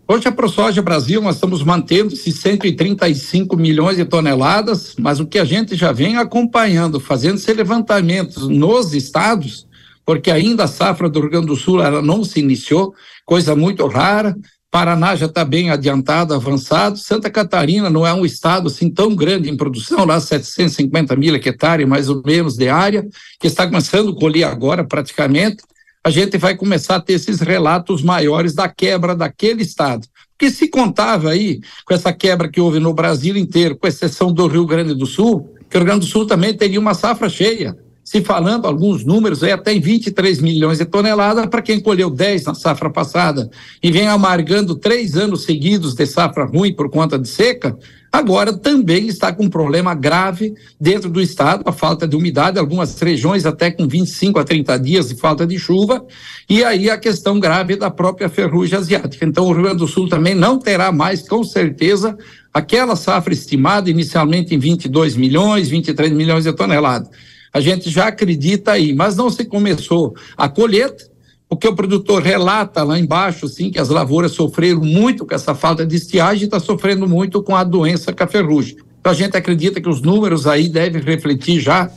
Hoje 0.09 0.27
a 0.27 0.33
ProSoja 0.33 0.81
Brasil 0.81 1.21
nós 1.21 1.37
estamos 1.37 1.63
mantendo 1.63 2.15
esses 2.15 2.41
135 2.41 3.55
milhões 3.55 3.97
de 3.97 4.05
toneladas, 4.05 4.95
mas 4.99 5.21
o 5.21 5.27
que 5.27 5.39
a 5.39 5.45
gente 5.45 5.77
já 5.77 5.93
vem 5.93 6.17
acompanhando, 6.17 6.99
fazendo 6.99 7.37
esses 7.37 7.57
levantamentos 7.57 8.49
nos 8.49 8.95
estados, 8.95 9.67
porque 10.05 10.31
ainda 10.31 10.65
a 10.65 10.69
safra 10.69 11.09
do 11.09 11.21
Rio 11.21 11.31
Grande 11.31 11.47
do 11.47 11.57
Sul 11.57 11.83
ela 11.83 12.03
não 12.03 12.25
se 12.25 12.41
iniciou, 12.41 12.95
coisa 13.25 13.57
muito 13.57 13.87
rara. 13.87 14.37
Paraná 14.71 15.15
já 15.15 15.27
está 15.27 15.45
bem 15.45 15.71
adiantado, 15.71 16.35
avançado. 16.35 16.99
Santa 16.99 17.31
Catarina 17.31 17.89
não 17.89 18.05
é 18.05 18.13
um 18.13 18.25
estado 18.27 18.67
assim 18.67 18.91
tão 18.91 19.15
grande 19.15 19.49
em 19.49 19.57
produção, 19.57 20.05
lá 20.05 20.19
750 20.19 21.15
mil 21.15 21.35
hectares 21.37 21.87
mais 21.87 22.09
ou 22.09 22.21
menos 22.27 22.57
de 22.57 22.69
área, 22.69 23.07
que 23.39 23.47
está 23.47 23.67
começando 23.67 24.11
a 24.11 24.17
colher 24.17 24.45
agora 24.45 24.85
praticamente. 24.85 25.59
A 26.03 26.11
gente 26.11 26.37
vai 26.37 26.57
começar 26.57 26.97
a 26.97 27.01
ter 27.01 27.15
esses 27.15 27.41
relatos 27.41 28.03
maiores 28.03 28.53
da 28.53 28.69
quebra 28.69 29.15
daquele 29.15 29.63
estado. 29.63 30.09
Porque 30.37 30.51
se 30.51 30.69
contava 30.69 31.31
aí 31.31 31.61
com 31.87 31.95
essa 31.95 32.13
quebra 32.13 32.49
que 32.49 32.61
houve 32.61 32.81
no 32.81 32.93
Brasil 32.93 33.37
inteiro, 33.37 33.77
com 33.77 33.87
exceção 33.87 34.33
do 34.33 34.49
Rio 34.49 34.67
Grande 34.67 34.93
do 34.93 35.07
Sul, 35.07 35.55
que 35.71 35.77
o 35.77 35.79
Rio 35.79 35.87
Grande 35.87 36.01
do 36.01 36.11
Sul 36.11 36.27
também 36.27 36.53
teria 36.53 36.81
uma 36.81 36.95
safra 36.95 37.29
cheia 37.29 37.77
se 38.05 38.21
falando 38.21 38.67
alguns 38.67 39.03
números 39.03 39.43
aí 39.43 39.51
até 39.51 39.73
em 39.73 39.81
23 39.81 40.39
milhões 40.43 40.77
de 40.77 40.85
toneladas 40.85 41.47
para 41.47 41.63
quem 41.63 41.81
colheu 41.81 42.11
10 42.11 42.45
na 42.45 42.55
safra 42.55 42.91
passada 42.91 43.51
e 43.83 43.91
vem 43.91 44.07
amargando 44.07 44.77
três 44.77 45.17
anos 45.17 45.45
seguidos 45.45 45.95
de 45.95 46.05
safra 46.05 46.45
ruim 46.45 46.75
por 46.75 46.91
conta 46.91 47.19
de 47.19 47.27
seca, 47.27 47.79
agora 48.13 48.53
também 48.53 49.09
está 49.09 49.33
com 49.33 49.45
um 49.45 49.49
problema 49.49 49.95
grave 49.95 50.55
dentro 50.79 51.09
do 51.09 51.19
estado, 51.19 51.63
a 51.65 51.73
falta 51.73 52.07
de 52.07 52.15
umidade, 52.15 52.59
algumas 52.59 53.01
regiões 53.01 53.47
até 53.47 53.71
com 53.71 53.89
25 53.89 54.39
a 54.39 54.45
30 54.45 54.79
dias 54.79 55.09
de 55.09 55.15
falta 55.15 55.47
de 55.47 55.59
chuva, 55.59 56.05
e 56.49 56.63
aí 56.63 56.91
a 56.91 56.99
questão 56.99 57.41
grave 57.41 57.75
da 57.75 57.91
própria 57.91 58.29
ferrugem 58.29 58.79
asiática. 58.79 59.25
Então 59.25 59.47
o 59.47 59.53
Rio 59.53 59.63
Grande 59.63 59.79
do 59.79 59.89
Sul 59.89 60.11
também 60.11 60.35
não 60.35 60.59
terá 60.59 60.93
mais, 60.93 61.27
com 61.27 61.43
certeza, 61.43 62.19
aquela 62.53 62.97
safra 62.97 63.33
estimada 63.33 63.89
inicialmente 63.89 64.55
em 64.55 64.59
22 64.59 65.17
milhões, 65.17 65.71
23 65.71 66.13
milhões 66.13 66.45
de 66.45 66.53
toneladas 66.53 67.09
a 67.55 67.61
gente 67.61 67.89
já 67.89 68.09
acredita 68.09 68.73
aí, 68.73 68.93
mas 68.93 69.15
não 69.15 69.31
se 69.31 69.45
começou 69.45 70.17
a 70.37 70.49
colheita, 70.49 71.09
porque 71.49 71.69
o 71.69 71.77
produtor 71.77 72.21
relata 72.21 72.83
lá 72.83 72.99
embaixo, 72.99 73.47
sim, 73.47 73.71
que 73.71 73.79
as 73.79 73.89
lavouras 73.89 74.33
sofreram 74.33 74.81
muito 74.81 75.25
com 75.25 75.33
essa 75.33 75.55
falta 75.55 75.87
de 75.87 75.95
estiagem 75.95 76.43
e 76.43 76.45
está 76.47 76.59
sofrendo 76.59 77.09
muito 77.09 77.41
com 77.45 77.55
a 77.55 77.63
doença 77.63 78.13
caferrugem. 78.13 78.77
Então 78.99 79.13
a 79.13 79.15
gente 79.15 79.37
acredita 79.37 79.81
que 79.81 79.89
os 79.89 80.03
números 80.03 80.49
aí 80.49 80.69
devem 80.69 81.01
refletir 81.01 81.61
já 81.61 81.89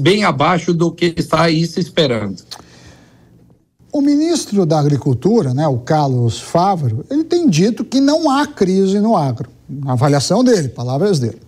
bem 0.00 0.22
abaixo 0.22 0.72
do 0.72 0.92
que 0.92 1.12
está 1.16 1.42
aí 1.42 1.66
se 1.66 1.80
esperando. 1.80 2.40
O 3.92 4.00
ministro 4.00 4.64
da 4.64 4.78
Agricultura, 4.78 5.52
né, 5.52 5.66
o 5.66 5.78
Carlos 5.78 6.38
Fávaro, 6.38 7.04
ele 7.10 7.24
tem 7.24 7.50
dito 7.50 7.84
que 7.84 8.00
não 8.00 8.30
há 8.30 8.46
crise 8.46 9.00
no 9.00 9.16
agro. 9.16 9.50
Avaliação 9.84 10.44
dele, 10.44 10.68
palavras 10.68 11.18
dele. 11.18 11.40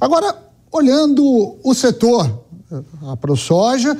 Agora, 0.00 0.34
olhando 0.72 1.56
o 1.62 1.74
setor 1.74 2.47
a 3.06 3.16
ProSoja, 3.16 3.96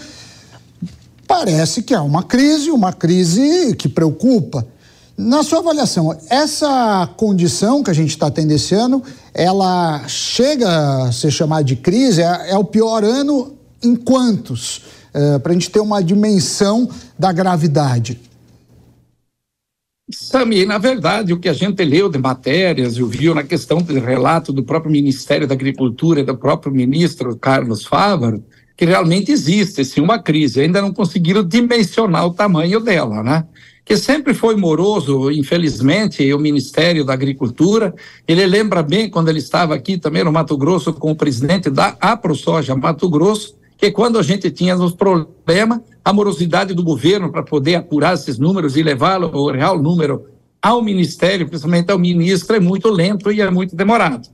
parece 1.26 1.82
que 1.82 1.94
há 1.94 2.02
uma 2.02 2.22
crise, 2.22 2.70
uma 2.70 2.92
crise 2.92 3.74
que 3.76 3.88
preocupa. 3.88 4.66
Na 5.16 5.42
sua 5.42 5.58
avaliação, 5.58 6.16
essa 6.30 7.08
condição 7.16 7.82
que 7.82 7.90
a 7.90 7.94
gente 7.94 8.10
está 8.10 8.30
tendo 8.30 8.52
esse 8.52 8.74
ano, 8.74 9.02
ela 9.34 10.06
chega 10.06 11.06
a 11.06 11.12
ser 11.12 11.32
chamada 11.32 11.64
de 11.64 11.74
crise? 11.74 12.22
É, 12.22 12.50
é 12.50 12.56
o 12.56 12.64
pior 12.64 13.02
ano 13.02 13.56
em 13.82 13.96
quantos? 13.96 14.82
É, 15.12 15.38
Para 15.40 15.50
a 15.50 15.54
gente 15.54 15.70
ter 15.70 15.80
uma 15.80 16.00
dimensão 16.00 16.88
da 17.18 17.32
gravidade. 17.32 18.20
Sami, 20.10 20.64
na 20.64 20.78
verdade, 20.78 21.34
o 21.34 21.38
que 21.38 21.48
a 21.48 21.52
gente 21.52 21.84
leu 21.84 22.08
de 22.08 22.18
matérias 22.18 22.96
e 22.96 23.02
viu 23.02 23.34
na 23.34 23.42
questão 23.42 23.78
do 23.82 23.92
relato 24.00 24.52
do 24.52 24.62
próprio 24.62 24.90
Ministério 24.90 25.46
da 25.46 25.54
Agricultura 25.54 26.20
e 26.20 26.24
do 26.24 26.36
próprio 26.36 26.72
ministro 26.72 27.36
Carlos 27.36 27.84
Fávaro, 27.84 28.42
que 28.78 28.84
realmente 28.84 29.32
existe 29.32 29.84
sim, 29.84 30.00
uma 30.00 30.20
crise. 30.20 30.60
Ainda 30.60 30.80
não 30.80 30.92
conseguiram 30.92 31.42
dimensionar 31.42 32.24
o 32.24 32.32
tamanho 32.32 32.78
dela, 32.78 33.24
né? 33.24 33.44
Que 33.84 33.96
sempre 33.96 34.32
foi 34.32 34.54
moroso, 34.54 35.32
infelizmente, 35.32 36.32
o 36.32 36.38
Ministério 36.38 37.04
da 37.04 37.12
Agricultura. 37.12 37.92
Ele 38.26 38.46
lembra 38.46 38.80
bem 38.80 39.10
quando 39.10 39.30
ele 39.30 39.40
estava 39.40 39.74
aqui 39.74 39.98
também 39.98 40.22
no 40.22 40.30
Mato 40.30 40.56
Grosso 40.56 40.92
com 40.92 41.10
o 41.10 41.16
presidente 41.16 41.68
da 41.68 41.96
AproSoja 42.00 42.76
Mato 42.76 43.08
Grosso, 43.08 43.56
que 43.76 43.90
quando 43.90 44.16
a 44.16 44.22
gente 44.22 44.48
tinha 44.48 44.76
os 44.76 44.94
problemas, 44.94 45.80
a 46.04 46.12
morosidade 46.12 46.72
do 46.72 46.84
governo 46.84 47.32
para 47.32 47.42
poder 47.42 47.74
apurar 47.74 48.14
esses 48.14 48.38
números 48.38 48.76
e 48.76 48.82
levar 48.84 49.20
o 49.20 49.50
real 49.50 49.76
número 49.82 50.26
ao 50.62 50.82
Ministério, 50.82 51.48
principalmente 51.48 51.90
ao 51.90 51.98
ministro, 51.98 52.54
é 52.54 52.60
muito 52.60 52.88
lento 52.88 53.32
e 53.32 53.40
é 53.40 53.50
muito 53.50 53.74
demorado. 53.74 54.28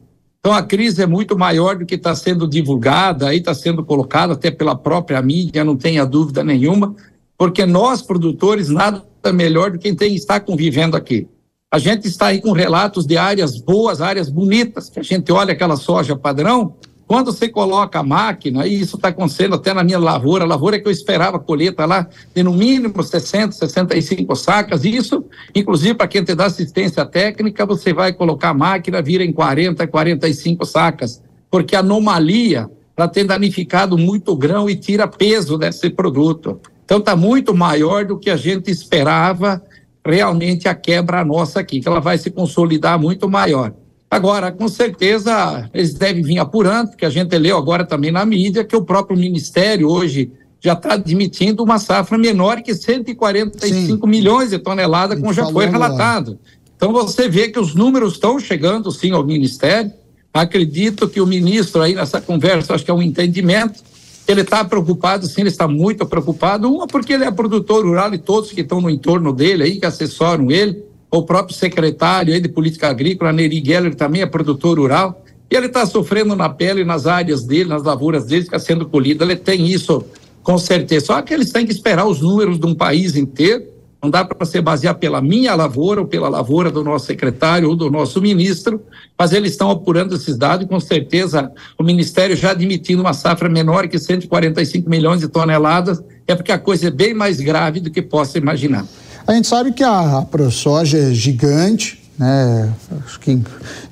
Então 0.45 0.53
a 0.53 0.63
crise 0.63 1.01
é 1.01 1.07
muito 1.07 1.39
maior 1.39 1.75
do 1.75 1.87
que 1.87 1.95
está 1.95 2.15
sendo 2.15 2.47
divulgada, 2.47 3.29
aí 3.29 3.39
está 3.39 3.55
sendo 3.55 3.83
colocada 3.83 4.35
até 4.35 4.51
pela 4.51 4.77
própria 4.77 5.23
mídia, 5.23 5.65
não 5.65 5.75
tenha 5.75 6.05
dúvida 6.05 6.45
nenhuma, 6.45 6.95
porque 7.39 7.65
nós, 7.65 8.03
produtores, 8.03 8.69
nada 8.69 9.03
melhor 9.33 9.71
do 9.71 9.79
que 9.79 9.95
quem 9.95 10.15
está 10.15 10.39
convivendo 10.39 10.99
aqui. 10.99 11.27
A 11.71 11.79
gente 11.79 12.07
está 12.09 12.27
aí 12.27 12.43
com 12.43 12.53
relatos 12.53 13.07
de 13.07 13.17
áreas 13.17 13.59
boas, 13.59 14.03
áreas 14.03 14.29
bonitas, 14.29 14.91
que 14.91 15.01
a 15.01 15.03
gente 15.03 15.33
olha 15.33 15.55
aquela 15.55 15.77
soja 15.77 16.15
padrão, 16.15 16.77
quando 17.07 17.33
você 17.33 17.49
coloca 17.49 17.99
a 17.99 18.03
máquina, 18.03 18.67
e 18.67 18.81
isso 18.81 18.97
está 18.97 19.09
acontecendo 19.09 19.55
até 19.55 19.75
na 19.75 19.85
minha 19.85 19.99
lavoura, 19.99 20.45
a 20.45 20.47
lavoura 20.47 20.81
que 20.81 20.89
eu 20.89 20.93
esperava 20.93 21.39
colheita 21.39 21.85
lá, 21.85 22.09
de 22.35 22.43
no 22.43 22.53
mínimo 22.53 23.03
60, 23.03 23.53
65 23.53 24.35
sacas, 24.35 24.85
isso, 24.85 25.25
inclusive 25.55 25.95
para 25.95 26.09
quem 26.09 26.25
te 26.25 26.35
dá 26.35 26.47
assistência 26.47 27.05
técnica, 27.05 27.67
você 27.67 27.93
vai 27.93 28.13
colocar 28.13 28.51
a 28.51 28.55
máquina, 28.55 29.03
vira 29.03 29.23
em 29.23 29.33
40, 29.33 29.87
45 29.87 30.65
sacas, 30.65 31.23
porque 31.51 31.77
a 31.77 31.81
anomalia, 31.81 32.71
ela 32.97 33.09
tem 33.09 33.27
danificado 33.27 33.99
muito 33.99 34.35
grão 34.35 34.71
e 34.71 34.75
tira 34.75 35.07
peso 35.07 35.59
desse 35.59 35.91
produto. 35.91 36.59
Então 36.85 36.99
está 36.99 37.15
muito 37.15 37.55
maior 37.55 38.05
do 38.05 38.19
que 38.19 38.31
a 38.31 38.37
gente 38.37 38.71
esperava 38.71 39.63
realmente 40.05 40.69
a 40.69 40.75
quebra 40.75 41.25
nossa 41.25 41.61
aqui, 41.61 41.81
que 41.81 41.89
ela 41.89 42.01
vai 42.01 42.19
se 42.19 42.31
consolidar 42.31 42.99
muito 42.99 43.29
maior. 43.29 43.73
Agora, 44.11 44.53
com 44.53 44.69
certeza, 44.69 45.69
eles 45.75 45.95
devem 45.95 46.23
vir 46.23 46.39
apurando, 46.39 46.91
porque 46.91 47.05
a 47.05 47.11
gente 47.11 47.37
leu 47.37 47.57
agora 47.57 47.85
também 47.85 48.13
na 48.13 48.25
mídia 48.25 48.65
que 48.65 48.77
o 48.77 48.85
próprio 48.85 49.19
Ministério 49.19 49.89
hoje 49.89 50.31
já 50.61 50.73
está 50.73 50.95
admitindo 50.95 51.63
uma 51.63 51.79
safra 51.79 52.17
menor 52.17 52.63
que 52.63 52.75
145 52.75 53.71
sim. 53.71 54.11
milhões 54.11 54.51
de 54.51 54.59
toneladas, 54.59 55.19
como 55.19 55.33
já 55.33 55.47
foi 55.47 55.67
relatado. 55.67 56.39
Agora. 56.39 56.55
Então 56.77 56.93
você 56.93 57.29
vê 57.29 57.49
que 57.49 57.59
os 57.59 57.75
números 57.75 58.15
estão 58.15 58.39
chegando 58.39 58.91
sim 58.91 59.11
ao 59.11 59.25
Ministério. 59.25 59.93
Acredito 60.33 61.09
que 61.09 61.21
o 61.21 61.27
ministro 61.27 61.81
aí 61.83 61.95
nessa 61.95 62.21
conversa, 62.21 62.75
acho 62.75 62.85
que 62.85 62.91
é 62.91 62.95
um 62.95 63.03
entendimento, 63.03 63.83
ele 64.27 64.41
está 64.41 64.65
preocupado, 64.65 65.27
sim, 65.27 65.43
ele 65.43 65.51
está 65.51 65.69
muito 65.69 66.05
preocupado. 66.07 66.73
Uma, 66.73 66.87
porque 66.87 67.13
ele 67.13 67.25
é 67.25 67.31
produtor 67.31 67.85
rural 67.85 68.13
e 68.15 68.19
todos 68.19 68.51
que 68.51 68.63
estão 68.63 68.81
no 68.81 68.91
entorno 68.91 69.33
dele 69.33 69.63
aí, 69.63 69.79
que 69.79 69.87
assessoram 69.87 70.51
ele, 70.51 70.83
o 71.19 71.23
próprio 71.23 71.57
secretário 71.57 72.41
de 72.41 72.49
Política 72.49 72.89
Agrícola, 72.89 73.33
Neri 73.33 73.63
Geller, 73.65 73.95
também 73.95 74.23
é 74.23 74.27
produtor 74.27 74.79
rural, 74.79 75.23
e 75.51 75.57
ele 75.57 75.67
está 75.67 75.87
sofrendo 75.87 76.35
na 76.35 76.49
pele, 76.49 76.85
nas 76.85 77.07
áreas 77.07 77.45
dele, 77.45 77.69
nas 77.69 77.83
lavouras 77.83 78.27
dele, 78.27 78.43
está 78.43 78.59
sendo 78.59 78.87
colhido, 78.87 79.23
ele 79.25 79.37
tem 79.37 79.67
isso 79.67 80.05
com 80.43 80.59
certeza. 80.59 81.07
Só 81.07 81.23
que 81.23 81.33
eles 81.33 81.51
têm 81.51 81.67
que 81.67 81.73
esperar 81.73 82.07
os 82.07 82.21
números 82.21 82.59
de 82.59 82.67
um 82.67 82.75
país 82.75 83.17
inteiro, 83.17 83.65
não 84.03 84.11
dá 84.11 84.23
para 84.23 84.45
se 84.45 84.61
basear 84.61 84.97
pela 84.97 85.23
minha 85.23 85.55
lavoura 85.55 86.03
ou 86.03 86.07
pela 86.07 86.29
lavoura 86.29 86.71
do 86.71 86.85
nosso 86.85 87.07
secretário 87.07 87.71
ou 87.71 87.75
do 87.75 87.91
nosso 87.91 88.21
ministro, 88.21 88.83
mas 89.19 89.33
eles 89.33 89.53
estão 89.53 89.71
apurando 89.71 90.15
esses 90.15 90.37
dados 90.37 90.67
e 90.67 90.69
com 90.69 90.79
certeza 90.79 91.51
o 91.79 91.83
Ministério 91.83 92.37
já 92.37 92.51
admitindo 92.51 93.01
uma 93.01 93.15
safra 93.15 93.49
menor 93.49 93.89
que 93.89 93.99
145 93.99 94.91
milhões 94.91 95.21
de 95.21 95.29
toneladas, 95.29 96.03
é 96.27 96.35
porque 96.35 96.53
a 96.53 96.59
coisa 96.59 96.89
é 96.89 96.91
bem 96.91 97.15
mais 97.15 97.41
grave 97.41 97.81
do 97.81 97.91
que 97.91 98.03
possa 98.03 98.37
imaginar. 98.37 98.85
A 99.27 99.33
gente 99.33 99.49
sabe 99.49 99.73
que 99.73 99.83
a 99.83 100.23
ProSoja 100.31 100.99
é 100.99 101.15
gigante, 101.15 102.03
né? 102.19 102.73
Acho 103.05 103.19
que 103.21 103.41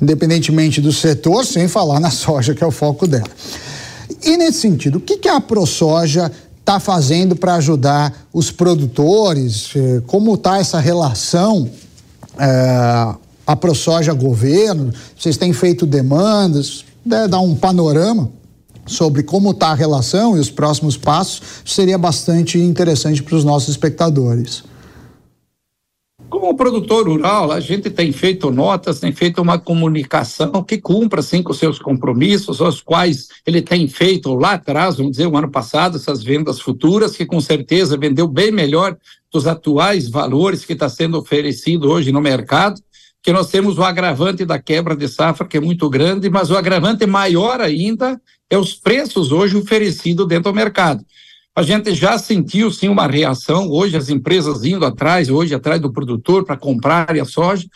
independentemente 0.01 0.81
do 0.81 0.93
setor, 0.93 1.45
sem 1.45 1.69
falar 1.69 1.99
na 2.01 2.11
soja, 2.13 2.55
que 2.55 2.63
é 2.63 2.67
o 2.67 2.71
foco 2.71 3.07
dela. 3.07 3.27
E 4.23 4.37
nesse 4.37 4.61
sentido, 4.61 4.99
o 4.99 5.01
que, 5.01 5.17
que 5.17 5.29
a 5.29 5.41
ProSoja 5.41 6.31
está 6.61 6.79
fazendo 6.79 7.35
para 7.35 7.55
ajudar 7.55 8.27
os 8.33 8.51
produtores? 8.51 9.71
Eh, 9.75 10.03
como 10.07 10.35
está 10.35 10.59
essa 10.59 10.79
relação? 10.79 11.69
É, 12.39 13.15
a 13.47 13.57
ProSoja 13.57 14.13
governo, 14.13 14.93
vocês 15.19 15.37
têm 15.37 15.53
feito 15.53 15.85
demandas, 15.85 16.85
né, 17.05 17.27
dar 17.27 17.41
um 17.41 17.55
panorama 17.55 18.31
sobre 18.87 19.23
como 19.23 19.51
está 19.51 19.69
a 19.69 19.75
relação 19.75 20.37
e 20.37 20.41
os 20.41 20.51
próximos 20.51 20.97
passos, 20.97 21.43
seria 21.65 21.99
bastante 21.99 22.59
interessante 22.59 23.23
para 23.23 23.35
os 23.35 23.45
nossos 23.45 23.71
espectadores. 23.71 24.63
Como 26.33 26.57
produtor 26.57 27.07
rural, 27.07 27.53
a 27.53 27.61
gente 27.61 27.91
tem 27.91 28.11
feito 28.11 28.51
notas, 28.51 28.99
tem 28.99 29.13
feito 29.13 29.43
uma 29.43 29.59
comunicação 29.59 30.65
que 30.65 30.79
cumpra 30.79 31.21
assim, 31.21 31.43
com 31.43 31.53
seus 31.53 31.79
compromissos, 31.79 32.59
os 32.59 32.81
quais 32.81 33.29
ele 33.45 33.61
tem 33.61 33.87
feito 33.87 34.35
lá 34.35 34.53
atrás, 34.53 34.97
vamos 34.97 35.13
dizer, 35.13 35.27
o 35.27 35.37
ano 35.37 35.51
passado, 35.51 35.99
essas 35.99 36.25
vendas 36.25 36.59
futuras, 36.59 37.15
que 37.15 37.27
com 37.27 37.39
certeza 37.39 37.99
vendeu 37.99 38.27
bem 38.27 38.51
melhor 38.51 38.97
dos 39.31 39.47
atuais 39.47 40.09
valores 40.09 40.65
que 40.65 40.73
está 40.73 40.89
sendo 40.89 41.19
oferecido 41.19 41.91
hoje 41.91 42.11
no 42.11 42.21
mercado 42.23 42.81
que 43.23 43.31
nós 43.31 43.51
temos 43.51 43.79
o 43.79 43.85
agravante 43.85 44.45
da 44.47 44.59
quebra 44.59 44.97
de 44.97 45.09
safra, 45.09 45.47
que 45.47 45.59
é 45.59 45.61
muito 45.61 45.89
grande, 45.89 46.31
mas 46.31 46.51
o 46.51 46.57
agravante 46.57 47.07
maior 47.07 47.61
ainda 47.61 48.21
é 48.51 48.57
os 48.57 48.75
preços 48.75 49.31
hoje 49.31 49.57
oferecidos 49.57 50.27
dentro 50.27 50.51
do 50.51 50.57
mercado. 50.57 51.05
A 51.55 51.63
gente 51.63 51.95
já 51.95 52.17
sentiu 52.17 52.71
sim 52.71 52.89
uma 52.89 53.07
reação, 53.07 53.69
hoje 53.69 53.97
as 53.97 54.09
empresas 54.09 54.65
indo 54.65 54.87
atrás, 54.87 55.29
hoje 55.29 55.55
atrás 55.55 55.81
do 55.81 55.93
produtor 55.93 56.45
para 56.45 56.57
comprar 56.57 57.15
a 57.15 57.25
soja, 57.25 57.67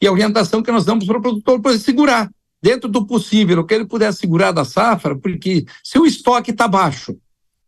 e 0.00 0.06
a 0.06 0.12
orientação 0.12 0.62
que 0.62 0.70
nós 0.70 0.84
damos 0.84 1.04
para 1.04 1.18
o 1.18 1.22
produtor 1.22 1.60
para 1.60 1.76
segurar, 1.78 2.30
dentro 2.62 2.88
do 2.88 3.06
possível, 3.06 3.60
o 3.60 3.64
que 3.64 3.74
ele 3.74 3.86
puder 3.86 4.12
segurar 4.12 4.52
da 4.52 4.64
safra, 4.64 5.16
porque 5.16 5.64
se 5.82 5.98
o 5.98 6.06
estoque 6.06 6.52
está 6.52 6.68
baixo, 6.68 7.16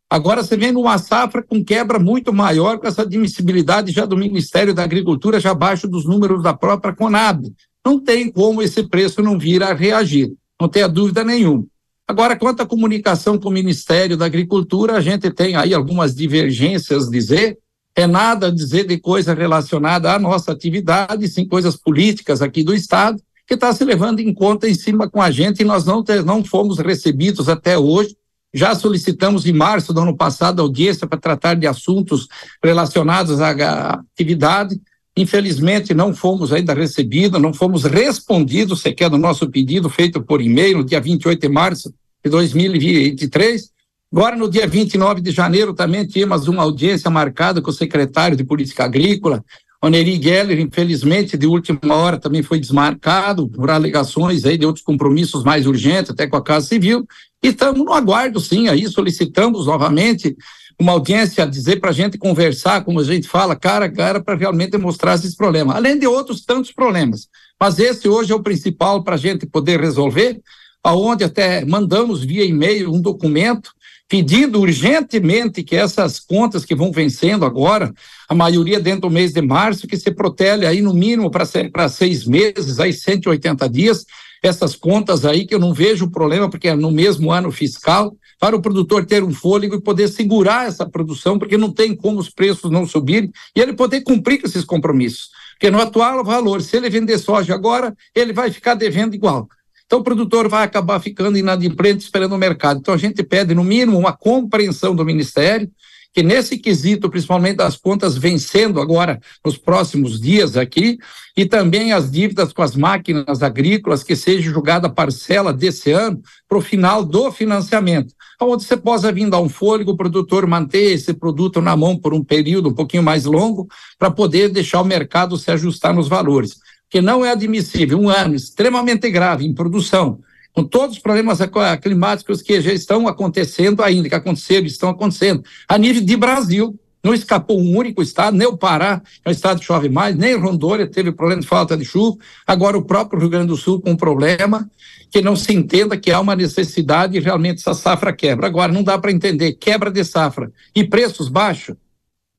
Agora 0.09 0.45
você 0.45 0.57
vem 0.57 0.71
numa 0.71 0.99
safra 0.99 1.43
com 1.43 1.65
quebra 1.65 1.99
muito 1.99 2.33
maior, 2.33 2.79
com 2.79 2.87
essa 2.87 3.03
admissibilidade 3.03 3.91
já 3.91 4.07
do 4.07 4.17
Ministério 4.17 4.73
da 4.73 4.85
Agricultura, 4.85 5.41
já 5.41 5.51
abaixo 5.51 5.89
dos 5.89 6.05
números 6.05 6.45
da 6.45 6.55
própria 6.55 6.95
Conab. 6.95 7.53
Não 7.85 7.99
tem 7.99 8.31
como 8.31 8.63
esse 8.63 8.85
preço 8.85 9.21
não 9.21 9.37
vir 9.37 9.65
a 9.65 9.73
reagir, 9.73 10.33
não 10.61 10.69
tenha 10.69 10.89
dúvida 10.89 11.25
nenhuma. 11.25 11.67
Agora, 12.09 12.37
quanto 12.37 12.63
à 12.63 12.67
comunicação 12.67 13.39
com 13.39 13.49
o 13.49 13.53
Ministério 13.53 14.17
da 14.17 14.27
Agricultura, 14.27 14.95
a 14.95 15.01
gente 15.01 15.31
tem 15.31 15.57
aí 15.57 15.75
algumas 15.75 16.15
divergências 16.15 17.11
dizer, 17.11 17.59
é 17.95 18.07
nada 18.07 18.53
dizer 18.53 18.87
de 18.87 18.99
coisa 18.99 19.35
relacionada 19.35 20.13
à 20.13 20.19
nossa 20.19 20.53
atividade, 20.53 21.29
sim 21.29 21.47
coisas 21.47 21.77
políticas 21.77 22.43
aqui 22.43 22.63
do 22.63 22.75
Estado, 22.75 23.21
que 23.47 23.55
está 23.55 23.73
se 23.73 23.85
levando 23.85 24.21
em 24.21 24.33
conta 24.33 24.69
em 24.69 24.75
cima 24.75 25.09
com 25.09 25.21
a 25.21 25.31
gente 25.31 25.61
e 25.61 25.65
nós 25.65 25.85
não, 25.85 26.05
não 26.25 26.45
fomos 26.45 26.79
recebidos 26.79 27.49
até 27.49 27.77
hoje 27.79 28.17
já 28.57 28.75
solicitamos 28.75 29.45
em 29.47 29.53
março 29.53 29.93
do 29.93 30.01
ano 30.01 30.17
passado 30.17 30.63
audiência 30.63 31.07
para 31.07 31.19
tratar 31.19 31.55
de 31.55 31.67
assuntos 31.67 32.27
relacionados 32.65 33.39
à 33.39 34.01
atividade. 34.15 34.81
Infelizmente, 35.17 35.95
não 35.95 36.15
fomos 36.15 36.53
ainda 36.53 36.75
recebidos, 36.75 37.41
não 37.41 37.55
fomos 37.55 37.85
respondidos 37.85 38.83
sequer 38.83 39.11
no 39.11 39.17
nosso 39.17 39.49
pedido 39.49 39.89
feito 39.89 40.21
por 40.21 40.43
e-mail 40.43 40.79
no 40.79 40.85
dia 40.85 41.01
28 41.01 41.41
de 41.41 41.49
março 41.49 41.95
de 42.23 42.31
2023. 42.31 43.71
Agora, 44.13 44.37
no 44.37 44.49
dia 44.49 44.67
29 44.67 45.23
de 45.23 45.31
janeiro, 45.31 45.73
também 45.73 46.07
tínhamos 46.07 46.49
uma 46.49 46.63
audiência 46.63 47.11
marcada 47.11 47.63
com 47.63 47.71
o 47.71 47.73
secretário 47.73 48.37
de 48.37 48.45
Política 48.45 48.85
Agrícola, 48.85 49.43
o 49.83 49.89
Neri 49.89 50.21
Geller, 50.21 50.59
infelizmente, 50.59 51.37
de 51.37 51.47
última 51.47 51.95
hora 51.95 52.19
também 52.19 52.43
foi 52.43 52.59
desmarcado 52.59 53.49
por 53.49 53.71
alegações 53.71 54.45
aí 54.45 54.57
de 54.57 54.67
outros 54.67 54.85
compromissos 54.85 55.45
mais 55.45 55.67
urgentes, 55.67 56.11
até 56.11 56.27
com 56.27 56.37
a 56.37 56.43
Casa 56.43 56.67
Civil, 56.67 57.07
e 57.43 57.49
estamos 57.49 57.85
no 57.85 57.93
aguardo, 57.93 58.41
sim, 58.41 58.69
aí 58.69 58.89
solicitamos 58.89 59.67
novamente 59.67 60.37
uma 60.79 60.93
audiência 60.93 61.45
a 61.45 61.47
dizer 61.47 61.81
para 61.81 61.91
a 61.91 61.93
gente 61.93 62.19
conversar, 62.19 62.85
como 62.85 63.01
a 63.01 63.05
gente 63.05 63.29
fala, 63.29 63.57
cara 63.57 63.87
a 63.87 63.93
cara, 63.93 64.23
para 64.23 64.35
realmente 64.35 64.77
mostrar 64.77 65.15
esses 65.15 65.35
problemas, 65.35 65.77
além 65.77 65.99
de 65.99 66.07
outros 66.07 66.45
tantos 66.45 66.73
problemas. 66.73 67.29
Mas 67.59 67.79
esse 67.79 68.09
hoje 68.09 68.33
é 68.33 68.35
o 68.35 68.43
principal 68.43 69.03
para 69.03 69.15
a 69.15 69.19
gente 69.19 69.47
poder 69.47 69.81
resolver, 69.81 70.41
aonde 70.83 71.25
até 71.25 71.65
mandamos 71.65 72.23
via 72.23 72.45
e-mail 72.45 72.93
um 72.93 73.01
documento 73.01 73.71
pedindo 74.09 74.61
urgentemente 74.61 75.63
que 75.63 75.75
essas 75.75 76.21
contas 76.21 76.65
que 76.65 76.75
vão 76.75 76.93
vencendo 76.93 77.45
agora, 77.45 77.93
a 78.29 78.35
maioria 78.35 78.79
dentro 78.79 79.03
do 79.03 79.11
mês 79.11 79.33
de 79.33 79.43
março, 79.43 79.87
que 79.87 79.97
se 79.97 80.11
protele 80.11 80.67
aí 80.67 80.81
no 80.81 80.95
mínimo 80.95 81.31
para 81.31 81.89
seis 81.89 82.25
meses, 82.25 82.79
aí 82.79 82.93
180 82.93 83.69
dias, 83.69 84.05
essas 84.43 84.77
contas 84.77 85.25
aí 85.25 85.45
que 85.45 85.55
eu 85.55 85.59
não 85.59 85.75
vejo 85.75 86.11
problema, 86.11 86.49
porque 86.49 86.69
é 86.69 86.77
no 86.77 86.91
mesmo 86.91 87.33
ano 87.33 87.51
fiscal, 87.51 88.17
para 88.39 88.55
o 88.55 88.61
produtor 88.61 89.05
ter 89.05 89.25
um 89.25 89.33
fôlego 89.33 89.77
e 89.77 89.81
poder 89.81 90.09
segurar 90.09 90.69
essa 90.69 90.87
produção, 90.89 91.39
porque 91.39 91.57
não 91.57 91.73
tem 91.73 91.97
como 91.97 92.21
os 92.21 92.31
preços 92.31 92.71
não 92.71 92.87
subirem 92.87 93.33
e 93.55 93.61
ele 93.61 93.73
poder 93.73 94.03
cumprir 94.03 94.41
com 94.41 94.47
esses 94.47 94.65
compromissos. 94.65 95.31
Porque 95.53 95.71
no 95.71 95.81
atual 95.81 96.23
valor, 96.23 96.61
se 96.61 96.77
ele 96.77 96.91
vender 96.91 97.19
soja 97.19 97.55
agora, 97.55 97.97
ele 98.15 98.33
vai 98.33 98.51
ficar 98.51 98.75
devendo 98.75 99.15
igual. 99.15 99.49
Então, 99.87 100.01
o 100.01 100.05
produtor 100.05 100.49
vai 100.49 100.65
acabar 100.65 100.99
ficando 101.01 101.39
inadimplente 101.39 102.05
esperando 102.05 102.35
o 102.35 102.39
mercado. 102.39 102.81
Então, 102.81 102.93
a 102.93 102.97
gente 102.99 103.23
pede, 103.23 103.55
no 103.55 103.63
mínimo, 103.63 103.97
uma 103.97 104.13
compreensão 104.13 104.95
do 104.95 105.05
Ministério, 105.05 105.71
que 106.13 106.23
nesse 106.23 106.59
quesito, 106.59 107.11
principalmente 107.11 107.59
das 107.59 107.77
contas 107.77 108.17
vencendo 108.17 108.81
agora 108.81 109.21
nos 109.45 109.57
próximos 109.57 110.19
dias 110.19 110.57
aqui, 110.57 110.99
e 111.37 111.45
também 111.45 111.93
as 111.93 112.11
dívidas 112.11 112.53
com 112.53 112.63
as 112.63 112.75
máquinas 112.75 113.43
agrícolas, 113.43 114.03
que 114.03 114.17
seja 114.17 114.51
julgada 114.51 114.89
parcela 114.89 115.53
desse 115.53 115.93
ano 115.93 116.21
para 116.49 116.59
o 116.59 116.63
final 116.63 117.05
do 117.05 117.31
financiamento, 117.31 118.15
onde 118.41 118.65
você 118.65 118.79
possa 118.79 119.13
vir 119.13 119.29
dar 119.29 119.41
um 119.41 119.49
fôlego, 119.49 119.93
o 119.93 119.97
produtor 119.97 120.47
manter 120.47 120.95
esse 120.95 121.13
produto 121.13 121.61
na 121.61 121.77
mão 121.77 121.97
por 121.97 122.15
um 122.15 122.25
período 122.25 122.71
um 122.71 122.75
pouquinho 122.75 123.03
mais 123.03 123.25
longo, 123.27 123.69
para 123.99 124.11
poder 124.11 124.49
deixar 124.49 124.81
o 124.81 124.85
mercado 124.85 125.37
se 125.37 125.51
ajustar 125.51 125.95
nos 125.95 126.09
valores 126.09 126.57
que 126.89 127.01
não 127.01 127.25
é 127.25 127.33
admissível 127.33 127.99
um 127.99 128.09
ano 128.09 128.35
extremamente 128.35 129.11
grave 129.11 129.45
em 129.45 129.55
produção, 129.55 130.21
com 130.53 130.65
todos 130.65 130.97
os 130.97 131.03
problemas 131.03 131.39
climáticos 131.83 132.41
que 132.41 132.61
já 132.61 132.73
estão 132.73 133.07
acontecendo 133.07 133.83
ainda, 133.83 134.09
que 134.09 134.15
aconteceram, 134.15 134.67
estão 134.67 134.89
acontecendo, 134.89 135.45
a 135.69 135.77
nível 135.77 136.03
de 136.03 136.17
Brasil. 136.17 136.79
Não 137.05 137.15
escapou 137.15 137.61
um 137.61 137.77
único 137.77 138.03
estado, 138.03 138.37
nem 138.37 138.49
o 138.49 138.57
Pará, 138.57 139.01
é 139.25 139.29
um 139.29 139.33
estado 139.33 139.61
que 139.61 139.65
chove 139.65 139.89
mais, 139.89 140.17
nem 140.17 140.35
Rondônia 140.35 140.89
teve 140.89 141.13
problema 141.13 141.41
de 141.41 141.47
falta 141.47 141.77
de 141.77 141.85
chuva. 141.85 142.17
Agora, 142.45 142.77
o 142.77 142.85
próprio 142.85 143.21
Rio 143.21 143.29
Grande 143.29 143.47
do 143.47 143.57
Sul 143.57 143.81
com 143.81 143.93
um 143.93 143.97
problema 143.97 144.69
que 145.09 145.23
não 145.23 145.37
se 145.37 145.53
entenda 145.53 145.97
que 145.97 146.11
há 146.11 146.19
uma 146.19 146.35
necessidade 146.35 147.17
e 147.17 147.21
realmente 147.21 147.61
essa 147.61 147.75
safra 147.75 148.13
quebra. 148.13 148.49
Agora, 148.49 148.73
não 148.73 148.83
dá 148.83 148.99
para 148.99 149.13
entender 149.13 149.53
quebra 149.53 149.89
de 149.89 150.03
safra 150.05 150.51
e 150.75 150.83
preços 150.83 151.29
baixos 151.29 151.77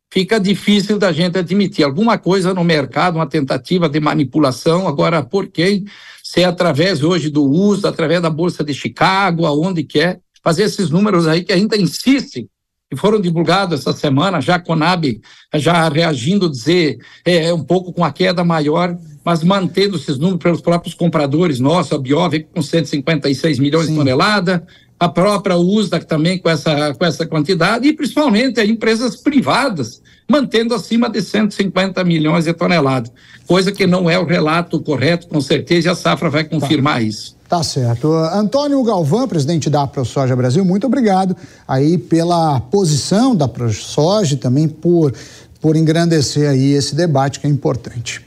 fica 0.09 0.39
difícil 0.39 0.97
da 0.97 1.11
gente 1.11 1.37
admitir 1.37 1.83
alguma 1.83 2.17
coisa 2.17 2.53
no 2.53 2.63
mercado, 2.63 3.15
uma 3.15 3.27
tentativa 3.27 3.89
de 3.89 3.99
manipulação, 3.99 4.87
agora 4.87 5.23
por 5.23 5.47
quem? 5.47 5.85
Se 6.23 6.41
é 6.41 6.45
através 6.45 7.03
hoje 7.03 7.29
do 7.29 7.43
uso, 7.43 7.87
através 7.87 8.21
da 8.21 8.29
Bolsa 8.29 8.63
de 8.63 8.73
Chicago, 8.73 9.45
aonde 9.45 9.83
quer, 9.83 10.19
fazer 10.43 10.63
esses 10.63 10.89
números 10.89 11.27
aí 11.27 11.43
que 11.43 11.51
ainda 11.51 11.75
insistem, 11.75 12.49
que 12.89 12.95
foram 12.95 13.19
divulgados 13.19 13.79
essa 13.79 13.91
semana, 13.91 14.39
já 14.39 14.55
a 14.55 14.59
Conab 14.59 15.19
já 15.55 15.89
reagindo, 15.89 16.49
dizer 16.49 16.97
é, 17.25 17.53
um 17.53 17.63
pouco 17.63 17.91
com 17.91 18.03
a 18.03 18.11
queda 18.11 18.45
maior, 18.45 18.97
mas 19.25 19.43
mantendo 19.43 19.97
esses 19.97 20.17
números 20.17 20.41
pelos 20.41 20.61
próprios 20.61 20.95
compradores 20.95 21.59
nossos, 21.59 21.91
a 21.91 21.97
Biov 21.97 22.39
com 22.55 22.61
156 22.61 23.59
milhões 23.59 23.87
Sim. 23.87 23.91
de 23.91 23.97
toneladas, 23.97 24.61
a 24.99 25.07
própria 25.07 25.57
USDA 25.57 25.99
também 25.99 26.37
com 26.39 26.49
essa, 26.49 26.93
com 26.93 27.05
essa 27.05 27.25
quantidade, 27.25 27.87
e 27.87 27.93
principalmente 27.93 28.59
as 28.59 28.67
empresas 28.67 29.15
privadas, 29.15 30.01
mantendo 30.27 30.73
acima 30.73 31.09
de 31.09 31.21
150 31.21 32.03
milhões 32.03 32.45
de 32.45 32.53
toneladas, 32.53 33.11
coisa 33.45 33.71
que 33.71 33.85
não 33.85 34.09
é 34.09 34.17
o 34.19 34.25
relato 34.25 34.79
correto, 34.79 35.27
com 35.27 35.39
certeza, 35.39 35.87
e 35.87 35.91
a 35.91 35.95
Safra 35.95 36.29
vai 36.29 36.43
confirmar 36.43 36.95
tá. 36.95 37.01
isso. 37.01 37.37
Tá 37.47 37.63
certo. 37.63 38.13
Antônio 38.13 38.83
Galvão, 38.83 39.25
presidente 39.25 39.69
da 39.69 39.87
ProSoja 39.87 40.35
Brasil, 40.35 40.65
muito 40.65 40.85
obrigado 40.85 41.35
aí 41.65 41.97
pela 41.97 42.59
posição 42.59 43.33
da 43.33 43.47
ProSoja 43.47 44.33
e 44.33 44.37
também 44.37 44.67
por, 44.67 45.13
por 45.61 45.77
engrandecer 45.77 46.49
aí 46.49 46.73
esse 46.73 46.93
debate 46.93 47.39
que 47.39 47.47
é 47.47 47.49
importante. 47.49 48.26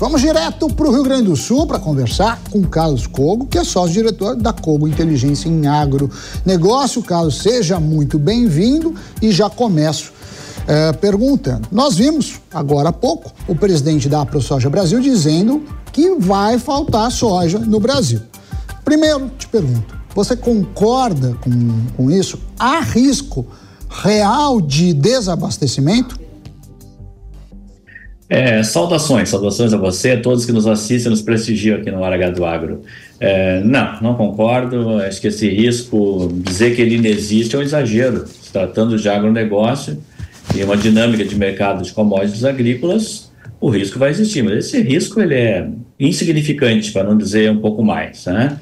Vamos 0.00 0.22
direto 0.22 0.66
para 0.66 0.88
o 0.88 0.92
Rio 0.92 1.02
Grande 1.02 1.24
do 1.24 1.36
Sul 1.36 1.66
para 1.66 1.78
conversar 1.78 2.40
com 2.50 2.62
Carlos 2.62 3.06
Cogo, 3.06 3.44
que 3.44 3.58
é 3.58 3.62
sócio-diretor 3.62 4.34
da 4.34 4.50
Cogo 4.50 4.88
Inteligência 4.88 5.46
em 5.46 5.66
Agro 5.66 6.10
Negócio. 6.42 7.02
Carlos, 7.02 7.42
seja 7.42 7.78
muito 7.78 8.18
bem-vindo 8.18 8.94
e 9.20 9.30
já 9.30 9.50
começo 9.50 10.10
é, 10.66 10.90
perguntando. 10.94 11.68
Nós 11.70 11.96
vimos 11.96 12.40
agora 12.50 12.88
há 12.88 12.92
pouco 12.94 13.30
o 13.46 13.54
presidente 13.54 14.08
da 14.08 14.24
ProSoja 14.24 14.70
Brasil 14.70 15.00
dizendo 15.00 15.62
que 15.92 16.14
vai 16.14 16.58
faltar 16.58 17.12
soja 17.12 17.58
no 17.58 17.78
Brasil. 17.78 18.22
Primeiro, 18.82 19.30
te 19.38 19.46
pergunto, 19.48 19.94
você 20.14 20.34
concorda 20.34 21.36
com, 21.42 21.50
com 21.94 22.10
isso? 22.10 22.38
Há 22.58 22.80
risco 22.80 23.46
real 23.86 24.62
de 24.62 24.94
desabastecimento? 24.94 26.29
É, 28.32 28.62
saudações, 28.62 29.28
saudações 29.28 29.74
a 29.74 29.76
você, 29.76 30.12
a 30.12 30.20
todos 30.20 30.46
que 30.46 30.52
nos 30.52 30.64
assistem, 30.64 31.10
nos 31.10 31.20
prestigiam 31.20 31.80
aqui 31.80 31.90
no 31.90 31.98
Hora 31.98 32.30
do 32.30 32.44
Agro. 32.44 32.82
É, 33.18 33.60
não, 33.64 34.00
não 34.00 34.14
concordo. 34.14 34.98
Acho 34.98 35.20
que 35.20 35.26
esse 35.26 35.48
risco, 35.48 36.30
dizer 36.32 36.76
que 36.76 36.80
ele 36.80 36.96
não 36.98 37.10
existe 37.10 37.56
é 37.56 37.58
um 37.58 37.62
exagero. 37.62 38.24
Se 38.28 38.52
tratando 38.52 38.96
de 38.96 39.08
agronegócio 39.08 39.98
e 40.54 40.62
uma 40.62 40.76
dinâmica 40.76 41.24
de 41.24 41.34
mercado 41.34 41.82
de 41.82 41.92
commodities 41.92 42.44
agrícolas, 42.44 43.32
o 43.60 43.68
risco 43.68 43.98
vai 43.98 44.10
existir. 44.10 44.44
Mas 44.44 44.66
esse 44.66 44.80
risco 44.80 45.20
ele 45.20 45.34
é 45.34 45.68
insignificante, 45.98 46.92
para 46.92 47.02
não 47.02 47.18
dizer 47.18 47.50
um 47.50 47.58
pouco 47.58 47.82
mais. 47.82 48.26
Né? 48.26 48.56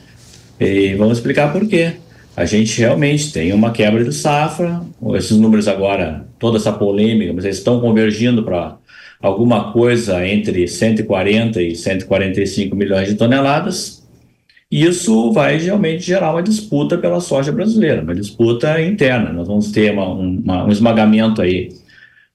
E 0.58 0.94
vamos 0.94 1.18
explicar 1.18 1.52
por 1.52 1.68
quê. 1.68 1.92
A 2.34 2.46
gente 2.46 2.80
realmente 2.80 3.32
tem 3.32 3.52
uma 3.52 3.70
quebra 3.70 4.02
de 4.02 4.14
safra, 4.14 4.80
esses 5.14 5.36
números 5.36 5.68
agora, 5.68 6.24
toda 6.38 6.56
essa 6.56 6.72
polêmica, 6.72 7.34
mas 7.34 7.44
eles 7.44 7.58
estão 7.58 7.80
convergindo 7.80 8.42
para 8.44 8.77
alguma 9.20 9.72
coisa 9.72 10.26
entre 10.26 10.66
140 10.66 11.62
e 11.62 11.74
145 11.74 12.76
milhões 12.76 13.08
de 13.08 13.14
toneladas. 13.14 14.06
E 14.70 14.84
isso 14.84 15.32
vai 15.32 15.56
realmente 15.56 16.02
gerar 16.02 16.32
uma 16.32 16.42
disputa 16.42 16.98
pela 16.98 17.20
soja 17.20 17.50
brasileira, 17.50 18.02
uma 18.02 18.14
disputa 18.14 18.80
interna. 18.82 19.32
Nós 19.32 19.48
vamos 19.48 19.72
ter 19.72 19.92
uma, 19.92 20.06
uma, 20.06 20.64
um 20.66 20.70
esmagamento 20.70 21.40
aí 21.40 21.70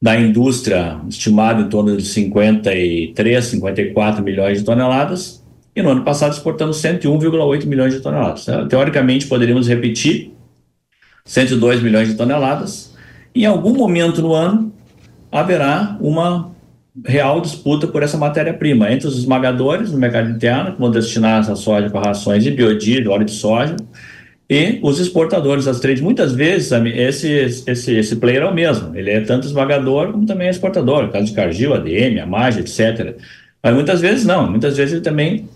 da 0.01 0.19
indústria 0.19 0.99
estimado 1.07 1.61
em 1.61 1.69
torno 1.69 1.95
de 1.95 2.03
53, 2.03 3.45
54 3.45 4.23
milhões 4.23 4.59
de 4.59 4.65
toneladas, 4.65 5.41
e 5.75 5.81
no 5.81 5.89
ano 5.89 6.03
passado 6.03 6.33
exportamos 6.33 6.81
101,8 6.81 7.65
milhões 7.65 7.93
de 7.93 8.01
toneladas. 8.01 8.45
Teoricamente, 8.67 9.27
poderíamos 9.27 9.67
repetir 9.67 10.33
102 11.23 11.81
milhões 11.81 12.09
de 12.09 12.15
toneladas. 12.15 12.93
Em 13.33 13.45
algum 13.45 13.73
momento 13.73 14.21
no 14.21 14.33
ano, 14.33 14.73
haverá 15.31 15.97
uma 16.01 16.52
real 17.05 17.41
disputa 17.41 17.87
por 17.87 18.03
essa 18.03 18.17
matéria-prima 18.17 18.91
entre 18.91 19.07
os 19.07 19.17
esmagadores 19.17 19.91
no 19.91 19.97
mercado 19.97 20.29
interno, 20.29 20.73
que 20.73 20.79
vão 20.79 20.91
destinar 20.91 21.41
essa 21.41 21.55
soja 21.55 21.89
para 21.89 22.07
rações 22.07 22.43
de 22.43 22.51
biodiesel, 22.51 23.11
óleo 23.11 23.25
de 23.25 23.31
soja, 23.31 23.75
e 24.49 24.79
os 24.83 24.99
exportadores 24.99 25.65
das 25.65 25.79
trades. 25.79 26.01
Muitas 26.01 26.33
vezes 26.33 26.71
esse, 26.71 27.63
esse, 27.65 27.95
esse 27.95 28.15
player 28.17 28.43
é 28.43 28.45
o 28.45 28.53
mesmo, 28.53 28.95
ele 28.95 29.09
é 29.09 29.21
tanto 29.21 29.47
esmagador 29.47 30.11
como 30.11 30.25
também 30.25 30.49
exportador, 30.49 31.03
no 31.03 31.11
caso 31.11 31.25
de 31.25 31.33
Cargill, 31.33 31.73
ADM, 31.73 32.19
Amage, 32.21 32.59
etc. 32.59 33.15
Mas 33.63 33.73
muitas 33.73 34.01
vezes 34.01 34.25
não, 34.25 34.49
muitas 34.49 34.77
vezes 34.77 34.93
ele 34.93 35.01
também 35.01 35.49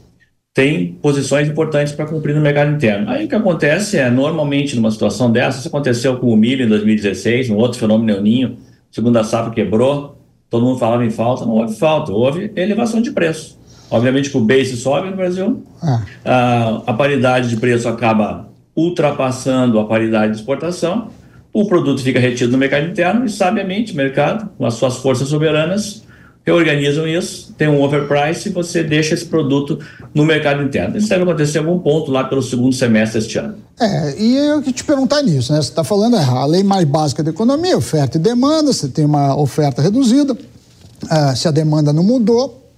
tem 0.53 0.93
posições 0.93 1.47
importantes 1.47 1.93
para 1.93 2.07
cumprir 2.07 2.33
no 2.33 2.41
mercado 2.41 2.71
interno. 2.71 3.11
Aí 3.11 3.25
o 3.25 3.27
que 3.27 3.35
acontece 3.35 3.99
é, 3.99 4.09
normalmente 4.09 4.75
numa 4.75 4.89
situação 4.89 5.31
dessa, 5.31 5.59
isso 5.59 5.67
aconteceu 5.67 6.17
com 6.17 6.33
o 6.33 6.35
milho 6.35 6.65
em 6.65 6.67
2016, 6.67 7.51
um 7.51 7.57
outro 7.57 7.77
fenômeno 7.77 8.17
El 8.17 8.23
Ninho, 8.23 8.57
segunda 8.89 9.23
safra 9.23 9.53
quebrou, 9.53 10.16
todo 10.49 10.65
mundo 10.65 10.79
falava 10.79 11.05
em 11.05 11.09
falta, 11.09 11.45
não 11.45 11.53
houve 11.53 11.75
falta, 11.75 12.11
houve 12.11 12.51
elevação 12.55 13.01
de 13.01 13.11
preço. 13.11 13.57
Obviamente 13.89 14.29
que 14.29 14.37
o 14.37 14.41
base 14.41 14.75
sobe 14.75 15.09
no 15.09 15.15
Brasil, 15.15 15.63
ah. 15.81 16.01
a, 16.25 16.81
a 16.87 16.93
paridade 16.93 17.49
de 17.49 17.57
preço 17.57 17.87
acaba 17.87 18.49
ultrapassando 18.75 19.79
a 19.79 19.85
paridade 19.85 20.33
de 20.33 20.39
exportação, 20.39 21.09
o 21.53 21.67
produto 21.67 22.01
fica 22.03 22.19
retido 22.19 22.51
no 22.51 22.57
mercado 22.57 22.87
interno 22.87 23.25
e, 23.25 23.29
sabiamente, 23.29 23.93
o 23.93 23.95
mercado, 23.95 24.49
com 24.57 24.65
as 24.65 24.75
suas 24.75 24.97
forças 24.97 25.29
soberanas, 25.29 26.03
reorganizam 26.47 27.05
isso, 27.05 27.53
tem 27.57 27.67
um 27.67 27.81
overprice 27.81 28.47
e 28.47 28.51
você 28.53 28.81
deixa 28.81 29.13
esse 29.13 29.25
produto 29.25 29.79
no 30.15 30.23
mercado 30.23 30.63
interno. 30.63 30.97
Isso 30.97 31.09
deve 31.09 31.23
acontecer 31.23 31.57
em 31.57 31.65
algum 31.65 31.77
ponto 31.77 32.09
lá 32.09 32.23
pelo 32.23 32.41
segundo 32.41 32.73
semestre 32.73 33.19
deste 33.19 33.37
ano. 33.37 33.55
É, 33.77 34.17
e 34.17 34.37
eu 34.37 34.61
que 34.61 34.71
te 34.71 34.85
perguntar 34.85 35.21
nisso, 35.21 35.51
né? 35.51 35.61
Você 35.61 35.69
está 35.69 35.83
falando 35.83 36.15
é, 36.15 36.23
a 36.23 36.45
lei 36.45 36.63
mais 36.63 36.85
básica 36.85 37.21
da 37.21 37.31
economia, 37.31 37.77
oferta 37.77 38.17
e 38.17 38.21
demanda, 38.21 38.71
você 38.71 38.87
tem 38.87 39.03
uma 39.03 39.37
oferta 39.37 39.81
reduzida, 39.81 40.33
uh, 40.33 41.35
se 41.35 41.49
a 41.49 41.51
demanda 41.51 41.91
não 41.91 42.01
mudou, 42.01 42.71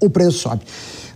o 0.00 0.08
preço 0.08 0.38
sobe. 0.38 0.60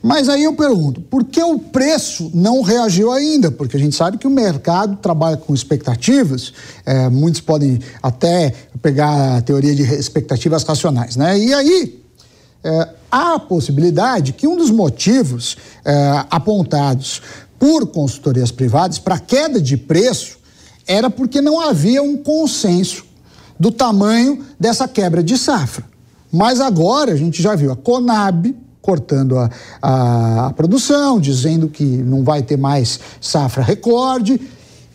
Mas 0.03 0.31
aí 0.31 0.45
eu 0.45 0.55
pergunto, 0.55 1.01
por 1.03 1.25
que 1.25 1.43
o 1.43 1.59
preço 1.59 2.31
não 2.33 2.63
reagiu 2.63 3.13
ainda? 3.13 3.51
Porque 3.51 3.77
a 3.77 3.81
gente 3.81 3.95
sabe 3.95 4.17
que 4.17 4.27
o 4.27 4.31
mercado 4.31 4.97
trabalha 4.97 5.37
com 5.37 5.55
expectativas, 5.55 6.55
é, 6.87 7.09
muitos 7.11 7.43
podem 7.43 7.79
até 8.03 8.55
pegar 8.81 9.37
a 9.37 9.43
teoria 9.43 9.75
de 9.75 9.83
expectativas 9.83 10.63
racionais, 10.63 11.17
né? 11.17 11.39
E 11.39 11.53
aí 11.53 12.03
é, 12.65 12.89
há 13.11 13.35
a 13.35 13.39
possibilidade 13.39 14.33
que 14.33 14.47
um 14.47 14.57
dos 14.57 14.71
motivos 14.71 15.59
é, 15.85 16.25
apontados 16.31 17.21
por 17.59 17.87
consultorias 17.89 18.51
privadas 18.51 18.99
para 18.99 19.19
queda 19.19 19.61
de 19.61 19.77
preço 19.77 20.39
era 20.87 21.11
porque 21.11 21.43
não 21.43 21.61
havia 21.61 22.03
um 22.03 22.17
consenso 22.17 23.05
do 23.59 23.71
tamanho 23.71 24.43
dessa 24.59 24.89
quebra 24.89 25.23
de 25.23 25.37
safra. 25.37 25.85
Mas 26.33 26.59
agora 26.59 27.13
a 27.13 27.17
gente 27.17 27.43
já 27.43 27.55
viu 27.55 27.71
a 27.71 27.77
Conab 27.77 28.57
cortando 28.91 29.39
a, 29.39 29.49
a, 29.81 30.47
a 30.47 30.53
produção, 30.53 31.21
dizendo 31.21 31.69
que 31.69 31.85
não 31.85 32.25
vai 32.25 32.43
ter 32.43 32.57
mais 32.57 32.99
safra 33.21 33.63
recorde. 33.63 34.41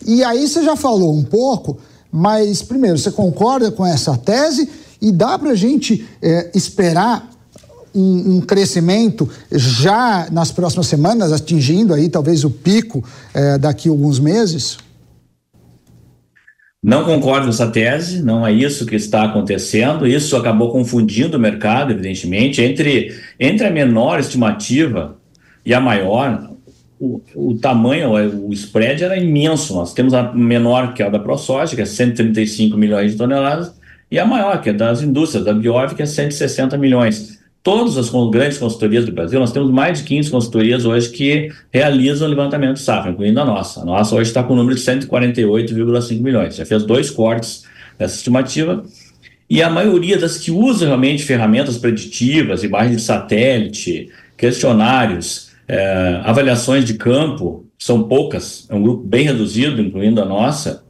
E 0.06 0.22
aí 0.22 0.46
você 0.46 0.62
já 0.62 0.76
falou 0.76 1.16
um 1.16 1.24
pouco, 1.24 1.78
mas 2.12 2.60
primeiro, 2.60 2.98
você 2.98 3.10
concorda 3.10 3.70
com 3.70 3.86
essa 3.86 4.14
tese 4.14 4.68
e 5.00 5.10
dá 5.10 5.38
para 5.38 5.50
a 5.50 5.54
gente 5.54 6.06
é, 6.20 6.50
esperar 6.54 7.30
um, 7.94 8.36
um, 8.36 8.40
crescimento 8.42 9.26
já 9.50 10.28
nas 10.30 10.52
próximas 10.52 10.86
semanas, 10.86 11.32
atingindo 11.32 11.94
aí 11.94 12.10
talvez 12.10 12.44
o 12.44 12.50
pico 12.50 13.02
é, 13.32 13.56
daqui 13.56 13.88
a 13.88 13.92
alguns 13.92 14.20
meses? 14.20 14.76
Não 16.86 17.02
concordo 17.02 17.46
com 17.46 17.50
essa 17.50 17.66
tese, 17.66 18.22
não 18.22 18.46
é 18.46 18.52
isso 18.52 18.86
que 18.86 18.94
está 18.94 19.24
acontecendo. 19.24 20.06
Isso 20.06 20.36
acabou 20.36 20.70
confundindo 20.70 21.36
o 21.36 21.40
mercado, 21.40 21.90
evidentemente, 21.90 22.62
entre, 22.62 23.12
entre 23.40 23.66
a 23.66 23.72
menor 23.72 24.20
estimativa 24.20 25.18
e 25.64 25.74
a 25.74 25.80
maior. 25.80 26.48
O, 27.00 27.20
o 27.34 27.58
tamanho, 27.58 28.12
o 28.46 28.52
spread 28.52 29.02
era 29.02 29.16
imenso. 29.16 29.74
Nós 29.74 29.92
temos 29.92 30.14
a 30.14 30.32
menor, 30.32 30.94
que 30.94 31.02
é 31.02 31.06
a 31.06 31.08
da 31.08 31.18
ProSoja, 31.18 31.74
que 31.74 31.82
é 31.82 31.84
135 31.84 32.76
milhões 32.76 33.10
de 33.10 33.18
toneladas, 33.18 33.74
e 34.08 34.16
a 34.20 34.24
maior, 34.24 34.62
que 34.62 34.70
é 34.70 34.72
das 34.72 35.02
indústrias, 35.02 35.44
da 35.44 35.52
Biov, 35.52 35.92
que 35.96 36.02
é 36.02 36.06
160 36.06 36.78
milhões 36.78 37.35
todas 37.66 37.98
as 37.98 38.08
grandes 38.30 38.58
consultorias 38.58 39.04
do 39.04 39.10
Brasil, 39.10 39.40
nós 39.40 39.50
temos 39.50 39.72
mais 39.72 39.98
de 39.98 40.04
15 40.04 40.30
consultorias 40.30 40.84
hoje 40.84 41.10
que 41.10 41.50
realizam 41.72 42.28
levantamento 42.28 42.78
safra, 42.78 43.10
incluindo 43.10 43.40
a 43.40 43.44
nossa. 43.44 43.80
A 43.80 43.84
nossa 43.84 44.14
hoje 44.14 44.30
está 44.30 44.40
com 44.40 44.52
o 44.52 44.56
número 44.56 44.76
de 44.76 44.82
148,5 44.82 46.20
milhões. 46.20 46.54
Já 46.54 46.64
fez 46.64 46.84
dois 46.84 47.10
cortes 47.10 47.64
dessa 47.98 48.14
estimativa. 48.14 48.84
E 49.50 49.64
a 49.64 49.68
maioria 49.68 50.16
das 50.16 50.38
que 50.38 50.52
usam 50.52 50.86
realmente 50.86 51.24
ferramentas 51.24 51.76
preditivas, 51.76 52.62
imagens 52.62 52.98
de 52.98 53.02
satélite, 53.02 54.10
questionários, 54.36 55.50
é, 55.66 56.20
avaliações 56.22 56.84
de 56.84 56.94
campo, 56.94 57.66
são 57.76 58.04
poucas, 58.04 58.68
é 58.70 58.76
um 58.76 58.82
grupo 58.82 59.02
bem 59.02 59.24
reduzido, 59.24 59.82
incluindo 59.82 60.22
a 60.22 60.24
nossa, 60.24 60.84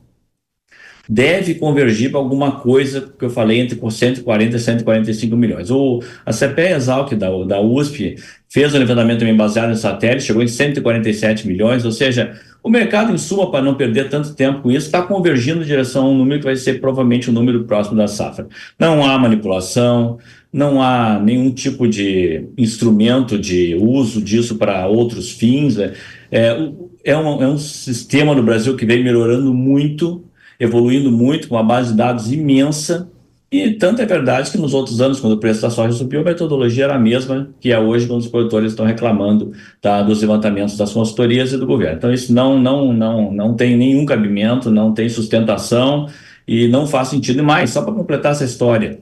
deve 1.09 1.55
convergir 1.55 2.11
para 2.11 2.19
alguma 2.19 2.53
coisa 2.61 3.13
que 3.19 3.25
eu 3.25 3.31
falei 3.31 3.61
entre 3.61 3.79
140 3.79 4.57
e 4.57 4.59
145 4.59 5.37
milhões. 5.37 5.71
O, 5.71 6.03
a 6.25 6.33
CPE 6.33 6.73
Exalc 6.75 7.13
da, 7.15 7.29
da 7.45 7.61
USP 7.61 8.17
fez 8.49 8.75
um 8.75 8.79
levantamento 8.79 9.21
também 9.21 9.37
baseado 9.37 9.73
em 9.73 9.77
satélite, 9.77 10.25
chegou 10.25 10.43
em 10.43 10.49
147 10.49 11.47
milhões, 11.47 11.85
ou 11.85 11.93
seja, 11.93 12.39
o 12.63 12.69
mercado, 12.69 13.13
em 13.13 13.19
suma, 13.19 13.49
para 13.49 13.63
não 13.63 13.77
perder 13.77 14.09
tanto 14.09 14.35
tempo 14.35 14.63
com 14.63 14.71
isso, 14.73 14.87
está 14.87 15.01
convergindo 15.01 15.63
em 15.63 15.65
direção 15.67 16.07
a 16.07 16.09
um 16.09 16.19
número 16.19 16.41
que 16.41 16.47
vai 16.47 16.57
ser 16.57 16.81
provavelmente 16.81 17.29
o 17.29 17.31
um 17.31 17.35
número 17.35 17.65
próximo 17.65 17.97
da 17.97 18.09
safra. 18.09 18.49
Não 18.77 19.05
há 19.05 19.17
manipulação, 19.17 20.19
não 20.53 20.83
há 20.83 21.21
nenhum 21.21 21.53
tipo 21.53 21.87
de 21.87 22.45
instrumento 22.59 23.39
de 23.39 23.77
uso 23.77 24.21
disso 24.21 24.57
para 24.57 24.87
outros 24.89 25.31
fins. 25.31 25.79
É, 25.79 25.93
é, 26.31 26.57
é, 27.05 27.17
um, 27.17 27.43
é 27.43 27.47
um 27.47 27.57
sistema 27.57 28.35
no 28.35 28.43
Brasil 28.43 28.75
que 28.75 28.85
vem 28.85 29.05
melhorando 29.05 29.55
muito 29.55 30.25
evoluindo 30.59 31.11
muito, 31.11 31.49
com 31.49 31.55
uma 31.55 31.63
base 31.63 31.91
de 31.91 31.97
dados 31.97 32.33
imensa. 32.33 33.11
E 33.51 33.71
tanto 33.73 34.03
é 34.03 34.07
verdade 34.07 34.51
que 34.51 34.59
nos 34.59 34.75
outros 34.75 35.01
anos, 35.01 35.21
quando 35.21 35.35
o 35.35 35.39
preço 35.39 35.63
da 35.63 35.71
soja 35.71 35.93
subiu, 35.93 36.21
a 36.21 36.25
metodologia 36.25 36.85
era 36.85 36.97
a 36.97 36.99
mesma 36.99 37.51
que 37.61 37.73
é 37.73 37.79
hoje, 37.79 38.07
quando 38.07 38.21
os 38.21 38.29
produtores 38.29 38.73
estão 38.73 38.85
reclamando 38.85 39.53
tá, 39.81 40.03
dos 40.03 40.21
levantamentos 40.21 40.77
das 40.77 40.93
consultorias 40.93 41.53
e 41.53 41.57
do 41.57 41.67
governo. 41.67 41.97
Então, 41.97 42.13
isso 42.13 42.33
não, 42.33 42.59
não, 42.59 42.93
não, 42.93 43.33
não 43.33 43.55
tem 43.55 43.77
nenhum 43.77 44.05
cabimento, 44.05 44.71
não 44.71 44.93
tem 44.93 45.09
sustentação 45.09 46.09
e 46.47 46.67
não 46.69 46.87
faz 46.87 47.09
sentido. 47.09 47.39
E 47.39 47.43
mais, 47.43 47.71
só 47.71 47.83
para 47.83 47.95
completar 47.95 48.33
essa 48.33 48.45
história, 48.45 49.01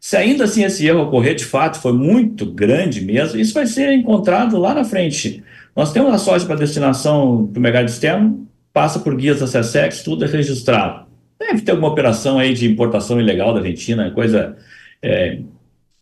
se 0.00 0.16
ainda 0.16 0.44
assim 0.44 0.62
esse 0.62 0.86
erro 0.86 1.02
ocorrer 1.02 1.34
de 1.34 1.44
fato, 1.44 1.80
foi 1.80 1.92
muito 1.92 2.46
grande 2.46 3.00
mesmo, 3.00 3.40
isso 3.40 3.54
vai 3.54 3.66
ser 3.66 3.92
encontrado 3.92 4.58
lá 4.58 4.74
na 4.74 4.84
frente. 4.84 5.42
Nós 5.74 5.92
temos 5.92 6.12
a 6.12 6.18
soja 6.18 6.46
para 6.46 6.56
destinação 6.56 7.48
para 7.52 7.58
o 7.58 7.62
mercado 7.62 7.88
externo, 7.88 8.45
passa 8.76 8.98
por 8.98 9.16
guias 9.16 9.40
da 9.40 9.46
SESEX, 9.46 10.02
tudo 10.02 10.26
é 10.26 10.28
registrado. 10.28 11.06
Deve 11.40 11.62
ter 11.62 11.70
alguma 11.70 11.88
operação 11.88 12.38
aí 12.38 12.52
de 12.52 12.70
importação 12.70 13.18
ilegal 13.18 13.54
da 13.54 13.60
Argentina, 13.60 14.10
coisa 14.10 14.54
é, 15.02 15.38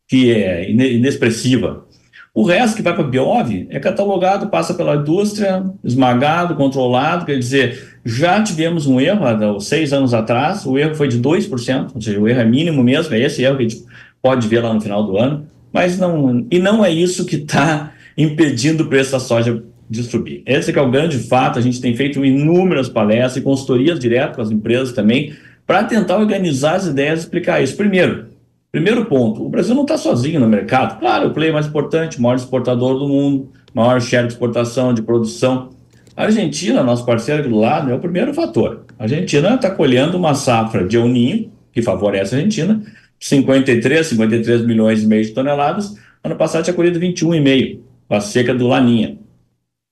que 0.08 0.32
é 0.32 0.68
inexpressiva. 0.68 1.86
O 2.34 2.42
resto 2.42 2.76
que 2.76 2.82
vai 2.82 2.92
para 2.92 3.04
a 3.04 3.06
Biov 3.06 3.68
é 3.70 3.78
catalogado, 3.78 4.48
passa 4.48 4.74
pela 4.74 4.96
indústria, 4.96 5.62
esmagado, 5.84 6.56
controlado, 6.56 7.24
quer 7.24 7.38
dizer, 7.38 8.00
já 8.04 8.42
tivemos 8.42 8.88
um 8.88 8.98
erro 9.00 9.24
há 9.24 9.60
seis 9.60 9.92
anos 9.92 10.12
atrás, 10.12 10.66
o 10.66 10.76
erro 10.76 10.96
foi 10.96 11.06
de 11.06 11.20
2%, 11.20 11.92
ou 11.94 12.02
seja, 12.02 12.18
o 12.18 12.26
erro 12.26 12.40
é 12.40 12.44
mínimo 12.44 12.82
mesmo, 12.82 13.14
é 13.14 13.20
esse 13.20 13.44
erro 13.44 13.56
que 13.56 13.66
a 13.66 13.68
gente 13.68 13.84
pode 14.20 14.48
ver 14.48 14.60
lá 14.60 14.74
no 14.74 14.80
final 14.80 15.06
do 15.06 15.16
ano. 15.16 15.46
mas 15.72 15.96
não. 15.96 16.44
E 16.50 16.58
não 16.58 16.84
é 16.84 16.90
isso 16.90 17.24
que 17.24 17.36
está 17.36 17.92
impedindo 18.18 18.82
o 18.82 18.88
preço 18.88 19.12
da 19.12 19.20
soja 19.20 19.62
de 19.88 20.02
subir. 20.02 20.42
Esse 20.46 20.76
é 20.76 20.82
o 20.82 20.90
grande 20.90 21.18
fato. 21.18 21.58
A 21.58 21.62
gente 21.62 21.80
tem 21.80 21.94
feito 21.94 22.24
inúmeras 22.24 22.88
palestras 22.88 23.36
e 23.36 23.40
consultorias 23.42 23.98
direto 23.98 24.36
com 24.36 24.42
as 24.42 24.50
empresas 24.50 24.92
também 24.92 25.34
para 25.66 25.84
tentar 25.84 26.18
organizar 26.18 26.76
as 26.76 26.86
ideias 26.86 27.20
e 27.20 27.22
explicar 27.22 27.62
isso. 27.62 27.76
Primeiro, 27.76 28.26
primeiro 28.70 29.06
ponto, 29.06 29.44
o 29.44 29.48
Brasil 29.48 29.74
não 29.74 29.82
está 29.82 29.96
sozinho 29.96 30.40
no 30.40 30.48
mercado. 30.48 30.98
Claro, 30.98 31.28
o 31.28 31.30
player 31.32 31.52
mais 31.52 31.66
importante, 31.66 32.20
maior 32.20 32.36
exportador 32.36 32.98
do 32.98 33.08
mundo, 33.08 33.50
maior 33.72 34.00
share 34.00 34.26
de 34.26 34.32
exportação, 34.32 34.92
de 34.92 35.02
produção. 35.02 35.70
A 36.16 36.24
Argentina, 36.24 36.82
nosso 36.82 37.04
parceiro 37.04 37.40
aqui 37.40 37.50
do 37.50 37.58
lado, 37.58 37.90
é 37.90 37.94
o 37.94 37.98
primeiro 37.98 38.32
fator. 38.32 38.84
A 38.98 39.04
Argentina 39.04 39.54
está 39.54 39.70
colhendo 39.70 40.16
uma 40.16 40.34
safra 40.34 40.86
de 40.86 40.96
El 40.96 41.08
Ninho, 41.08 41.50
que 41.72 41.82
favorece 41.82 42.34
a 42.34 42.38
Argentina, 42.38 42.80
53, 43.18 44.06
53 44.06 44.64
milhões 44.64 45.02
e 45.02 45.06
meio 45.06 45.24
de 45.24 45.30
toneladas. 45.32 45.96
Ano 46.22 46.36
passado 46.36 46.62
tinha 46.62 46.74
colhido 46.74 47.00
21,5, 47.00 47.78
com 48.08 48.14
a 48.14 48.20
seca 48.20 48.54
do 48.54 48.68
Laninha. 48.68 49.18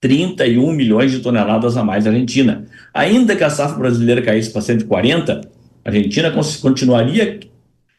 31 0.03 0.73
milhões 0.73 1.13
de 1.13 1.21
toneladas 1.21 1.77
a 1.77 1.85
mais 1.85 2.05
da 2.05 2.11
Argentina. 2.11 2.65
Ainda 2.93 3.37
que 3.37 3.45
a 3.45 3.49
safra 3.49 3.79
brasileira 3.79 4.21
caísse 4.21 4.51
para 4.51 4.61
140, 4.61 5.41
a 5.85 5.89
Argentina 5.89 6.33
continuaria 6.61 7.39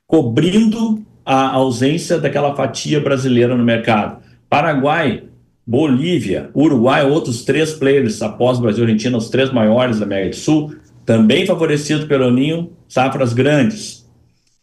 cobrindo 0.05 1.01
a 1.25 1.51
ausência 1.53 2.19
daquela 2.19 2.53
fatia 2.55 2.99
brasileira 2.99 3.55
no 3.55 3.63
mercado. 3.63 4.21
Paraguai 4.49 5.23
Bolívia, 5.65 6.49
Uruguai, 6.53 7.09
outros 7.09 7.45
três 7.45 7.71
players 7.71 8.21
após 8.21 8.59
Brasil 8.59 8.83
e 8.83 8.87
Argentina, 8.87 9.17
os 9.17 9.29
três 9.29 9.49
maiores 9.53 9.99
da 9.99 10.05
América 10.05 10.31
do 10.31 10.35
Sul, 10.35 10.75
também 11.05 11.45
favorecido 11.45 12.05
pelo 12.05 12.29
Ninho, 12.29 12.73
safras 12.85 13.31
grandes. 13.31 14.05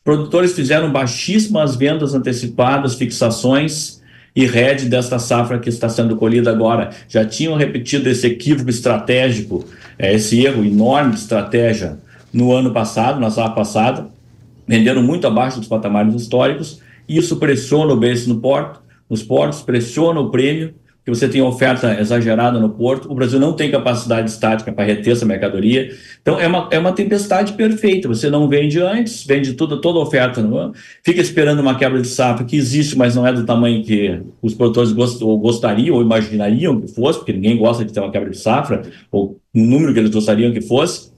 Produtores 0.05 0.53
fizeram 0.53 0.93
baixíssimas 0.93 1.75
vendas 1.75 2.15
antecipadas, 2.15 2.97
fixações 2.97 4.00
e 4.35 4.47
rede 4.47 4.87
desta 4.87 5.19
safra 5.19 5.59
que 5.59 5.69
está 5.69 5.89
sendo 5.89 6.17
colhida 6.17 6.51
agora. 6.51 6.91
Já 7.09 7.25
tinham 7.25 7.57
repetido 7.57 8.09
esse 8.09 8.27
equívoco 8.27 8.71
estratégico, 8.71 9.65
é, 9.99 10.15
esse 10.15 10.45
erro 10.45 10.65
enorme 10.65 11.13
de 11.13 11.21
estratégia 11.21 11.99
no 12.33 12.53
ano 12.53 12.73
passado, 12.73 13.21
na 13.21 13.31
safra 13.31 13.55
passada, 13.55 14.07
venderam 14.67 15.03
muito 15.03 15.27
abaixo 15.27 15.59
dos 15.59 15.69
patamares 15.69 16.15
históricos. 16.15 16.81
Isso 17.09 17.37
pressiona 17.37 17.93
o 17.93 17.99
preço 17.99 18.29
no 18.29 18.41
porto, 18.41 18.81
nos 19.09 19.23
portos, 19.23 19.63
pressiona 19.63 20.21
o 20.21 20.31
prêmio 20.31 20.75
que 21.05 21.11
você 21.11 21.29
tem 21.29 21.41
oferta 21.41 21.99
exagerada 21.99 22.59
no 22.59 22.69
porto, 22.71 23.11
o 23.11 23.15
Brasil 23.15 23.41
não 23.41 23.55
tem 23.55 23.71
capacidade 23.71 24.31
estática 24.31 24.71
para 24.71 24.85
reter 24.85 25.13
essa 25.13 25.25
mercadoria. 25.25 25.91
Então, 26.21 26.39
é 26.39 26.47
uma, 26.47 26.69
é 26.71 26.79
uma 26.79 26.93
tempestade 26.93 27.55
perfeita. 27.55 28.07
Você 28.09 28.29
não 28.29 28.49
vende 28.49 28.81
antes, 28.81 29.25
vende 29.25 29.55
tudo, 29.55 29.81
toda 29.81 29.99
a 29.99 30.03
oferta, 30.03 30.43
não, 30.43 30.73
fica 31.03 31.21
esperando 31.21 31.61
uma 31.61 31.77
quebra 31.77 32.01
de 32.01 32.09
safra 32.09 32.45
que 32.45 32.57
existe, 32.57 32.97
mas 32.97 33.17
não 33.17 33.27
é 33.27 33.33
do 33.33 33.45
tamanho 33.45 33.83
que 33.83 34.21
os 34.43 34.55
produtores 34.55 34.93
gost, 34.93 35.23
ou 35.23 35.39
gostariam 35.39 35.97
ou 35.97 36.03
imaginariam 36.03 36.81
que 36.81 36.89
fosse, 36.89 37.19
porque 37.19 37.33
ninguém 37.33 37.57
gosta 37.57 37.85
de 37.85 37.93
ter 37.93 38.01
uma 38.01 38.11
quebra 38.11 38.31
de 38.31 38.39
safra, 38.39 38.83
ou 39.11 39.41
um 39.55 39.65
número 39.65 39.93
que 39.95 39.99
eles 39.99 40.11
gostariam 40.11 40.53
que 40.53 40.61
fosse. 40.61 41.11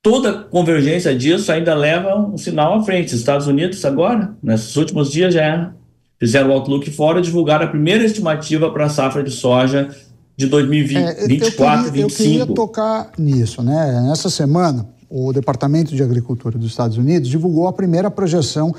Toda 0.00 0.44
convergência 0.44 1.12
disso 1.16 1.50
ainda 1.50 1.74
leva 1.74 2.14
um 2.14 2.36
sinal 2.36 2.74
à 2.74 2.82
frente. 2.84 3.12
Estados 3.12 3.48
Unidos, 3.48 3.84
agora, 3.84 4.36
nesses 4.40 4.76
últimos 4.76 5.10
dias, 5.10 5.34
já 5.34 5.74
fizeram 6.18 6.50
o 6.50 6.52
Outlook 6.52 6.90
fora, 6.90 7.20
divulgaram 7.20 7.66
a 7.66 7.68
primeira 7.68 8.04
estimativa 8.04 8.70
para 8.70 8.86
a 8.86 8.88
safra 8.88 9.22
de 9.22 9.30
soja 9.30 9.94
de 10.36 10.46
2024 10.46 11.24
e 11.24 11.38
2025. 11.38 11.98
Eu 11.98 12.08
queria 12.08 12.46
tocar 12.46 13.10
nisso, 13.18 13.62
né? 13.62 14.02
Nessa 14.06 14.28
semana, 14.28 14.86
o 15.08 15.32
Departamento 15.32 15.94
de 15.94 16.02
Agricultura 16.02 16.58
dos 16.58 16.70
Estados 16.70 16.98
Unidos 16.98 17.28
divulgou 17.28 17.68
a 17.68 17.72
primeira 17.72 18.10
projeção 18.10 18.74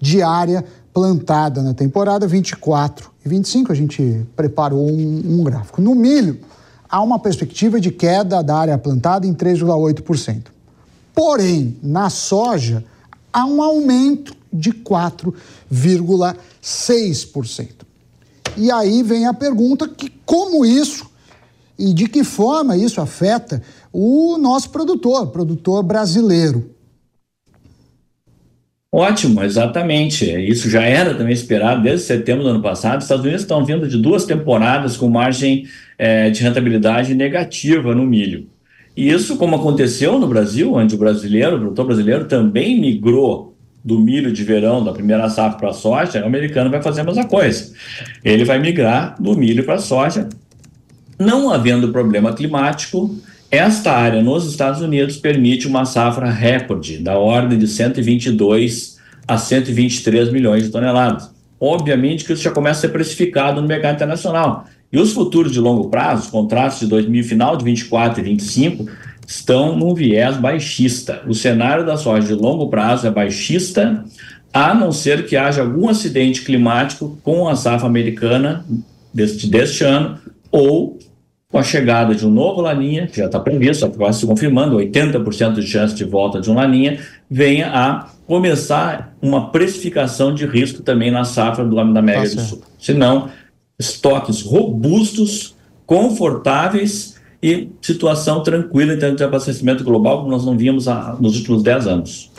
diária 0.00 0.64
plantada 0.92 1.62
na 1.62 1.74
temporada 1.74 2.26
24 2.26 3.10
e 3.24 3.28
25. 3.28 3.72
A 3.72 3.74
gente 3.74 4.26
preparou 4.36 4.90
um, 4.90 5.22
um 5.26 5.44
gráfico. 5.44 5.80
No 5.80 5.94
milho, 5.94 6.38
há 6.88 7.02
uma 7.02 7.18
perspectiva 7.18 7.80
de 7.80 7.90
queda 7.90 8.42
da 8.42 8.56
área 8.56 8.78
plantada 8.78 9.26
em 9.26 9.34
3,8%. 9.34 10.44
Porém, 11.14 11.76
na 11.82 12.08
soja, 12.08 12.84
há 13.32 13.46
um 13.46 13.62
aumento 13.62 14.34
de 14.52 14.72
4,6%. 14.72 17.68
E 18.56 18.70
aí 18.70 19.02
vem 19.02 19.26
a 19.26 19.32
pergunta 19.32 19.88
que 19.88 20.12
como 20.26 20.66
isso 20.66 21.10
e 21.78 21.94
de 21.94 22.06
que 22.06 22.22
forma 22.22 22.76
isso 22.76 23.00
afeta 23.00 23.62
o 23.92 24.36
nosso 24.38 24.70
produtor, 24.70 25.28
produtor 25.28 25.82
brasileiro. 25.82 26.70
Ótimo, 28.94 29.42
exatamente. 29.42 30.26
Isso 30.26 30.68
já 30.68 30.82
era 30.82 31.14
também 31.14 31.32
esperado 31.32 31.82
desde 31.82 32.04
setembro 32.04 32.44
do 32.44 32.50
ano 32.50 32.62
passado. 32.62 32.98
Os 32.98 33.04
Estados 33.04 33.24
Unidos 33.24 33.40
estão 33.40 33.64
vindo 33.64 33.88
de 33.88 33.96
duas 33.96 34.26
temporadas 34.26 34.98
com 34.98 35.08
margem 35.08 35.66
é, 35.96 36.28
de 36.28 36.42
rentabilidade 36.42 37.14
negativa 37.14 37.94
no 37.94 38.04
milho. 38.04 38.50
E 38.96 39.10
isso, 39.10 39.36
como 39.36 39.56
aconteceu 39.56 40.18
no 40.18 40.26
Brasil, 40.26 40.74
onde 40.74 40.94
o 40.94 40.98
brasileiro, 40.98 41.56
o 41.56 41.60
produtor 41.60 41.86
brasileiro 41.86 42.24
também 42.26 42.78
migrou 42.78 43.56
do 43.84 43.98
milho 43.98 44.32
de 44.32 44.44
verão, 44.44 44.84
da 44.84 44.92
primeira 44.92 45.28
safra 45.28 45.58
para 45.58 45.70
a 45.70 45.72
soja, 45.72 46.22
o 46.22 46.26
americano 46.26 46.70
vai 46.70 46.82
fazer 46.82 47.00
a 47.00 47.04
mesma 47.04 47.24
coisa. 47.24 47.72
Ele 48.22 48.44
vai 48.44 48.58
migrar 48.58 49.16
do 49.20 49.34
milho 49.36 49.64
para 49.64 49.74
a 49.74 49.78
soja. 49.78 50.28
Não 51.18 51.50
havendo 51.50 51.90
problema 51.90 52.32
climático, 52.32 53.14
esta 53.50 53.92
área 53.92 54.22
nos 54.22 54.48
Estados 54.48 54.80
Unidos 54.80 55.16
permite 55.16 55.66
uma 55.66 55.84
safra 55.84 56.30
recorde 56.30 56.98
da 56.98 57.18
ordem 57.18 57.58
de 57.58 57.66
122 57.66 58.98
a 59.26 59.36
123 59.36 60.30
milhões 60.30 60.64
de 60.64 60.70
toneladas. 60.70 61.30
Obviamente 61.58 62.24
que 62.24 62.32
isso 62.32 62.42
já 62.42 62.50
começa 62.50 62.78
a 62.78 62.80
ser 62.82 62.88
precificado 62.88 63.60
no 63.60 63.68
mercado 63.68 63.96
internacional. 63.96 64.66
E 64.92 64.98
os 64.98 65.12
futuros 65.12 65.52
de 65.52 65.58
longo 65.58 65.88
prazo, 65.88 66.24
os 66.24 66.30
contratos 66.30 66.80
de 66.80 66.86
2000, 66.86 67.24
final 67.24 67.56
de 67.56 67.64
24 67.64 68.20
e 68.20 68.24
25, 68.24 68.86
estão 69.26 69.76
num 69.76 69.94
viés 69.94 70.36
baixista. 70.36 71.22
O 71.26 71.34
cenário 71.34 71.86
da 71.86 71.96
soja 71.96 72.26
de 72.26 72.34
longo 72.34 72.68
prazo 72.68 73.06
é 73.06 73.10
baixista, 73.10 74.04
a 74.52 74.74
não 74.74 74.92
ser 74.92 75.24
que 75.26 75.36
haja 75.36 75.62
algum 75.62 75.88
acidente 75.88 76.42
climático 76.42 77.18
com 77.22 77.48
a 77.48 77.56
safra 77.56 77.86
americana 77.86 78.64
deste, 79.14 79.48
deste 79.48 79.82
ano, 79.82 80.18
ou 80.50 80.98
com 81.48 81.58
a 81.58 81.62
chegada 81.62 82.14
de 82.14 82.26
um 82.26 82.30
novo 82.30 82.60
laninha, 82.62 83.06
que 83.06 83.18
já 83.18 83.26
está 83.26 83.38
previsto, 83.38 83.86
está 83.86 84.12
se 84.12 84.26
confirmando, 84.26 84.76
80% 84.76 85.54
de 85.54 85.66
chance 85.66 85.94
de 85.94 86.04
volta 86.04 86.40
de 86.40 86.50
um 86.50 86.54
laninha, 86.54 86.98
venha 87.30 87.68
a 87.68 88.08
começar 88.26 89.14
uma 89.20 89.50
precificação 89.50 90.34
de 90.34 90.46
risco 90.46 90.82
também 90.82 91.10
na 91.10 91.24
safra 91.24 91.64
do 91.64 91.74
da 91.74 92.00
América 92.00 92.24
Nossa. 92.24 92.36
do 92.36 92.42
Sul. 92.42 92.62
Senão, 92.78 93.28
estoques 93.78 94.42
robustos, 94.42 95.54
confortáveis 95.86 97.16
e 97.42 97.70
situação 97.80 98.42
tranquila 98.42 98.94
em 98.94 98.98
termos 98.98 99.16
de 99.16 99.24
abastecimento 99.24 99.82
global, 99.82 100.18
como 100.18 100.30
nós 100.30 100.44
não 100.44 100.56
vimos 100.56 100.86
há, 100.86 101.16
nos 101.20 101.36
últimos 101.36 101.62
10 101.62 101.86
anos. 101.86 102.30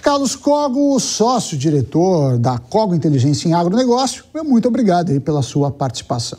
Carlos 0.00 0.34
Cogo, 0.34 0.98
sócio-diretor 0.98 2.38
da 2.38 2.58
Cogo 2.58 2.94
Inteligência 2.94 3.48
em 3.48 3.52
Agronegócio, 3.52 4.24
muito 4.44 4.66
obrigado 4.68 5.10
aí 5.10 5.20
pela 5.20 5.42
sua 5.42 5.70
participação. 5.70 6.38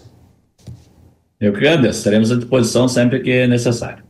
Eu 1.40 1.54
que 1.54 1.60
agradeço, 1.60 2.00
estaremos 2.00 2.32
à 2.32 2.36
disposição 2.36 2.88
sempre 2.88 3.20
que 3.22 3.48
necessário. 3.48 4.09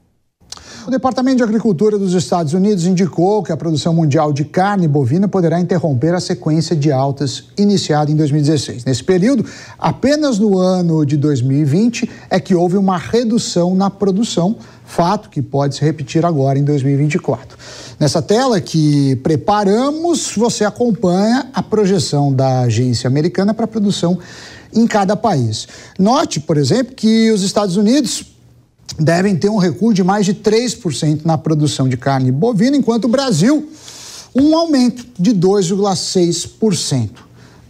O 0.89 0.91
Departamento 0.91 1.37
de 1.37 1.43
Agricultura 1.43 1.99
dos 1.99 2.15
Estados 2.15 2.55
Unidos 2.55 2.87
indicou 2.87 3.43
que 3.43 3.51
a 3.51 3.55
produção 3.55 3.93
mundial 3.93 4.33
de 4.33 4.43
carne 4.43 4.87
bovina 4.87 5.27
poderá 5.27 5.59
interromper 5.59 6.15
a 6.15 6.19
sequência 6.19 6.75
de 6.75 6.91
altas 6.91 7.43
iniciada 7.55 8.09
em 8.09 8.15
2016. 8.15 8.85
Nesse 8.85 9.03
período, 9.03 9.45
apenas 9.77 10.39
no 10.39 10.57
ano 10.57 11.05
de 11.05 11.15
2020 11.15 12.09
é 12.27 12.39
que 12.39 12.55
houve 12.55 12.75
uma 12.75 12.97
redução 12.97 13.75
na 13.75 13.91
produção, 13.91 14.55
fato 14.83 15.29
que 15.29 15.43
pode 15.43 15.75
se 15.75 15.85
repetir 15.85 16.25
agora 16.25 16.57
em 16.57 16.63
2024. 16.63 17.55
Nessa 17.99 18.19
tela 18.19 18.59
que 18.59 19.15
preparamos, 19.17 20.33
você 20.35 20.65
acompanha 20.65 21.51
a 21.53 21.61
projeção 21.61 22.33
da 22.33 22.61
agência 22.61 23.07
americana 23.07 23.53
para 23.53 23.65
a 23.65 23.67
produção 23.67 24.17
em 24.73 24.87
cada 24.87 25.15
país. 25.15 25.67
Note, 25.99 26.39
por 26.39 26.57
exemplo, 26.57 26.95
que 26.95 27.29
os 27.29 27.43
Estados 27.43 27.77
Unidos 27.77 28.38
devem 28.97 29.35
ter 29.35 29.49
um 29.49 29.57
recuo 29.57 29.93
de 29.93 30.03
mais 30.03 30.25
de 30.25 30.33
3% 30.33 31.21
na 31.25 31.37
produção 31.37 31.87
de 31.87 31.97
carne 31.97 32.31
bovina, 32.31 32.77
enquanto 32.77 33.05
o 33.05 33.09
Brasil, 33.09 33.69
um 34.35 34.55
aumento 34.55 35.05
de 35.17 35.33
2,6%. 35.33 37.09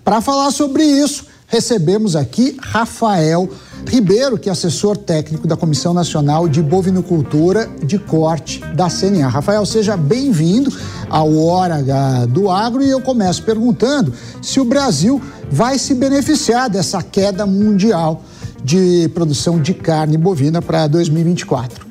Para 0.03 0.21
falar 0.21 0.51
sobre 0.51 0.83
isso, 0.83 1.25
recebemos 1.47 2.15
aqui 2.15 2.57
Rafael 2.59 3.49
Ribeiro, 3.87 4.37
que 4.37 4.49
é 4.49 4.51
assessor 4.51 4.97
técnico 4.97 5.47
da 5.47 5.55
Comissão 5.55 5.93
Nacional 5.93 6.47
de 6.47 6.61
Bovinocultura 6.61 7.69
de 7.83 7.97
Corte 7.97 8.59
da 8.75 8.89
CNA. 8.89 9.27
Rafael, 9.27 9.65
seja 9.65 9.95
bem-vindo 9.95 10.71
ao 11.09 11.35
Hora 11.37 11.81
do 12.27 12.49
Agro 12.49 12.83
e 12.83 12.89
eu 12.89 13.01
começo 13.01 13.41
perguntando 13.43 14.13
se 14.41 14.59
o 14.59 14.65
Brasil 14.65 15.21
vai 15.51 15.79
se 15.79 15.95
beneficiar 15.95 16.69
dessa 16.69 17.01
queda 17.01 17.45
mundial 17.45 18.23
de 18.63 19.09
produção 19.13 19.61
de 19.61 19.73
carne 19.73 20.17
bovina 20.17 20.61
para 20.61 20.87
2024. 20.87 21.87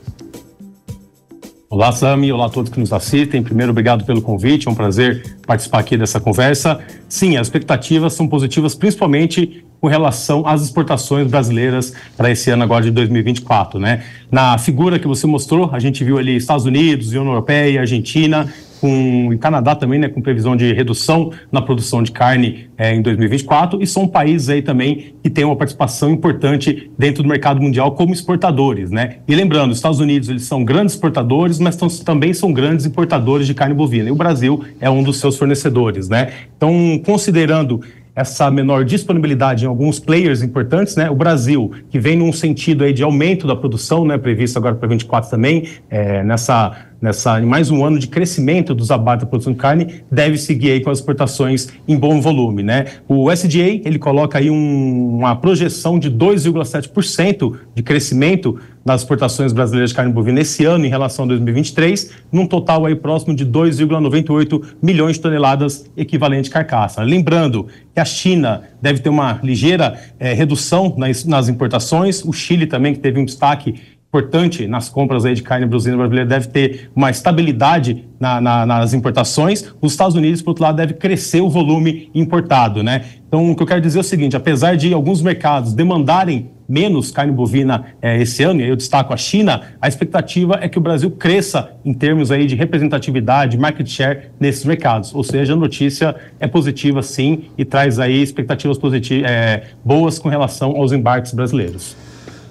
Olá, 1.70 1.92
Sami. 1.92 2.32
Olá 2.32 2.46
a 2.46 2.48
todos 2.48 2.72
que 2.72 2.80
nos 2.80 2.92
assistem. 2.94 3.42
Primeiro, 3.42 3.72
obrigado 3.72 4.04
pelo 4.04 4.22
convite. 4.22 4.66
É 4.66 4.70
um 4.70 4.74
prazer 4.74 5.36
participar 5.46 5.80
aqui 5.80 5.98
dessa 5.98 6.18
conversa. 6.18 6.80
Sim, 7.08 7.36
as 7.36 7.46
expectativas 7.46 8.14
são 8.14 8.26
positivas, 8.26 8.74
principalmente 8.74 9.64
com 9.78 9.86
relação 9.86 10.46
às 10.46 10.62
exportações 10.62 11.28
brasileiras 11.28 11.92
para 12.16 12.30
esse 12.30 12.50
ano 12.50 12.62
agora 12.62 12.82
de 12.82 12.90
2024, 12.90 13.78
né? 13.78 14.02
Na 14.30 14.56
figura 14.56 14.98
que 14.98 15.06
você 15.06 15.26
mostrou, 15.26 15.68
a 15.70 15.78
gente 15.78 16.02
viu 16.02 16.16
ali 16.16 16.36
Estados 16.36 16.64
Unidos, 16.64 17.08
União 17.08 17.26
Europeia, 17.26 17.80
Argentina 17.80 18.52
com 18.80 19.32
e 19.32 19.38
Canadá 19.38 19.74
também, 19.74 19.98
né, 19.98 20.08
com 20.08 20.20
previsão 20.20 20.56
de 20.56 20.72
redução 20.72 21.32
na 21.50 21.60
produção 21.60 22.02
de 22.02 22.12
carne 22.12 22.68
é, 22.76 22.94
em 22.94 23.02
2024, 23.02 23.82
e 23.82 23.86
são 23.86 24.06
países 24.06 24.48
aí 24.48 24.62
também 24.62 25.14
que 25.22 25.30
têm 25.30 25.44
uma 25.44 25.56
participação 25.56 26.10
importante 26.10 26.90
dentro 26.98 27.22
do 27.22 27.28
mercado 27.28 27.60
mundial 27.60 27.92
como 27.92 28.12
exportadores, 28.12 28.90
né? 28.90 29.16
E 29.26 29.34
lembrando, 29.34 29.72
os 29.72 29.78
Estados 29.78 30.00
Unidos 30.00 30.28
eles 30.28 30.44
são 30.44 30.64
grandes 30.64 30.94
exportadores, 30.94 31.58
mas 31.58 31.76
tão, 31.76 31.88
também 31.88 32.32
são 32.32 32.52
grandes 32.52 32.86
importadores 32.86 33.46
de 33.46 33.54
carne 33.54 33.74
bovina. 33.74 34.08
E 34.08 34.12
o 34.12 34.16
Brasil 34.16 34.64
é 34.80 34.88
um 34.88 35.02
dos 35.02 35.18
seus 35.18 35.36
fornecedores, 35.36 36.08
né? 36.08 36.32
Então, 36.56 37.00
considerando 37.04 37.80
essa 38.18 38.50
menor 38.50 38.84
disponibilidade 38.84 39.64
em 39.64 39.68
alguns 39.68 40.00
players 40.00 40.42
importantes, 40.42 40.96
né? 40.96 41.08
O 41.08 41.14
Brasil, 41.14 41.70
que 41.88 42.00
vem 42.00 42.16
num 42.16 42.32
sentido 42.32 42.82
aí 42.82 42.92
de 42.92 43.04
aumento 43.04 43.46
da 43.46 43.54
produção, 43.54 44.04
né? 44.04 44.18
Previsto 44.18 44.56
agora 44.56 44.74
para 44.74 44.88
24 44.88 45.30
também, 45.30 45.68
é, 45.88 46.24
nessa 46.24 46.88
nessa, 47.00 47.40
mais 47.40 47.70
um 47.70 47.84
ano 47.84 47.98
de 47.98 48.08
crescimento 48.08 48.74
dos 48.74 48.90
abates 48.90 49.24
da 49.24 49.30
produção 49.30 49.52
de 49.52 49.58
carne, 49.58 50.02
deve 50.10 50.36
seguir 50.36 50.72
aí 50.72 50.80
com 50.80 50.90
as 50.90 50.98
exportações 50.98 51.68
em 51.86 51.96
bom 51.96 52.20
volume, 52.20 52.62
né? 52.62 52.86
O 53.06 53.30
SDA, 53.30 53.80
ele 53.84 53.98
coloca 53.98 54.38
aí 54.38 54.50
um, 54.50 55.16
uma 55.18 55.36
projeção 55.36 55.98
de 55.98 56.10
2,7% 56.10 57.54
de 57.74 57.82
crescimento 57.82 58.58
nas 58.88 59.02
exportações 59.02 59.52
brasileiras 59.52 59.90
de 59.90 59.96
carne 59.96 60.12
bovina 60.12 60.40
esse 60.40 60.64
ano 60.64 60.84
em 60.84 60.88
relação 60.88 61.24
a 61.24 61.28
2023, 61.28 62.10
num 62.32 62.46
total 62.46 62.86
aí 62.86 62.96
próximo 62.96 63.34
de 63.34 63.46
2,98 63.46 64.76
milhões 64.82 65.16
de 65.16 65.22
toneladas 65.22 65.88
equivalente 65.96 66.50
carcaça. 66.50 67.02
Lembrando 67.02 67.68
que 67.94 68.00
a 68.00 68.04
China 68.04 68.62
deve 68.80 69.00
ter 69.00 69.10
uma 69.10 69.38
ligeira 69.42 70.00
é, 70.18 70.32
redução 70.32 70.94
nas, 70.96 71.24
nas 71.24 71.48
importações, 71.48 72.24
o 72.24 72.32
Chile 72.32 72.66
também, 72.66 72.94
que 72.94 73.00
teve 73.00 73.20
um 73.20 73.24
destaque 73.24 73.74
importante 74.08 74.66
nas 74.66 74.88
compras 74.88 75.26
aí 75.26 75.34
de 75.34 75.42
carne 75.42 75.66
brasileira 75.66 76.24
deve 76.24 76.48
ter 76.48 76.90
uma 76.96 77.10
estabilidade 77.10 78.06
na, 78.18 78.40
na, 78.40 78.64
nas 78.64 78.94
importações. 78.94 79.70
Os 79.82 79.92
Estados 79.92 80.16
Unidos, 80.16 80.40
por 80.40 80.52
outro 80.52 80.64
lado, 80.64 80.76
deve 80.76 80.94
crescer 80.94 81.42
o 81.42 81.50
volume 81.50 82.10
importado, 82.14 82.82
né? 82.82 83.04
Então, 83.26 83.50
o 83.50 83.54
que 83.54 83.62
eu 83.62 83.66
quero 83.66 83.82
dizer 83.82 83.98
é 83.98 84.00
o 84.00 84.04
seguinte: 84.04 84.34
apesar 84.34 84.78
de 84.78 84.94
alguns 84.94 85.20
mercados 85.20 85.74
demandarem 85.74 86.50
menos 86.68 87.10
carne 87.10 87.32
bovina 87.32 87.86
eh, 88.02 88.20
esse 88.20 88.42
ano, 88.42 88.60
eu 88.60 88.76
destaco 88.76 89.14
a 89.14 89.16
China, 89.16 89.62
a 89.80 89.88
expectativa 89.88 90.58
é 90.60 90.68
que 90.68 90.76
o 90.76 90.80
Brasil 90.80 91.10
cresça 91.10 91.70
em 91.84 91.94
termos 91.94 92.30
aí 92.30 92.46
de 92.46 92.54
representatividade, 92.54 93.56
market 93.56 93.88
share 93.88 94.30
nesses 94.38 94.64
mercados. 94.64 95.14
Ou 95.14 95.24
seja, 95.24 95.54
a 95.54 95.56
notícia 95.56 96.14
é 96.38 96.46
positiva 96.46 97.02
sim 97.02 97.44
e 97.56 97.64
traz 97.64 97.98
aí 97.98 98.22
expectativas 98.22 98.76
positivas, 98.76 99.30
eh, 99.30 99.62
boas 99.82 100.18
com 100.18 100.28
relação 100.28 100.76
aos 100.76 100.92
embarques 100.92 101.32
brasileiros. 101.32 101.96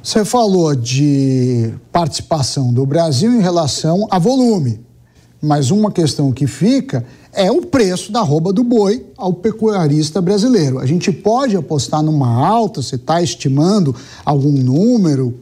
Você 0.02 0.24
falou 0.24 0.74
de 0.74 1.74
participação 1.92 2.74
do 2.74 2.86
Brasil 2.86 3.32
em 3.34 3.42
relação 3.42 4.08
a 4.10 4.18
volume, 4.18 4.80
mas 5.42 5.70
uma 5.70 5.92
questão 5.92 6.32
que 6.32 6.48
fica 6.48 7.06
é 7.38 7.52
o 7.52 7.62
preço 7.62 8.12
da 8.12 8.22
rouba 8.22 8.52
do 8.52 8.64
boi 8.64 9.06
ao 9.16 9.32
pecuarista 9.32 10.20
brasileiro. 10.20 10.80
A 10.80 10.88
gente 10.88 11.12
pode 11.12 11.56
apostar 11.56 12.02
numa 12.02 12.28
alta? 12.28 12.82
Você 12.82 12.96
está 12.96 13.22
estimando 13.22 13.96
algum 14.26 14.52
número? 14.52 15.36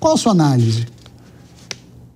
Qual 0.00 0.14
a 0.14 0.16
sua 0.16 0.32
análise? 0.32 0.86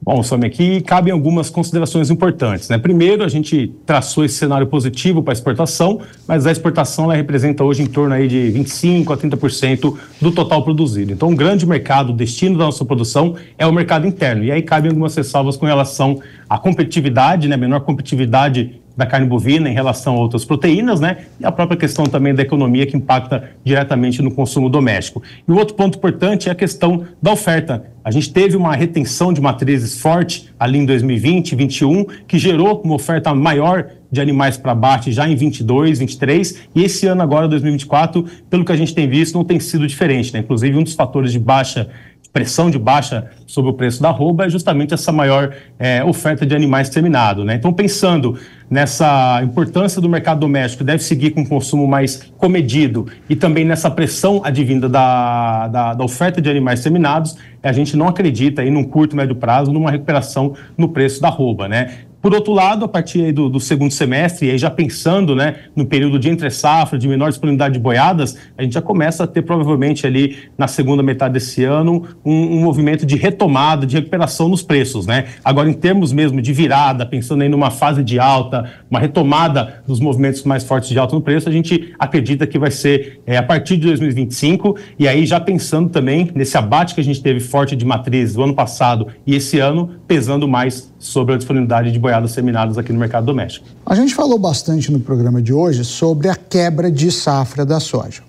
Bom, 0.02 0.22
Somi, 0.22 0.46
aqui 0.46 0.80
cabem 0.80 1.12
algumas 1.12 1.50
considerações 1.50 2.10
importantes. 2.10 2.68
Né? 2.68 2.78
Primeiro, 2.78 3.24
a 3.24 3.28
gente 3.28 3.74
traçou 3.84 4.24
esse 4.24 4.36
cenário 4.36 4.68
positivo 4.68 5.22
para 5.22 5.32
a 5.32 5.34
exportação, 5.34 6.00
mas 6.26 6.46
a 6.46 6.52
exportação 6.52 7.08
representa 7.08 7.62
hoje 7.62 7.82
em 7.82 7.86
torno 7.86 8.14
aí 8.14 8.28
de 8.28 8.52
25% 8.54 9.12
a 9.12 9.16
30% 9.16 9.96
do 10.20 10.30
total 10.30 10.62
produzido. 10.62 11.12
Então, 11.12 11.28
um 11.28 11.34
grande 11.34 11.66
mercado, 11.66 12.10
o 12.10 12.16
destino 12.16 12.56
da 12.56 12.66
nossa 12.66 12.84
produção 12.84 13.34
é 13.58 13.66
o 13.66 13.72
mercado 13.72 14.06
interno. 14.06 14.44
E 14.44 14.52
aí 14.52 14.62
cabem 14.62 14.90
algumas 14.90 15.14
ressalvas 15.14 15.56
com 15.56 15.66
relação 15.66 16.20
à 16.48 16.56
competitividade, 16.56 17.48
né? 17.48 17.56
menor 17.56 17.80
competitividade 17.80 18.80
da 18.96 19.06
carne 19.06 19.26
bovina 19.26 19.68
em 19.68 19.74
relação 19.74 20.14
a 20.14 20.18
outras 20.18 20.44
proteínas, 20.44 21.00
né? 21.00 21.26
E 21.38 21.44
a 21.44 21.52
própria 21.52 21.76
questão 21.76 22.06
também 22.06 22.34
da 22.34 22.42
economia 22.42 22.86
que 22.86 22.96
impacta 22.96 23.50
diretamente 23.64 24.22
no 24.22 24.30
consumo 24.30 24.68
doméstico. 24.68 25.22
E 25.46 25.52
o 25.52 25.56
outro 25.56 25.74
ponto 25.74 25.98
importante 25.98 26.48
é 26.48 26.52
a 26.52 26.54
questão 26.54 27.04
da 27.20 27.32
oferta. 27.32 27.84
A 28.02 28.10
gente 28.10 28.32
teve 28.32 28.56
uma 28.56 28.74
retenção 28.74 29.32
de 29.32 29.40
matrizes 29.40 30.00
forte 30.00 30.48
ali 30.58 30.78
em 30.78 30.86
2020, 30.86 31.56
2021, 31.56 32.04
que 32.26 32.38
gerou 32.38 32.80
uma 32.84 32.94
oferta 32.94 33.34
maior 33.34 33.88
de 34.10 34.20
animais 34.20 34.56
para 34.56 34.72
abate 34.72 35.12
já 35.12 35.28
em 35.28 35.34
22, 35.34 35.98
23, 35.98 36.68
e 36.74 36.84
esse 36.84 37.06
ano 37.06 37.22
agora, 37.22 37.48
2024, 37.48 38.24
pelo 38.48 38.64
que 38.64 38.72
a 38.72 38.76
gente 38.76 38.94
tem 38.94 39.08
visto, 39.08 39.34
não 39.34 39.44
tem 39.44 39.58
sido 39.58 39.86
diferente, 39.86 40.32
né? 40.32 40.40
Inclusive, 40.40 40.76
um 40.76 40.82
dos 40.82 40.94
fatores 40.94 41.32
de 41.32 41.38
baixa 41.38 41.88
pressão 42.36 42.68
de 42.68 42.78
baixa 42.78 43.30
sobre 43.46 43.70
o 43.70 43.72
preço 43.72 44.02
da 44.02 44.10
arroba 44.10 44.44
é 44.44 44.50
justamente 44.50 44.92
essa 44.92 45.10
maior 45.10 45.54
é, 45.78 46.04
oferta 46.04 46.44
de 46.44 46.54
animais 46.54 46.90
terminado. 46.90 47.46
Né? 47.46 47.54
Então, 47.54 47.72
pensando 47.72 48.38
nessa 48.68 49.40
importância 49.42 50.02
do 50.02 50.08
mercado 50.08 50.40
doméstico, 50.40 50.84
deve 50.84 51.02
seguir 51.02 51.30
com 51.30 51.40
um 51.40 51.46
consumo 51.46 51.88
mais 51.88 52.30
comedido 52.36 53.06
e 53.26 53.34
também 53.34 53.64
nessa 53.64 53.90
pressão 53.90 54.42
advinda 54.44 54.86
da, 54.86 55.66
da, 55.68 55.94
da 55.94 56.04
oferta 56.04 56.38
de 56.38 56.50
animais 56.50 56.82
terminados, 56.82 57.38
a 57.62 57.72
gente 57.72 57.96
não 57.96 58.06
acredita 58.06 58.60
aí 58.60 58.70
num 58.70 58.84
curto, 58.84 59.16
médio 59.16 59.34
prazo, 59.34 59.72
numa 59.72 59.90
recuperação 59.90 60.54
no 60.76 60.90
preço 60.90 61.22
da 61.22 61.28
arroba. 61.28 61.66
Né? 61.66 62.00
Por 62.26 62.34
outro 62.34 62.52
lado, 62.52 62.84
a 62.84 62.88
partir 62.88 63.30
do, 63.30 63.48
do, 63.48 63.60
segundo 63.60 63.92
semestre, 63.92 64.48
e 64.48 64.50
aí 64.50 64.58
já 64.58 64.68
pensando 64.68 65.36
né, 65.36 65.60
no 65.76 65.86
período 65.86 66.18
de 66.18 66.28
entre 66.28 66.50
safra, 66.50 66.98
de 66.98 67.06
menor 67.06 67.28
disponibilidade 67.28 67.74
de 67.74 67.78
boiadas, 67.78 68.36
a 68.58 68.64
gente 68.64 68.72
já 68.72 68.82
começa 68.82 69.22
a 69.22 69.28
ter 69.28 69.42
provavelmente 69.42 70.04
ali 70.08 70.36
na 70.58 70.66
segunda 70.66 71.04
metade 71.04 71.34
desse 71.34 71.62
ano 71.62 72.04
um, 72.24 72.56
um, 72.56 72.60
movimento 72.64 73.06
de 73.06 73.14
retomada, 73.14 73.86
de 73.86 73.94
recuperação 73.94 74.48
nos 74.48 74.60
preços. 74.60 75.06
Né? 75.06 75.26
Agora, 75.44 75.70
em 75.70 75.72
termos 75.72 76.12
mesmo 76.12 76.42
de 76.42 76.52
virada, 76.52 77.06
pensando 77.06 77.42
aí 77.42 77.48
numa 77.48 77.70
fase 77.70 78.02
de 78.02 78.18
alta, 78.18 78.72
uma 78.90 78.98
retomada 78.98 79.84
dos 79.86 80.00
movimentos 80.00 80.42
mais 80.42 80.64
fortes 80.64 80.88
de 80.88 80.98
alta 80.98 81.14
no 81.14 81.22
preço, 81.22 81.48
a 81.48 81.52
gente 81.52 81.94
acredita 81.96 82.44
que 82.44 82.58
vai 82.58 82.72
ser 82.72 83.20
é, 83.24 83.36
a 83.36 83.42
partir 83.44 83.76
de 83.76 83.86
2025, 83.86 84.76
e 84.98 85.06
aí 85.06 85.26
já 85.26 85.38
pensando 85.38 85.90
também 85.90 86.28
nesse 86.34 86.58
abate 86.58 86.92
que 86.92 87.00
a 87.00 87.04
gente 87.04 87.22
teve 87.22 87.38
forte 87.38 87.76
de 87.76 87.84
matriz 87.84 88.34
do 88.34 88.42
ano 88.42 88.52
passado 88.52 89.06
e 89.24 89.36
esse 89.36 89.60
ano, 89.60 89.92
pesando 90.08 90.48
mais 90.48 90.92
sobre 91.06 91.34
a 91.34 91.36
disponibilidade 91.36 91.92
de 91.92 91.98
boiadas 91.98 92.32
seminadas 92.32 92.76
aqui 92.76 92.92
no 92.92 92.98
mercado 92.98 93.26
doméstico. 93.26 93.66
A 93.84 93.94
gente 93.94 94.14
falou 94.14 94.38
bastante 94.38 94.90
no 94.90 94.98
programa 94.98 95.40
de 95.40 95.52
hoje 95.52 95.84
sobre 95.84 96.28
a 96.28 96.34
quebra 96.34 96.90
de 96.90 97.10
safra 97.12 97.64
da 97.64 97.78
soja. 97.78 98.22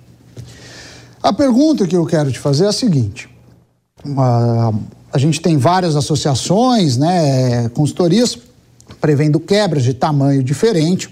A 1.21 1.33
pergunta 1.33 1.87
que 1.87 1.95
eu 1.95 2.05
quero 2.05 2.31
te 2.31 2.39
fazer 2.39 2.65
é 2.65 2.67
a 2.67 2.71
seguinte: 2.71 3.27
a, 5.11 5.17
gente 5.17 5.41
tem 5.41 5.57
várias 5.57 5.95
associações, 5.95 6.97
né, 6.97 7.67
consultorias 7.69 8.37
prevendo 9.01 9.39
quebras 9.39 9.83
de 9.83 9.93
tamanho 9.93 10.43
diferente, 10.43 11.09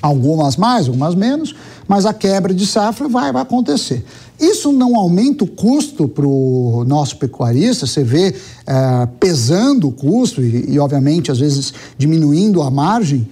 algumas 0.00 0.56
mais, 0.56 0.86
algumas 0.86 1.14
menos, 1.14 1.54
mas 1.88 2.06
a 2.06 2.14
quebra 2.14 2.54
de 2.54 2.66
safra 2.66 3.08
vai, 3.08 3.32
vai 3.32 3.42
acontecer. 3.42 4.04
Isso 4.40 4.72
não 4.72 4.96
aumenta 4.96 5.44
o 5.44 5.46
custo 5.46 6.08
para 6.08 6.26
o 6.26 6.82
nosso 6.86 7.18
pecuarista? 7.18 7.86
Você 7.86 8.02
vê 8.02 8.34
é, 8.66 9.06
pesando 9.20 9.88
o 9.88 9.92
custo 9.92 10.42
e, 10.42 10.72
e, 10.72 10.78
obviamente, 10.78 11.30
às 11.30 11.38
vezes 11.38 11.74
diminuindo 11.98 12.62
a 12.62 12.70
margem? 12.70 13.28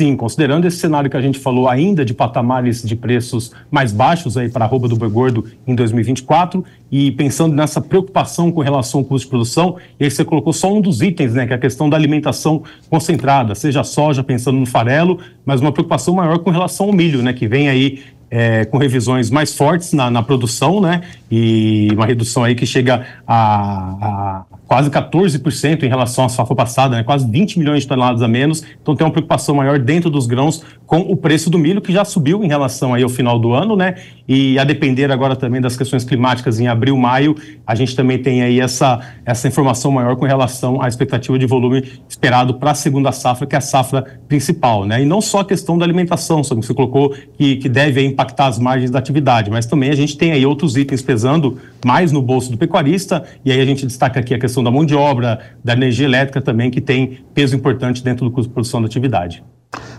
Sim, 0.00 0.16
considerando 0.16 0.66
esse 0.66 0.78
cenário 0.78 1.10
que 1.10 1.16
a 1.16 1.20
gente 1.20 1.38
falou 1.38 1.68
ainda 1.68 2.06
de 2.06 2.14
patamares 2.14 2.82
de 2.82 2.96
preços 2.96 3.52
mais 3.70 3.92
baixos 3.92 4.34
aí 4.34 4.48
para 4.48 4.64
a 4.64 4.68
roupa 4.68 4.88
do 4.88 4.96
boi 4.96 5.10
gordo 5.10 5.44
em 5.66 5.74
2024 5.74 6.64
e 6.90 7.12
pensando 7.12 7.54
nessa 7.54 7.82
preocupação 7.82 8.50
com 8.50 8.62
relação 8.62 9.00
ao 9.00 9.04
custo 9.04 9.26
de 9.26 9.30
produção, 9.30 9.76
e 9.98 10.04
aí 10.04 10.10
você 10.10 10.24
colocou 10.24 10.54
só 10.54 10.72
um 10.72 10.80
dos 10.80 11.02
itens, 11.02 11.34
né, 11.34 11.46
que 11.46 11.52
é 11.52 11.56
a 11.56 11.58
questão 11.58 11.90
da 11.90 11.98
alimentação 11.98 12.62
concentrada, 12.88 13.54
seja 13.54 13.84
soja, 13.84 14.24
pensando 14.24 14.58
no 14.58 14.64
farelo, 14.64 15.18
mas 15.44 15.60
uma 15.60 15.70
preocupação 15.70 16.14
maior 16.14 16.38
com 16.38 16.50
relação 16.50 16.86
ao 16.86 16.92
milho, 16.94 17.22
né, 17.22 17.34
que 17.34 17.46
vem 17.46 17.68
aí 17.68 18.00
é, 18.30 18.64
com 18.64 18.78
revisões 18.78 19.28
mais 19.30 19.56
fortes 19.56 19.92
na, 19.92 20.10
na, 20.10 20.22
produção, 20.22 20.80
né? 20.80 21.02
E 21.30 21.88
uma 21.92 22.06
redução 22.06 22.44
aí 22.44 22.54
que 22.54 22.64
chega 22.64 23.04
a, 23.26 23.96
a 24.00 24.44
quase 24.70 24.88
14% 24.88 25.82
em 25.82 25.88
relação 25.88 26.24
à 26.24 26.28
safra 26.28 26.54
passada, 26.54 26.96
né? 26.96 27.02
quase 27.02 27.28
20 27.28 27.58
milhões 27.58 27.82
de 27.82 27.88
toneladas 27.88 28.22
a 28.22 28.28
menos. 28.28 28.62
Então 28.80 28.94
tem 28.94 29.04
uma 29.04 29.12
preocupação 29.12 29.56
maior 29.56 29.80
dentro 29.80 30.08
dos 30.08 30.28
grãos 30.28 30.62
com 30.86 31.00
o 31.00 31.16
preço 31.16 31.50
do 31.50 31.58
milho, 31.58 31.80
que 31.80 31.92
já 31.92 32.04
subiu 32.04 32.44
em 32.44 32.46
relação 32.46 32.94
aí 32.94 33.02
ao 33.02 33.08
final 33.08 33.36
do 33.36 33.52
ano, 33.52 33.74
né? 33.74 33.96
E 34.28 34.56
a 34.60 34.64
depender 34.64 35.10
agora 35.10 35.34
também 35.34 35.60
das 35.60 35.76
questões 35.76 36.04
climáticas 36.04 36.60
em 36.60 36.68
abril, 36.68 36.96
maio, 36.96 37.34
a 37.66 37.74
gente 37.74 37.96
também 37.96 38.16
tem 38.16 38.42
aí 38.42 38.60
essa, 38.60 39.00
essa 39.26 39.48
informação 39.48 39.90
maior 39.90 40.14
com 40.14 40.24
relação 40.24 40.80
à 40.80 40.86
expectativa 40.86 41.36
de 41.36 41.46
volume 41.46 42.00
esperado 42.08 42.54
para 42.54 42.70
a 42.70 42.74
segunda 42.74 43.10
safra, 43.10 43.48
que 43.48 43.56
é 43.56 43.58
a 43.58 43.60
safra 43.60 44.20
principal, 44.28 44.84
né? 44.84 45.02
E 45.02 45.04
não 45.04 45.20
só 45.20 45.40
a 45.40 45.44
questão 45.44 45.76
da 45.76 45.84
alimentação, 45.84 46.42
como 46.42 46.62
você 46.62 46.72
colocou, 46.72 47.12
que, 47.36 47.56
que 47.56 47.68
deve 47.68 48.04
impactar 48.20 48.46
as 48.46 48.58
margens 48.58 48.90
da 48.90 48.98
atividade, 48.98 49.50
mas 49.50 49.64
também 49.64 49.90
a 49.90 49.94
gente 49.94 50.16
tem 50.16 50.32
aí 50.32 50.44
outros 50.44 50.76
itens 50.76 51.00
pesando 51.00 51.58
mais 51.84 52.12
no 52.12 52.20
bolso 52.20 52.50
do 52.50 52.58
pecuarista, 52.58 53.24
e 53.44 53.50
aí 53.50 53.60
a 53.60 53.64
gente 53.64 53.86
destaca 53.86 54.20
aqui 54.20 54.34
a 54.34 54.38
questão 54.38 54.62
da 54.62 54.70
mão 54.70 54.84
de 54.84 54.94
obra, 54.94 55.40
da 55.64 55.72
energia 55.72 56.04
elétrica 56.04 56.40
também, 56.42 56.70
que 56.70 56.80
tem 56.80 57.24
peso 57.34 57.56
importante 57.56 58.04
dentro 58.04 58.26
do 58.26 58.30
custo 58.30 58.48
de 58.48 58.54
produção 58.54 58.80
da 58.80 58.86
atividade. 58.86 59.42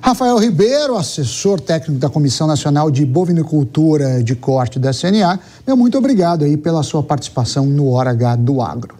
Rafael 0.01 0.37
Ribeiro, 0.37 0.97
assessor 0.97 1.59
técnico 1.59 1.99
da 1.99 2.09
Comissão 2.09 2.45
Nacional 2.45 2.91
de 2.91 3.05
Bovinicultura 3.05 4.21
de 4.21 4.35
Corte 4.35 4.77
da 4.77 4.91
CNA, 4.91 5.39
meu 5.65 5.75
muito 5.75 5.97
obrigado 5.97 6.43
aí 6.43 6.57
pela 6.57 6.83
sua 6.83 7.01
participação 7.01 7.65
no 7.65 7.91
Hora 7.91 8.11
H 8.11 8.35
do 8.35 8.61
Agro. 8.61 8.95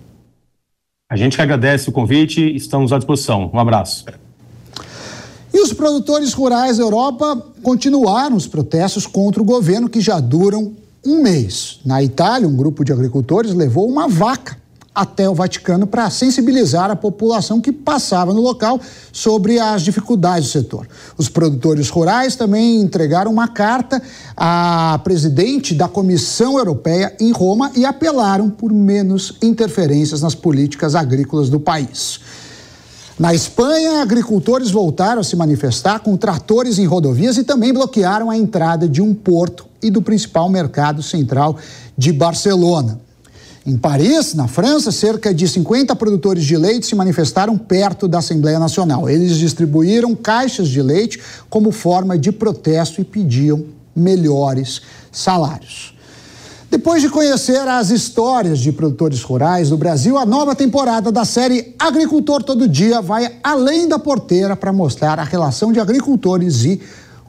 A 1.09 1.17
gente 1.17 1.35
que 1.35 1.41
agradece 1.41 1.89
o 1.89 1.91
convite, 1.91 2.55
estamos 2.55 2.93
à 2.93 2.97
disposição. 2.97 3.51
Um 3.53 3.59
abraço. 3.59 4.05
E 5.53 5.59
os 5.61 5.73
produtores 5.73 6.33
rurais 6.33 6.77
da 6.77 6.83
Europa 6.83 7.41
continuaram 7.61 8.35
os 8.35 8.47
protestos 8.47 9.05
contra 9.05 9.41
o 9.41 9.45
governo 9.45 9.89
que 9.89 9.99
já 9.99 10.19
duram 10.19 10.73
um 11.05 11.21
mês. 11.21 11.79
Na 11.85 12.01
Itália, 12.01 12.47
um 12.47 12.55
grupo 12.55 12.85
de 12.85 12.93
agricultores 12.93 13.53
levou 13.53 13.87
uma 13.87 14.07
vaca 14.07 14.61
até 14.93 15.27
o 15.29 15.33
Vaticano 15.33 15.87
para 15.87 16.09
sensibilizar 16.09 16.91
a 16.91 16.95
população 16.95 17.61
que 17.61 17.71
passava 17.71 18.33
no 18.33 18.41
local 18.41 18.79
sobre 19.11 19.57
as 19.57 19.83
dificuldades 19.83 20.49
do 20.49 20.51
setor. 20.51 20.87
Os 21.17 21.29
produtores 21.29 21.89
rurais 21.89 22.35
também 22.35 22.81
entregaram 22.81 23.31
uma 23.31 23.47
carta 23.47 24.01
à 24.35 24.99
presidente 25.03 25.73
da 25.73 25.87
Comissão 25.87 26.57
Europeia 26.57 27.15
em 27.19 27.31
Roma 27.31 27.71
e 27.75 27.85
apelaram 27.85 28.49
por 28.49 28.71
menos 28.71 29.33
interferências 29.41 30.21
nas 30.21 30.35
políticas 30.35 30.93
agrícolas 30.93 31.49
do 31.49 31.59
país. 31.59 32.19
Na 33.21 33.35
Espanha, 33.35 34.01
agricultores 34.01 34.71
voltaram 34.71 35.21
a 35.21 35.23
se 35.23 35.35
manifestar 35.35 35.99
com 35.99 36.17
tratores 36.17 36.79
em 36.79 36.87
rodovias 36.87 37.37
e 37.37 37.43
também 37.43 37.71
bloquearam 37.71 38.31
a 38.31 38.35
entrada 38.35 38.89
de 38.89 38.99
um 38.99 39.13
porto 39.13 39.67
e 39.79 39.91
do 39.91 40.01
principal 40.01 40.49
mercado 40.49 41.03
central 41.03 41.55
de 41.95 42.11
Barcelona. 42.11 42.99
Em 43.63 43.77
Paris, 43.77 44.33
na 44.33 44.47
França, 44.47 44.91
cerca 44.91 45.31
de 45.31 45.47
50 45.47 45.95
produtores 45.95 46.43
de 46.43 46.57
leite 46.57 46.87
se 46.87 46.95
manifestaram 46.95 47.59
perto 47.59 48.07
da 48.07 48.17
Assembleia 48.17 48.57
Nacional. 48.57 49.07
Eles 49.07 49.37
distribuíram 49.37 50.15
caixas 50.15 50.67
de 50.67 50.81
leite 50.81 51.19
como 51.47 51.71
forma 51.71 52.17
de 52.17 52.31
protesto 52.31 53.01
e 53.01 53.03
pediam 53.03 53.65
melhores 53.95 54.81
salários. 55.11 55.93
Depois 56.71 57.01
de 57.01 57.09
conhecer 57.09 57.67
as 57.67 57.89
histórias 57.89 58.57
de 58.57 58.71
produtores 58.71 59.21
rurais 59.21 59.69
do 59.69 59.75
Brasil, 59.75 60.17
a 60.17 60.25
nova 60.25 60.55
temporada 60.55 61.11
da 61.11 61.25
série 61.25 61.75
Agricultor 61.77 62.41
Todo 62.41 62.65
Dia 62.65 63.01
vai 63.01 63.39
além 63.43 63.89
da 63.89 63.99
porteira 63.99 64.55
para 64.55 64.71
mostrar 64.71 65.19
a 65.19 65.23
relação 65.25 65.73
de 65.73 65.81
agricultores 65.81 66.63
e 66.63 66.79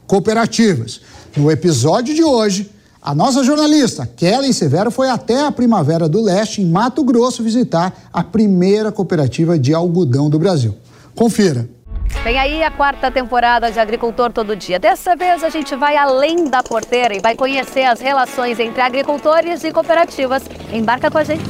cooperativas. 0.07 1.01
No 1.37 1.51
episódio 1.51 2.15
de 2.15 2.23
hoje, 2.23 2.71
a 3.03 3.13
nossa 3.17 3.43
jornalista, 3.43 4.09
Kellen 4.15 4.53
Severo, 4.53 4.93
foi 4.93 5.09
até 5.11 5.45
a 5.45 5.51
Primavera 5.51 6.09
do 6.09 6.23
Leste, 6.23 6.63
em 6.63 6.71
Mato 6.71 7.03
Grosso, 7.03 7.43
visitar 7.43 8.11
a 8.13 8.23
primeira 8.23 8.93
cooperativa 8.93 9.59
de 9.59 9.75
algodão 9.75 10.31
do 10.31 10.39
Brasil. 10.39 10.77
Confira. 11.17 11.69
Vem 12.23 12.39
aí 12.39 12.63
a 12.63 12.71
quarta 12.71 13.11
temporada 13.11 13.71
de 13.71 13.81
Agricultor 13.81 14.33
Todo 14.33 14.55
Dia. 14.55 14.79
Dessa 14.79 15.17
vez 15.17 15.43
a 15.43 15.49
gente 15.49 15.75
vai 15.75 15.97
além 15.97 16.45
da 16.49 16.63
porteira 16.63 17.15
e 17.15 17.21
vai 17.21 17.35
conhecer 17.35 17.85
as 17.85 18.01
relações 18.01 18.61
entre 18.61 18.81
agricultores 18.81 19.65
e 19.65 19.73
cooperativas. 19.73 20.45
Embarca 20.73 21.11
com 21.11 21.19
a 21.19 21.25
gente. 21.25 21.43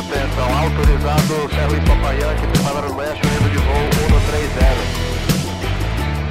Atenção, 0.00 0.58
autorizado 0.58 1.48
Ferro 1.48 1.74
Papaiante, 1.86 2.46
Primavera 2.52 2.86
do 2.86 2.96
Leste, 2.96 3.26
nível 3.26 3.50
de 3.50 3.58
voo 3.58 3.90
130. 4.22 5.04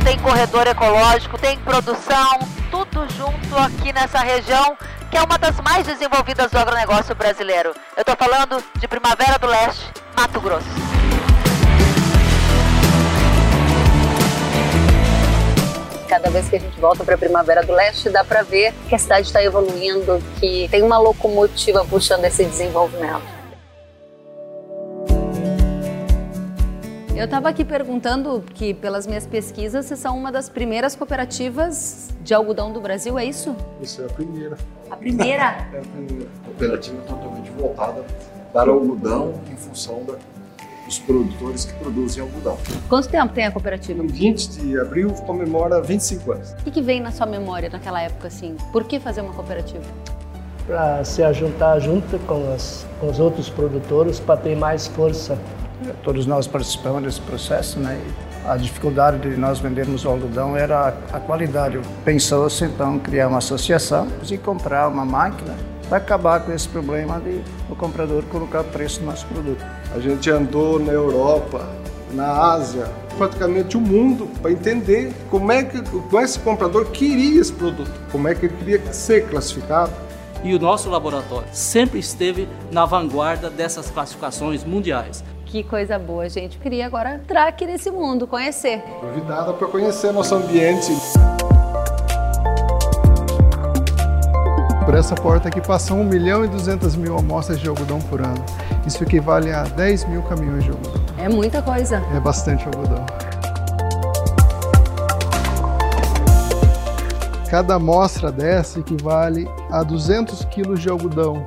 Tem 0.03 0.19
corredor 0.19 0.67
ecológico, 0.67 1.37
tem 1.37 1.57
produção, 1.59 2.39
tudo 2.71 3.07
junto 3.09 3.57
aqui 3.57 3.93
nessa 3.93 4.19
região, 4.19 4.75
que 5.09 5.17
é 5.17 5.21
uma 5.21 5.37
das 5.37 5.59
mais 5.61 5.85
desenvolvidas 5.85 6.49
do 6.51 6.57
agronegócio 6.57 7.13
brasileiro. 7.13 7.73
Eu 7.95 8.01
estou 8.01 8.15
falando 8.15 8.63
de 8.79 8.87
Primavera 8.87 9.37
do 9.37 9.47
Leste, 9.47 9.85
Mato 10.17 10.41
Grosso. 10.41 10.67
Cada 16.13 16.29
vez 16.29 16.47
que 16.47 16.57
a 16.57 16.59
gente 16.59 16.79
volta 16.79 17.03
para 17.03 17.15
a 17.15 17.17
Primavera 17.17 17.63
do 17.63 17.73
Leste, 17.73 18.07
dá 18.07 18.23
para 18.23 18.43
ver 18.43 18.71
que 18.87 18.93
a 18.93 18.99
cidade 18.99 19.25
está 19.25 19.43
evoluindo, 19.43 20.21
que 20.39 20.67
tem 20.69 20.83
uma 20.83 20.99
locomotiva 20.99 21.83
puxando 21.83 22.23
esse 22.25 22.45
desenvolvimento. 22.45 23.23
Eu 27.15 27.25
estava 27.25 27.49
aqui 27.49 27.65
perguntando 27.65 28.43
que, 28.53 28.75
pelas 28.75 29.07
minhas 29.07 29.25
pesquisas, 29.25 29.87
vocês 29.87 29.99
são 29.99 30.15
uma 30.15 30.31
das 30.31 30.49
primeiras 30.49 30.95
cooperativas 30.95 32.09
de 32.21 32.31
algodão 32.31 32.71
do 32.71 32.79
Brasil, 32.79 33.17
é 33.17 33.25
isso? 33.25 33.55
Isso 33.81 34.03
é 34.03 34.05
a 34.05 34.09
primeira. 34.09 34.55
A 34.91 34.95
primeira? 34.95 35.43
é 35.73 35.79
a 35.79 35.81
primeira. 35.81 36.29
Cooperativa 36.45 37.01
totalmente 37.07 37.49
voltada 37.57 38.05
para 38.53 38.71
o 38.71 38.75
algodão 38.75 39.33
em 39.51 39.55
função 39.55 40.03
da, 40.03 40.13
dos 40.85 40.99
produtores 40.99 41.65
que 41.65 41.73
produzem 41.73 42.21
algodão. 42.21 42.57
Quanto 42.89 43.09
tempo 43.09 43.33
tem 43.33 43.45
a 43.45 43.51
cooperativa? 43.51 44.03
Em 44.03 44.07
20 44.07 44.47
de 44.49 44.79
abril 44.79 45.11
comemora 45.25 45.81
25 45.81 46.31
anos. 46.31 46.51
O 46.51 46.55
que, 46.63 46.71
que 46.71 46.81
vem 46.81 47.01
na 47.01 47.11
sua 47.11 47.25
memória 47.25 47.69
naquela 47.69 48.01
época, 48.01 48.27
assim? 48.27 48.55
Por 48.71 48.83
que 48.83 48.99
fazer 48.99 49.21
uma 49.21 49.33
cooperativa? 49.33 49.83
Para 50.67 51.03
se 51.03 51.21
ajuntar 51.23 51.79
junto 51.81 52.17
com, 52.19 52.53
as, 52.53 52.85
com 52.99 53.09
os 53.09 53.19
outros 53.19 53.49
produtores 53.49 54.19
para 54.19 54.37
ter 54.37 54.55
mais 54.55 54.87
força 54.87 55.37
Todos 56.03 56.25
nós 56.25 56.47
participamos 56.47 57.03
desse 57.03 57.21
processo, 57.21 57.79
né? 57.79 57.99
A 58.45 58.57
dificuldade 58.57 59.19
de 59.19 59.37
nós 59.37 59.59
vendermos 59.59 60.05
o 60.05 60.09
algodão 60.09 60.55
era 60.55 60.93
a 61.11 61.19
qualidade. 61.19 61.79
Pensou-se 62.03 62.63
então 62.65 62.99
criar 62.99 63.27
uma 63.27 63.37
associação 63.37 64.07
e 64.29 64.37
comprar 64.37 64.87
uma 64.87 65.05
máquina 65.05 65.55
para 65.87 65.97
acabar 65.97 66.41
com 66.41 66.51
esse 66.51 66.67
problema 66.67 67.19
de 67.19 67.41
o 67.69 67.75
comprador 67.75 68.23
colocar 68.23 68.63
preço 68.63 69.01
no 69.01 69.07
nosso 69.07 69.25
produto. 69.27 69.63
A 69.95 69.99
gente 69.99 70.29
andou 70.29 70.79
na 70.79 70.91
Europa, 70.91 71.67
na 72.13 72.31
Ásia, 72.31 72.87
praticamente 73.17 73.77
o 73.77 73.81
mundo 73.81 74.27
para 74.41 74.51
entender 74.51 75.13
como 75.29 75.51
é 75.51 75.63
que 75.63 75.81
como 75.81 76.19
esse 76.19 76.39
comprador 76.39 76.85
queria 76.87 77.39
esse 77.39 77.51
produto, 77.51 77.91
como 78.11 78.27
é 78.27 78.35
que 78.35 78.45
ele 78.45 78.55
queria 78.57 78.93
ser 78.93 79.27
classificado. 79.27 79.91
E 80.43 80.53
o 80.53 80.59
nosso 80.59 80.89
laboratório 80.89 81.47
sempre 81.53 81.99
esteve 81.99 82.49
na 82.69 82.85
vanguarda 82.85 83.49
dessas 83.49 83.89
classificações 83.89 84.63
mundiais. 84.63 85.23
Que 85.45 85.63
coisa 85.63 85.97
boa, 85.99 86.27
gente. 86.27 86.57
queria 86.57 86.85
agora 86.85 87.15
entrar 87.15 87.47
aqui 87.47 87.65
nesse 87.65 87.91
mundo, 87.91 88.25
conhecer. 88.25 88.81
Convidada 88.99 89.53
para 89.53 89.67
conhecer 89.67 90.11
nosso 90.11 90.35
ambiente. 90.35 90.91
Por 94.93 94.99
essa 94.99 95.15
porta 95.15 95.47
aqui 95.47 95.59
passam 95.59 96.01
1 96.01 96.03
milhão 96.03 96.45
e 96.45 96.47
200 96.47 96.95
mil 96.97 97.17
amostras 97.17 97.59
de 97.59 97.67
algodão 97.67 97.99
por 97.99 98.21
ano. 98.21 98.45
Isso 98.85 99.03
equivale 99.03 99.51
a 99.51 99.63
10 99.63 100.07
mil 100.07 100.21
caminhões 100.21 100.65
de 100.65 100.69
algodão. 100.69 101.03
É 101.17 101.27
muita 101.27 101.63
coisa. 101.63 101.99
É 102.15 102.19
bastante 102.19 102.63
algodão. 102.67 103.03
Cada 107.49 107.73
amostra 107.73 108.31
dessa 108.31 108.81
equivale 108.81 109.49
a 109.71 109.81
200 109.81 110.45
quilos 110.45 110.79
de 110.79 110.89
algodão. 110.89 111.43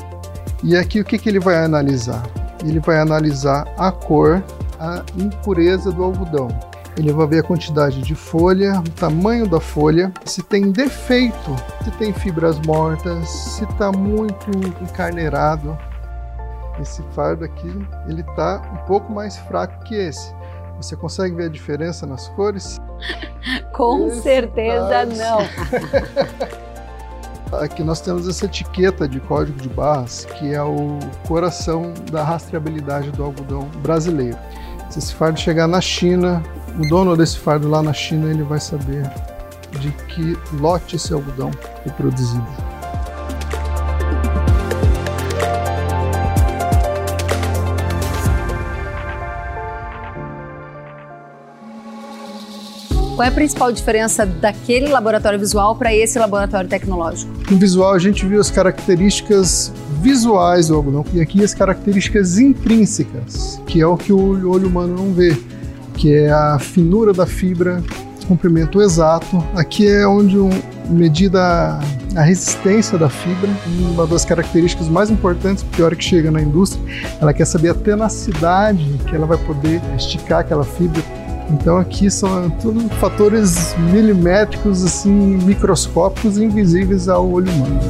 E 0.65 0.77
aqui 0.77 0.99
o 0.99 1.05
que, 1.05 1.17
que 1.17 1.29
ele 1.29 1.39
vai 1.39 1.65
analisar? 1.65 2.25
ele 2.65 2.81
vai 2.81 2.99
analisar 2.99 3.65
a 3.79 3.93
cor, 3.93 4.43
a 4.81 5.05
impureza 5.17 5.93
do 5.93 6.03
algodão. 6.03 6.49
Ele 6.97 7.13
vai 7.13 7.27
ver 7.27 7.41
a 7.41 7.43
quantidade 7.43 8.01
de 8.01 8.15
folha, 8.15 8.81
o 8.81 8.91
tamanho 8.91 9.47
da 9.47 9.61
folha, 9.61 10.13
se 10.25 10.43
tem 10.43 10.71
defeito, 10.71 11.57
se 11.85 11.91
tem 11.93 12.13
fibras 12.13 12.59
mortas, 12.61 13.29
se 13.29 13.65
está 13.65 13.93
muito 13.93 14.51
encarneirado. 14.83 15.77
Esse 16.81 17.03
fardo 17.15 17.45
aqui, 17.45 17.87
ele 18.09 18.23
está 18.23 18.63
um 18.73 18.87
pouco 18.87 19.13
mais 19.13 19.37
fraco 19.37 19.85
que 19.85 19.95
esse. 19.95 20.35
Você 20.79 20.97
consegue 20.97 21.35
ver 21.35 21.47
a 21.47 21.49
diferença 21.49 22.07
nas 22.07 22.29
cores? 22.29 22.81
Com 23.73 24.09
esse 24.09 24.23
certeza 24.23 24.89
tá... 24.89 25.07
não. 25.07 25.39
Aqui 27.53 27.85
nós 27.85 28.01
temos 28.01 28.27
essa 28.27 28.45
etiqueta 28.45 29.07
de 29.07 29.21
código 29.21 29.61
de 29.61 29.69
barras, 29.69 30.25
que 30.25 30.53
é 30.53 30.63
o 30.63 30.99
coração 31.29 31.95
da 32.11 32.25
rastreabilidade 32.25 33.13
do 33.13 33.23
algodão 33.23 33.69
brasileiro. 33.83 34.37
Se 34.91 34.99
esse 34.99 35.15
fardo 35.15 35.39
chegar 35.39 35.69
na 35.69 35.81
China, 35.81 36.43
o 36.79 36.89
dono 36.89 37.17
desse 37.17 37.39
fardo 37.39 37.69
lá 37.69 37.83
na 37.83 37.93
China, 37.93 38.31
ele 38.31 38.43
vai 38.43 38.61
saber 38.61 39.03
de 39.81 39.91
que 40.09 40.37
lote 40.61 40.97
esse 40.97 41.13
algodão 41.13 41.51
foi 41.83 41.93
produzido. 41.93 42.47
Qual 53.15 53.25
é 53.25 53.29
a 53.29 53.33
principal 53.33 53.73
diferença 53.73 54.27
daquele 54.27 54.89
laboratório 54.89 55.39
visual 55.39 55.75
para 55.75 55.95
esse 55.95 56.19
laboratório 56.19 56.69
tecnológico? 56.69 57.33
No 57.51 57.57
visual, 57.57 57.95
a 57.95 57.99
gente 57.99 58.27
viu 58.27 58.39
as 58.39 58.51
características 58.51 59.73
visuais 60.03 60.69
do 60.69 60.75
algodão 60.75 61.03
e 61.15 61.23
aqui 61.23 61.43
as 61.43 61.55
características 61.55 62.39
intrínsecas, 62.39 63.59
que 63.67 63.81
é 63.81 63.87
o 63.87 63.97
que 63.97 64.13
o 64.13 64.51
olho 64.51 64.69
humano 64.69 64.95
não 64.95 65.15
vê, 65.15 65.35
que 65.97 66.15
é 66.15 66.31
a 66.31 66.59
finura 66.59 67.13
da 67.13 67.27
fibra, 67.27 67.83
comprimento 68.29 68.81
exato. 68.83 69.43
Aqui 69.55 69.87
é 69.89 70.07
onde 70.07 70.37
medida 70.89 71.79
a 72.15 72.23
resistência 72.23 72.99
da 72.99 73.09
fibra, 73.09 73.51
uma 73.93 74.07
das 74.07 74.25
características 74.25 74.89
mais 74.89 75.11
importantes, 75.11 75.63
porque 75.63 75.83
a 75.83 75.87
hora 75.87 75.97
que 75.97 76.05
chega 76.05 76.31
na 76.31 76.41
indústria, 76.41 76.83
ela 77.21 77.33
quer 77.33 77.45
saber 77.45 77.71
a 77.71 77.75
tenacidade 77.75 78.99
que 79.07 79.15
ela 79.15 79.27
vai 79.27 79.39
poder 79.39 79.81
esticar 79.97 80.41
aquela 80.41 80.65
fibra. 80.65 81.03
Então 81.51 81.77
aqui 81.77 82.11
são 82.11 82.51
tudo 82.51 82.89
fatores 82.97 83.77
milimétricos, 83.93 84.85
assim, 84.85 85.11
microscópicos, 85.11 86.39
invisíveis 86.39 87.09
ao 87.09 87.29
olho 87.31 87.51
humano. 87.53 87.81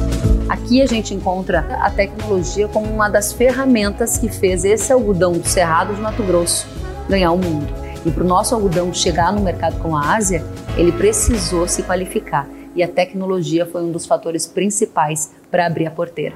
Aqui 0.47 0.81
a 0.81 0.85
gente 0.85 1.13
encontra 1.13 1.65
a 1.81 1.89
tecnologia 1.89 2.67
como 2.67 2.85
uma 2.87 3.09
das 3.09 3.33
ferramentas 3.33 4.17
que 4.17 4.29
fez 4.29 4.63
esse 4.63 4.93
algodão 4.93 5.33
do 5.33 5.47
Cerrado 5.47 5.95
de 5.95 6.01
Mato 6.01 6.21
Grosso 6.23 6.67
ganhar 7.09 7.31
o 7.31 7.37
mundo. 7.37 7.86
E 8.05 8.11
para 8.11 8.23
o 8.23 8.27
nosso 8.27 8.55
algodão 8.55 8.93
chegar 8.93 9.31
no 9.33 9.41
mercado 9.41 9.79
como 9.79 9.95
a 9.95 10.15
Ásia, 10.15 10.43
ele 10.77 10.91
precisou 10.91 11.67
se 11.67 11.83
qualificar. 11.83 12.47
E 12.75 12.83
a 12.83 12.87
tecnologia 12.87 13.65
foi 13.65 13.83
um 13.83 13.91
dos 13.91 14.05
fatores 14.05 14.45
principais 14.45 15.31
para 15.49 15.65
abrir 15.65 15.87
a 15.87 15.91
porteira. 15.91 16.35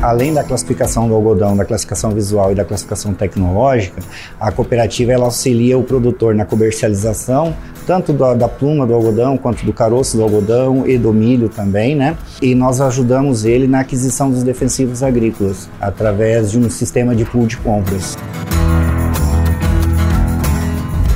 Além 0.00 0.34
da 0.34 0.44
classificação 0.44 1.08
do 1.08 1.14
algodão, 1.14 1.56
da 1.56 1.64
classificação 1.64 2.10
visual 2.10 2.52
e 2.52 2.54
da 2.54 2.64
classificação 2.64 3.14
tecnológica, 3.14 4.02
a 4.38 4.52
cooperativa 4.52 5.12
ela 5.12 5.24
auxilia 5.24 5.78
o 5.78 5.82
produtor 5.82 6.34
na 6.34 6.44
comercialização 6.44 7.54
tanto 7.86 8.12
da, 8.12 8.34
da, 8.34 8.48
pluma 8.48 8.86
do 8.86 8.94
algodão 8.94 9.36
quanto 9.36 9.64
do 9.64 9.72
caroço 9.72 10.16
do 10.16 10.22
algodão 10.22 10.86
e 10.86 10.96
do 10.96 11.12
milho 11.12 11.48
também, 11.48 11.94
né? 11.94 12.16
E 12.40 12.54
nós 12.54 12.80
ajudamos 12.80 13.44
ele 13.44 13.66
na 13.66 13.80
aquisição 13.80 14.30
dos 14.30 14.42
defensivos 14.42 15.02
agrícolas 15.02 15.68
através 15.80 16.50
de 16.50 16.58
um 16.58 16.68
sistema 16.70 17.14
de 17.14 17.24
pool 17.24 17.46
de 17.46 17.56
compras. 17.58 18.16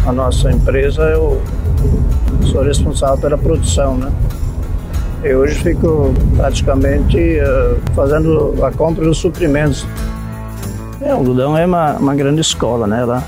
A 0.09 0.13
nossa 0.13 0.51
empresa 0.51 1.03
eu 1.03 1.39
sou 2.51 2.63
responsável 2.63 3.19
pela 3.19 3.37
produção, 3.37 3.95
né? 3.99 4.11
Eu 5.23 5.41
hoje 5.41 5.57
fico 5.57 6.15
praticamente 6.35 7.19
uh, 7.19 7.79
fazendo 7.95 8.55
a 8.65 8.73
compra 8.73 9.05
dos 9.05 9.19
suprimentos. 9.19 9.87
É, 11.03 11.13
o 11.13 11.19
algodão 11.19 11.59
é 11.59 11.67
uma, 11.67 11.93
uma 11.99 12.15
grande 12.15 12.41
escola, 12.41 12.87
né? 12.87 13.03
Ela, 13.03 13.23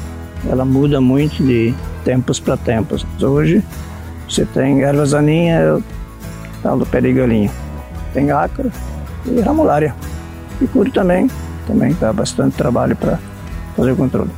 ela 0.50 0.64
muda 0.64 1.02
muito 1.02 1.42
de 1.42 1.74
tempos 2.02 2.40
para 2.40 2.56
tempos. 2.56 3.06
Hoje 3.20 3.62
você 4.26 4.46
tem 4.46 4.82
ervas 4.82 5.10
daninhas, 5.10 5.82
tal 6.62 6.78
do 6.78 6.86
perigolinho. 6.86 7.50
Tem 8.14 8.30
ácaro 8.30 8.72
e 9.26 9.38
ramulária. 9.42 9.94
E 10.62 10.66
cure 10.66 10.90
também, 10.90 11.28
também 11.66 11.94
dá 12.00 12.10
bastante 12.10 12.56
trabalho 12.56 12.96
para 12.96 13.18
fazer 13.76 13.92
o 13.92 13.96
controle. 13.96 14.30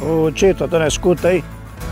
Ô 0.00 0.30
Tito, 0.30 0.68
tá 0.68 0.78
na 0.78 0.86
escuta 0.86 1.26
aí? 1.26 1.42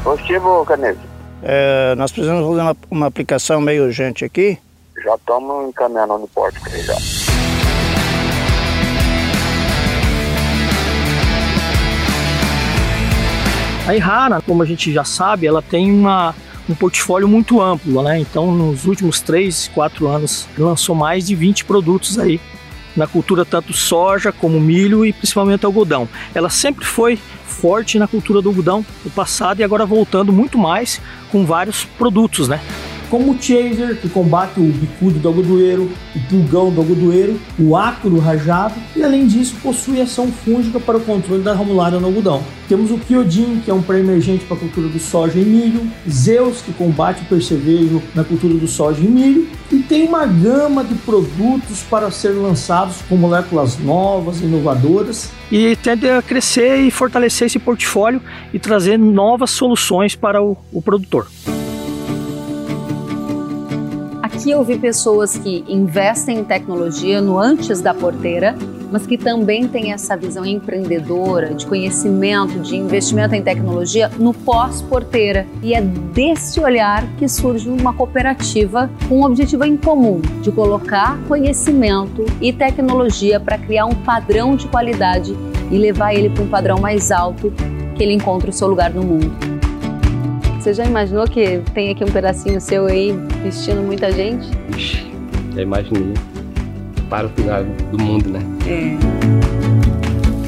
Positivo, 0.05 0.65
Canese. 0.67 1.01
É, 1.43 1.95
nós 1.97 2.13
precisamos 2.13 2.47
fazer 2.47 2.61
uma, 2.61 2.77
uma 2.91 3.07
aplicação 3.07 3.59
meio 3.61 3.85
urgente 3.85 4.23
aqui. 4.23 4.59
Já 5.03 5.15
estamos 5.15 5.69
encaminhando 5.69 6.19
no 6.19 6.29
porto 6.29 6.59
aqui 6.59 6.83
já. 6.83 6.95
A 13.87 13.95
Errara, 13.95 14.43
como 14.43 14.63
a 14.63 14.67
gente 14.67 14.93
já 14.93 15.05
sabe, 15.05 15.47
ela 15.47 15.63
tem 15.63 15.91
uma, 15.91 16.35
um 16.69 16.75
portfólio 16.75 17.27
muito 17.27 17.61
amplo, 17.61 18.03
né? 18.03 18.19
Então, 18.19 18.51
nos 18.51 18.87
últimos 18.87 19.21
3, 19.21 19.69
4 19.75 20.07
anos, 20.07 20.47
lançou 20.57 20.95
mais 20.95 21.27
de 21.27 21.35
20 21.35 21.65
produtos 21.65 22.19
aí 22.19 22.41
na 22.97 23.07
cultura 23.07 23.45
tanto 23.45 23.73
soja 23.73 24.33
como 24.33 24.61
milho 24.61 25.05
e 25.05 25.13
principalmente 25.13 25.67
algodão. 25.67 26.09
Ela 26.35 26.49
sempre 26.49 26.85
foi 26.85 27.19
forte 27.55 27.99
na 27.99 28.09
cultura 28.09 28.43
do 28.43 28.49
algodão 28.49 28.85
no 29.05 29.11
passado 29.11 29.61
e 29.61 29.65
agora 29.65 29.87
voltando 29.87 30.33
muito 30.33 30.59
mais 30.59 31.01
com 31.31 31.47
vários 31.47 31.85
produtos, 31.85 32.49
né? 32.49 32.61
Como 33.11 33.33
o 33.33 33.43
chaser, 33.43 34.01
que 34.01 34.09
combate 34.09 34.61
o 34.61 34.65
bicudo 34.65 35.19
do 35.19 35.29
algodoeiro, 35.29 35.91
o 36.15 36.21
pulgão 36.29 36.71
do 36.71 36.81
algodoeiro, 36.81 37.41
o 37.59 37.77
ácaro 37.77 38.19
rajado 38.19 38.75
e 38.97 39.03
além 39.03 39.27
disso 39.27 39.57
possui 39.63 40.01
ação 40.01 40.29
fúngica 40.29 40.81
para 40.81 40.97
o 40.97 41.01
controle 41.01 41.43
da 41.43 41.55
ramulária 41.55 41.99
no 41.99 42.07
algodão. 42.07 42.43
Temos 42.69 42.91
o 42.91 42.99
Kyodin, 42.99 43.61
que 43.61 43.71
é 43.71 43.75
um 43.75 43.83
pré-emergente 43.83 44.45
para 44.47 44.57
a 44.57 44.61
cultura 44.61 44.89
do 44.89 44.99
soja 44.99 45.39
e 45.39 45.45
milho, 45.45 45.83
Zeus, 46.09 46.63
que 46.63 46.73
combate 46.73 47.23
o 47.23 47.27
percevejo 47.27 48.03
na 48.15 48.25
cultura 48.25 48.55
do 48.55 48.67
soja 48.67 49.01
e 49.01 49.07
milho, 49.07 49.47
e 49.71 49.81
tem 49.81 50.07
uma 50.07 50.27
gama 50.27 50.83
de 50.83 50.95
produtos 50.95 51.83
para 51.91 52.11
ser 52.11 52.31
lançados 52.31 52.97
com 53.09 53.17
moléculas 53.17 53.79
novas, 53.79 54.41
inovadoras, 54.41 55.31
e 55.53 55.77
tende 55.77 56.09
a 56.09 56.23
crescer 56.23 56.77
e 56.79 56.91
fortalecer 56.91 57.47
esse 57.47 57.59
portfólio 57.59 58.21
e 58.53 58.59
trazer 58.59 58.99
novas 58.99 59.51
soluções 59.51 60.15
para 60.15 60.43
o, 60.43 60.57
o 60.73 60.81
produtor. 60.81 61.27
Aqui 64.45 64.51
eu 64.51 64.63
vi 64.63 64.79
pessoas 64.79 65.39
que 65.39 65.65
investem 65.67 66.41
em 66.41 66.45
tecnologia 66.45 67.19
no 67.19 67.39
antes 67.39 67.81
da 67.81 67.95
porteira, 67.95 68.55
mas 68.93 69.07
que 69.07 69.17
também 69.17 69.67
têm 69.67 69.91
essa 69.91 70.19
visão 70.19 70.45
empreendedora, 70.45 71.55
de 71.55 71.65
conhecimento, 71.65 72.59
de 72.59 72.77
investimento 72.77 73.35
em 73.35 73.43
tecnologia 73.43 74.11
no 74.19 74.35
pós-porteira. 74.35 75.47
E 75.63 75.73
é 75.73 75.81
desse 75.81 76.61
olhar 76.61 77.07
que 77.17 77.27
surge 77.27 77.71
uma 77.71 77.95
cooperativa 77.95 78.91
com 79.09 79.21
um 79.21 79.25
objetivo 79.25 79.65
em 79.65 79.79
comum, 79.79 80.21
de 80.43 80.53
colocar 80.53 81.19
conhecimento 81.27 82.27
e 82.39 82.53
tecnologia 82.53 83.41
para 83.41 83.57
criar 83.57 83.87
um 83.87 83.95
padrão 83.95 84.57
de 84.57 84.69
qualidade 84.69 85.35
e 85.71 85.79
levar 85.79 86.13
ele 86.13 86.29
para 86.29 86.43
um 86.43 86.49
padrão 86.49 86.79
mais 86.79 87.11
alto 87.11 87.51
que 87.97 88.03
ele 88.03 88.13
encontre 88.13 88.51
o 88.51 88.53
seu 88.53 88.69
lugar 88.69 88.93
no 88.93 89.03
mundo. 89.03 89.54
Você 90.65 90.73
já 90.73 90.87
imaginou 90.87 91.27
que 91.27 91.61
tem 91.75 91.91
aqui 91.91 92.03
um 92.03 92.11
pedacinho 92.11 92.59
seu 92.59 92.87
aí 92.87 93.13
vestindo 93.43 93.83
muita 93.83 94.11
gente? 94.11 94.49
Já 95.55 95.61
imaginei. 95.61 96.15
Para 97.11 97.27
o 97.27 97.29
final 97.29 97.63
do 97.93 98.03
mundo, 98.03 98.31
né? 98.31 98.41
É. 98.67 98.97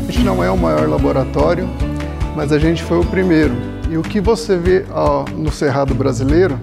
A 0.09 0.11
gente 0.11 0.25
não 0.25 0.43
é 0.43 0.51
o 0.51 0.57
maior 0.57 0.89
laboratório, 0.89 1.69
mas 2.35 2.51
a 2.51 2.59
gente 2.59 2.83
foi 2.83 2.99
o 2.99 3.05
primeiro. 3.05 3.53
E 3.91 3.99
o 3.99 4.03
que 4.03 4.19
você 4.19 4.57
vê 4.57 4.87
ó, 4.91 5.27
no 5.37 5.53
Cerrado 5.53 5.95
brasileiro 5.95 6.59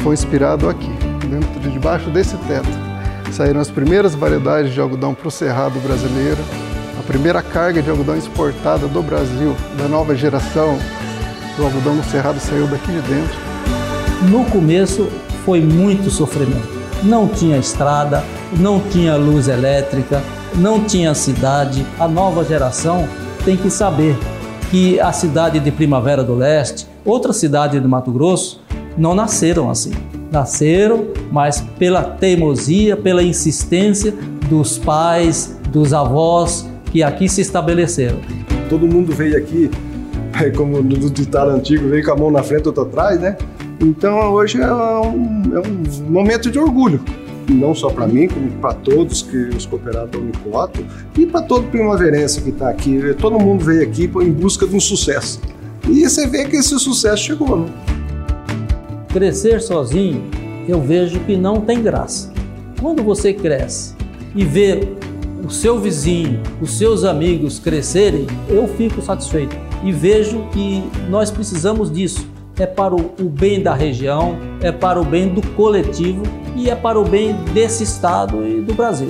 foi 0.00 0.12
inspirado 0.12 0.68
aqui, 0.68 0.90
dentro 1.26 1.60
de 1.60 1.70
debaixo 1.70 2.10
desse 2.10 2.36
teto. 2.36 2.68
Saíram 3.32 3.62
as 3.62 3.70
primeiras 3.70 4.14
variedades 4.14 4.74
de 4.74 4.80
algodão 4.82 5.14
para 5.14 5.28
o 5.28 5.30
Cerrado 5.30 5.80
brasileiro, 5.80 6.44
a 7.00 7.02
primeira 7.02 7.40
carga 7.40 7.80
de 7.80 7.88
algodão 7.88 8.14
exportada 8.14 8.86
do 8.86 9.02
Brasil, 9.02 9.56
da 9.78 9.88
nova 9.88 10.14
geração, 10.14 10.78
do 11.56 11.64
algodão 11.64 11.94
no 11.94 12.04
cerrado 12.04 12.40
saiu 12.40 12.66
daqui 12.66 12.90
de 12.92 13.00
dentro. 13.02 13.38
No 14.30 14.44
começo 14.46 15.08
foi 15.44 15.60
muito 15.60 16.10
sofrimento. 16.10 16.68
Não 17.02 17.28
tinha 17.28 17.58
estrada, 17.58 18.24
não 18.58 18.80
tinha 18.80 19.16
luz 19.16 19.48
elétrica, 19.48 20.22
não 20.54 20.84
tinha 20.84 21.14
cidade. 21.14 21.84
A 21.98 22.08
nova 22.08 22.44
geração 22.44 23.06
tem 23.44 23.56
que 23.56 23.70
saber 23.70 24.16
que 24.70 24.98
a 24.98 25.12
cidade 25.12 25.60
de 25.60 25.70
Primavera 25.70 26.24
do 26.24 26.34
Leste, 26.34 26.86
outra 27.04 27.32
cidade 27.32 27.78
de 27.78 27.86
Mato 27.86 28.10
Grosso, 28.10 28.60
não 28.96 29.14
nasceram 29.14 29.70
assim. 29.70 29.92
Nasceram, 30.32 31.06
mas 31.30 31.60
pela 31.78 32.02
teimosia, 32.02 32.96
pela 32.96 33.22
insistência 33.22 34.14
dos 34.48 34.78
pais, 34.78 35.56
dos 35.68 35.92
avós 35.92 36.66
que 36.90 37.02
aqui 37.02 37.28
se 37.28 37.40
estabeleceram. 37.40 38.18
Todo 38.68 38.86
mundo 38.86 39.12
veio 39.12 39.36
aqui 39.36 39.70
como 40.56 40.82
no 40.82 41.10
ditado 41.10 41.50
antigo, 41.50 41.88
veio 41.88 42.04
com 42.04 42.12
a 42.12 42.16
mão 42.16 42.30
na 42.30 42.42
frente, 42.42 42.66
outra 42.66 42.82
atrás, 42.82 43.20
né? 43.20 43.36
Então 43.80 44.32
hoje 44.32 44.60
é 44.60 44.72
um, 44.72 45.56
é 45.56 45.60
um 45.60 46.10
momento 46.10 46.50
de 46.50 46.58
orgulho, 46.58 47.00
não 47.48 47.74
só 47.74 47.90
para 47.90 48.06
mim, 48.06 48.28
como 48.28 48.50
para 48.52 48.74
todos 48.74 49.22
que 49.22 49.36
os 49.36 49.66
cooperados 49.66 50.10
da 50.10 50.18
Unicoto 50.18 50.84
e 51.18 51.26
para 51.26 51.42
todo 51.42 51.68
primaverense 51.68 52.40
que 52.40 52.50
está 52.50 52.68
aqui. 52.68 53.00
Todo 53.20 53.38
mundo 53.38 53.64
veio 53.64 53.82
aqui 53.82 54.04
em 54.04 54.32
busca 54.32 54.66
de 54.66 54.74
um 54.74 54.80
sucesso. 54.80 55.40
E 55.88 56.08
você 56.08 56.26
vê 56.26 56.46
que 56.46 56.56
esse 56.56 56.78
sucesso 56.78 57.22
chegou, 57.22 57.58
né? 57.58 57.66
Crescer 59.12 59.60
sozinho, 59.60 60.24
eu 60.66 60.80
vejo 60.80 61.20
que 61.20 61.36
não 61.36 61.60
tem 61.60 61.82
graça. 61.82 62.32
Quando 62.80 63.02
você 63.02 63.32
cresce 63.32 63.94
e 64.34 64.44
vê 64.44 64.88
o 65.44 65.50
seu 65.50 65.78
vizinho, 65.78 66.40
os 66.60 66.78
seus 66.78 67.04
amigos 67.04 67.58
crescerem, 67.58 68.26
eu 68.48 68.66
fico 68.66 69.02
satisfeito 69.02 69.54
e 69.82 69.92
vejo 69.92 70.48
que 70.50 70.82
nós 71.10 71.30
precisamos 71.30 71.92
disso. 71.92 72.26
É 72.58 72.66
para 72.66 72.94
o, 72.94 73.28
bem 73.28 73.62
da 73.62 73.74
região, 73.74 74.38
é 74.62 74.72
para 74.72 75.00
o 75.00 75.04
bem 75.04 75.28
do 75.28 75.42
coletivo 75.48 76.22
e 76.56 76.70
é 76.70 76.74
para 76.74 76.98
o 76.98 77.04
bem 77.04 77.34
desse 77.52 77.82
estado 77.82 78.46
e 78.46 78.60
do 78.60 78.72
Brasil. 78.74 79.08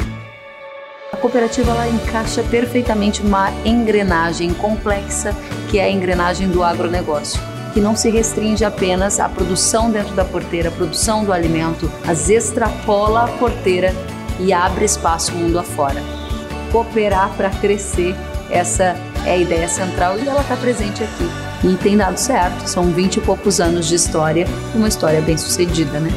A 1.12 1.16
cooperativa 1.16 1.70
ela 1.70 1.86
encaixa 1.86 2.42
perfeitamente 2.44 3.22
uma 3.22 3.52
engrenagem 3.64 4.52
complexa 4.54 5.36
que 5.70 5.78
é 5.78 5.84
a 5.84 5.90
engrenagem 5.90 6.48
do 6.48 6.64
agronegócio, 6.64 7.40
que 7.72 7.80
não 7.80 7.94
se 7.94 8.10
restringe 8.10 8.64
apenas 8.64 9.20
à 9.20 9.28
produção 9.28 9.90
dentro 9.90 10.14
da 10.14 10.24
porteira, 10.24 10.70
a 10.70 10.72
produção 10.72 11.24
do 11.24 11.32
alimento, 11.32 11.88
mas 12.04 12.30
extrapola 12.30 13.24
a 13.24 13.28
porteira 13.28 13.94
e 14.40 14.52
abre 14.52 14.84
espaço 14.84 15.32
mundo 15.32 15.58
afora. 15.58 16.23
Cooperar 16.74 17.30
para 17.36 17.50
crescer 17.50 18.16
essa 18.50 18.96
é 19.24 19.30
a 19.30 19.36
ideia 19.36 19.68
central 19.68 20.18
e 20.18 20.26
ela 20.26 20.40
está 20.40 20.56
presente 20.56 21.04
aqui 21.04 21.30
E 21.62 21.76
tem 21.76 21.96
dado 21.96 22.16
certo, 22.16 22.66
são 22.66 22.90
20 22.90 23.18
e 23.18 23.20
poucos 23.20 23.60
anos 23.60 23.86
de 23.86 23.94
história, 23.94 24.44
uma 24.74 24.88
história 24.88 25.20
bem 25.20 25.38
sucedida, 25.38 26.00
né? 26.00 26.10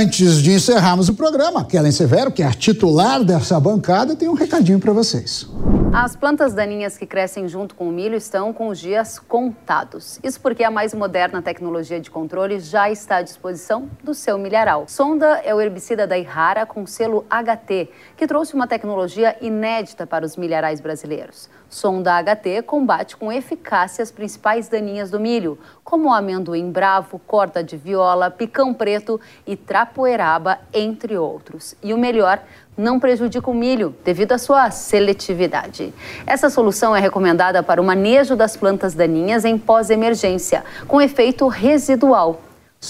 Antes 0.00 0.42
de 0.42 0.52
encerrarmos 0.52 1.10
o 1.10 1.14
programa, 1.14 1.62
Kellen 1.62 1.92
Severo, 1.92 2.32
que 2.32 2.42
é 2.42 2.46
a 2.46 2.54
titular 2.54 3.22
dessa 3.22 3.60
bancada, 3.60 4.16
tem 4.16 4.30
um 4.30 4.32
recadinho 4.32 4.80
para 4.80 4.94
vocês. 4.94 5.46
As 5.92 6.16
plantas 6.16 6.54
daninhas 6.54 6.96
que 6.96 7.04
crescem 7.04 7.46
junto 7.46 7.74
com 7.74 7.86
o 7.86 7.92
milho 7.92 8.16
estão 8.16 8.50
com 8.50 8.68
os 8.68 8.78
dias 8.78 9.18
contados. 9.18 10.18
Isso 10.24 10.40
porque 10.40 10.64
a 10.64 10.70
mais 10.70 10.94
moderna 10.94 11.42
tecnologia 11.42 12.00
de 12.00 12.10
controle 12.10 12.60
já 12.60 12.90
está 12.90 13.16
à 13.16 13.22
disposição 13.22 13.90
do 14.02 14.14
seu 14.14 14.38
milharal. 14.38 14.86
Sonda 14.88 15.42
é 15.44 15.54
o 15.54 15.60
herbicida 15.60 16.06
da 16.06 16.16
Ihara 16.16 16.64
com 16.64 16.86
selo 16.86 17.26
HT, 17.28 17.90
que 18.16 18.26
trouxe 18.26 18.54
uma 18.54 18.66
tecnologia 18.66 19.36
inédita 19.42 20.06
para 20.06 20.24
os 20.24 20.34
milharais 20.34 20.80
brasileiros. 20.80 21.50
Sonda 21.70 22.20
HT 22.20 22.62
combate 22.66 23.16
com 23.16 23.32
eficácia 23.32 24.02
as 24.02 24.10
principais 24.10 24.68
daninhas 24.68 25.08
do 25.08 25.20
milho, 25.20 25.56
como 25.84 26.12
amendoim 26.12 26.68
bravo, 26.68 27.20
corda 27.20 27.62
de 27.62 27.76
viola, 27.76 28.28
picão 28.28 28.74
preto 28.74 29.20
e 29.46 29.54
trapoeraba, 29.54 30.58
entre 30.74 31.16
outros. 31.16 31.76
E 31.80 31.94
o 31.94 31.98
melhor, 31.98 32.42
não 32.76 32.98
prejudica 32.98 33.48
o 33.48 33.54
milho 33.54 33.94
devido 34.04 34.32
à 34.32 34.38
sua 34.38 34.70
seletividade. 34.72 35.94
Essa 36.26 36.50
solução 36.50 36.96
é 36.96 37.00
recomendada 37.00 37.62
para 37.62 37.80
o 37.80 37.84
manejo 37.84 38.34
das 38.34 38.56
plantas 38.56 38.92
daninhas 38.92 39.44
em 39.44 39.56
pós-emergência, 39.56 40.64
com 40.88 41.00
efeito 41.00 41.46
residual 41.46 42.40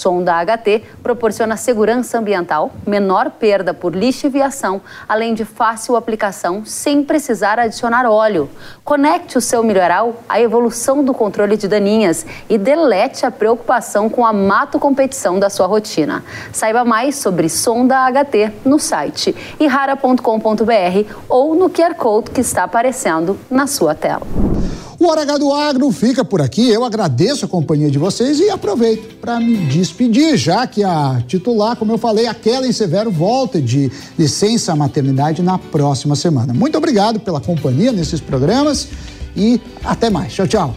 Sonda 0.01 0.33
HT 0.43 0.83
proporciona 1.03 1.57
segurança 1.57 2.17
ambiental, 2.17 2.71
menor 2.87 3.29
perda 3.29 3.73
por 3.73 3.93
lixo 3.93 4.25
e 4.25 4.29
viação, 4.29 4.81
além 5.07 5.33
de 5.33 5.43
fácil 5.43 5.97
aplicação 5.97 6.65
sem 6.65 7.03
precisar 7.03 7.59
adicionar 7.59 8.09
óleo. 8.09 8.49
Conecte 8.85 9.37
o 9.37 9.41
seu 9.41 9.61
milharal 9.61 10.15
à 10.29 10.39
evolução 10.39 11.03
do 11.03 11.13
controle 11.13 11.57
de 11.57 11.67
daninhas 11.67 12.25
e 12.49 12.57
delete 12.57 13.25
a 13.25 13.31
preocupação 13.31 14.09
com 14.09 14.25
a 14.25 14.31
mato 14.31 14.79
competição 14.79 15.37
da 15.37 15.49
sua 15.49 15.67
rotina. 15.67 16.23
Saiba 16.53 16.85
mais 16.85 17.17
sobre 17.17 17.49
Sonda 17.49 17.97
HT 18.09 18.53
no 18.63 18.79
site 18.79 19.35
irara.com.br 19.59 21.13
ou 21.27 21.53
no 21.53 21.69
QR 21.69 21.95
Code 21.95 22.31
que 22.31 22.39
está 22.39 22.63
aparecendo 22.63 23.37
na 23.49 23.67
sua 23.67 23.93
tela. 23.93 24.25
O 25.01 25.07
Hora 25.07 25.23
H 25.23 25.39
do 25.39 25.51
Agro 25.51 25.91
fica 25.91 26.23
por 26.23 26.43
aqui. 26.43 26.69
Eu 26.69 26.85
agradeço 26.85 27.45
a 27.45 27.47
companhia 27.47 27.89
de 27.89 27.97
vocês 27.97 28.39
e 28.39 28.51
aproveito 28.51 29.15
para 29.15 29.39
me 29.39 29.57
despedir, 29.65 30.37
já 30.37 30.67
que 30.67 30.83
a 30.83 31.23
titular, 31.27 31.75
como 31.75 31.91
eu 31.91 31.97
falei, 31.97 32.27
a 32.27 32.35
Kellen 32.35 32.71
Severo 32.71 33.09
volta 33.09 33.59
de 33.59 33.91
licença 34.15 34.75
maternidade 34.75 35.41
na 35.41 35.57
próxima 35.57 36.15
semana. 36.15 36.53
Muito 36.53 36.77
obrigado 36.77 37.19
pela 37.19 37.41
companhia 37.41 37.91
nesses 37.91 38.21
programas 38.21 38.89
e 39.35 39.59
até 39.83 40.07
mais. 40.11 40.33
Tchau, 40.33 40.47
tchau. 40.47 40.75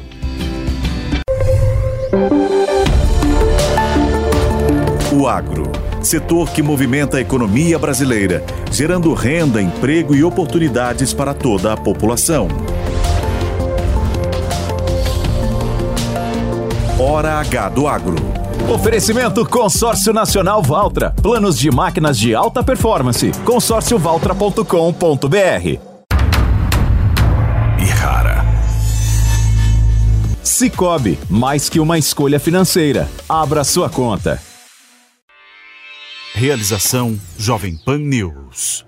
O 5.12 5.28
agro, 5.28 5.70
setor 6.00 6.48
que 6.48 6.62
movimenta 6.62 7.18
a 7.18 7.20
economia 7.20 7.78
brasileira, 7.78 8.42
gerando 8.72 9.12
renda, 9.12 9.60
emprego 9.60 10.14
e 10.14 10.24
oportunidades 10.24 11.12
para 11.12 11.34
toda 11.34 11.74
a 11.74 11.76
população. 11.76 12.48
Hora 17.04 17.38
H 17.40 17.68
do 17.68 17.86
Agro. 17.86 18.16
Oferecimento 18.72 19.44
Consórcio 19.44 20.10
Nacional 20.10 20.62
Valtra. 20.62 21.10
Planos 21.10 21.58
de 21.58 21.70
máquinas 21.70 22.18
de 22.18 22.34
alta 22.34 22.64
performance. 22.64 23.30
consórciovaltra.com.br. 23.44 25.78
E 27.78 27.84
rara. 27.84 28.42
Cicobi, 30.42 31.18
mais 31.28 31.68
que 31.68 31.78
uma 31.78 31.98
escolha 31.98 32.40
financeira. 32.40 33.06
Abra 33.28 33.64
sua 33.64 33.90
conta. 33.90 34.40
Realização 36.34 37.20
Jovem 37.36 37.76
Pan 37.84 37.98
News. 37.98 38.86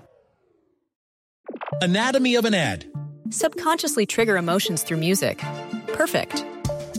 Anatomy 1.83 2.35
of 2.35 2.47
an 2.47 2.55
ad. 2.55 2.87
Subconsciously 3.29 4.07
trigger 4.07 4.37
emotions 4.37 4.81
through 4.81 4.99
music. 4.99 5.45
Perfect. 5.95 6.56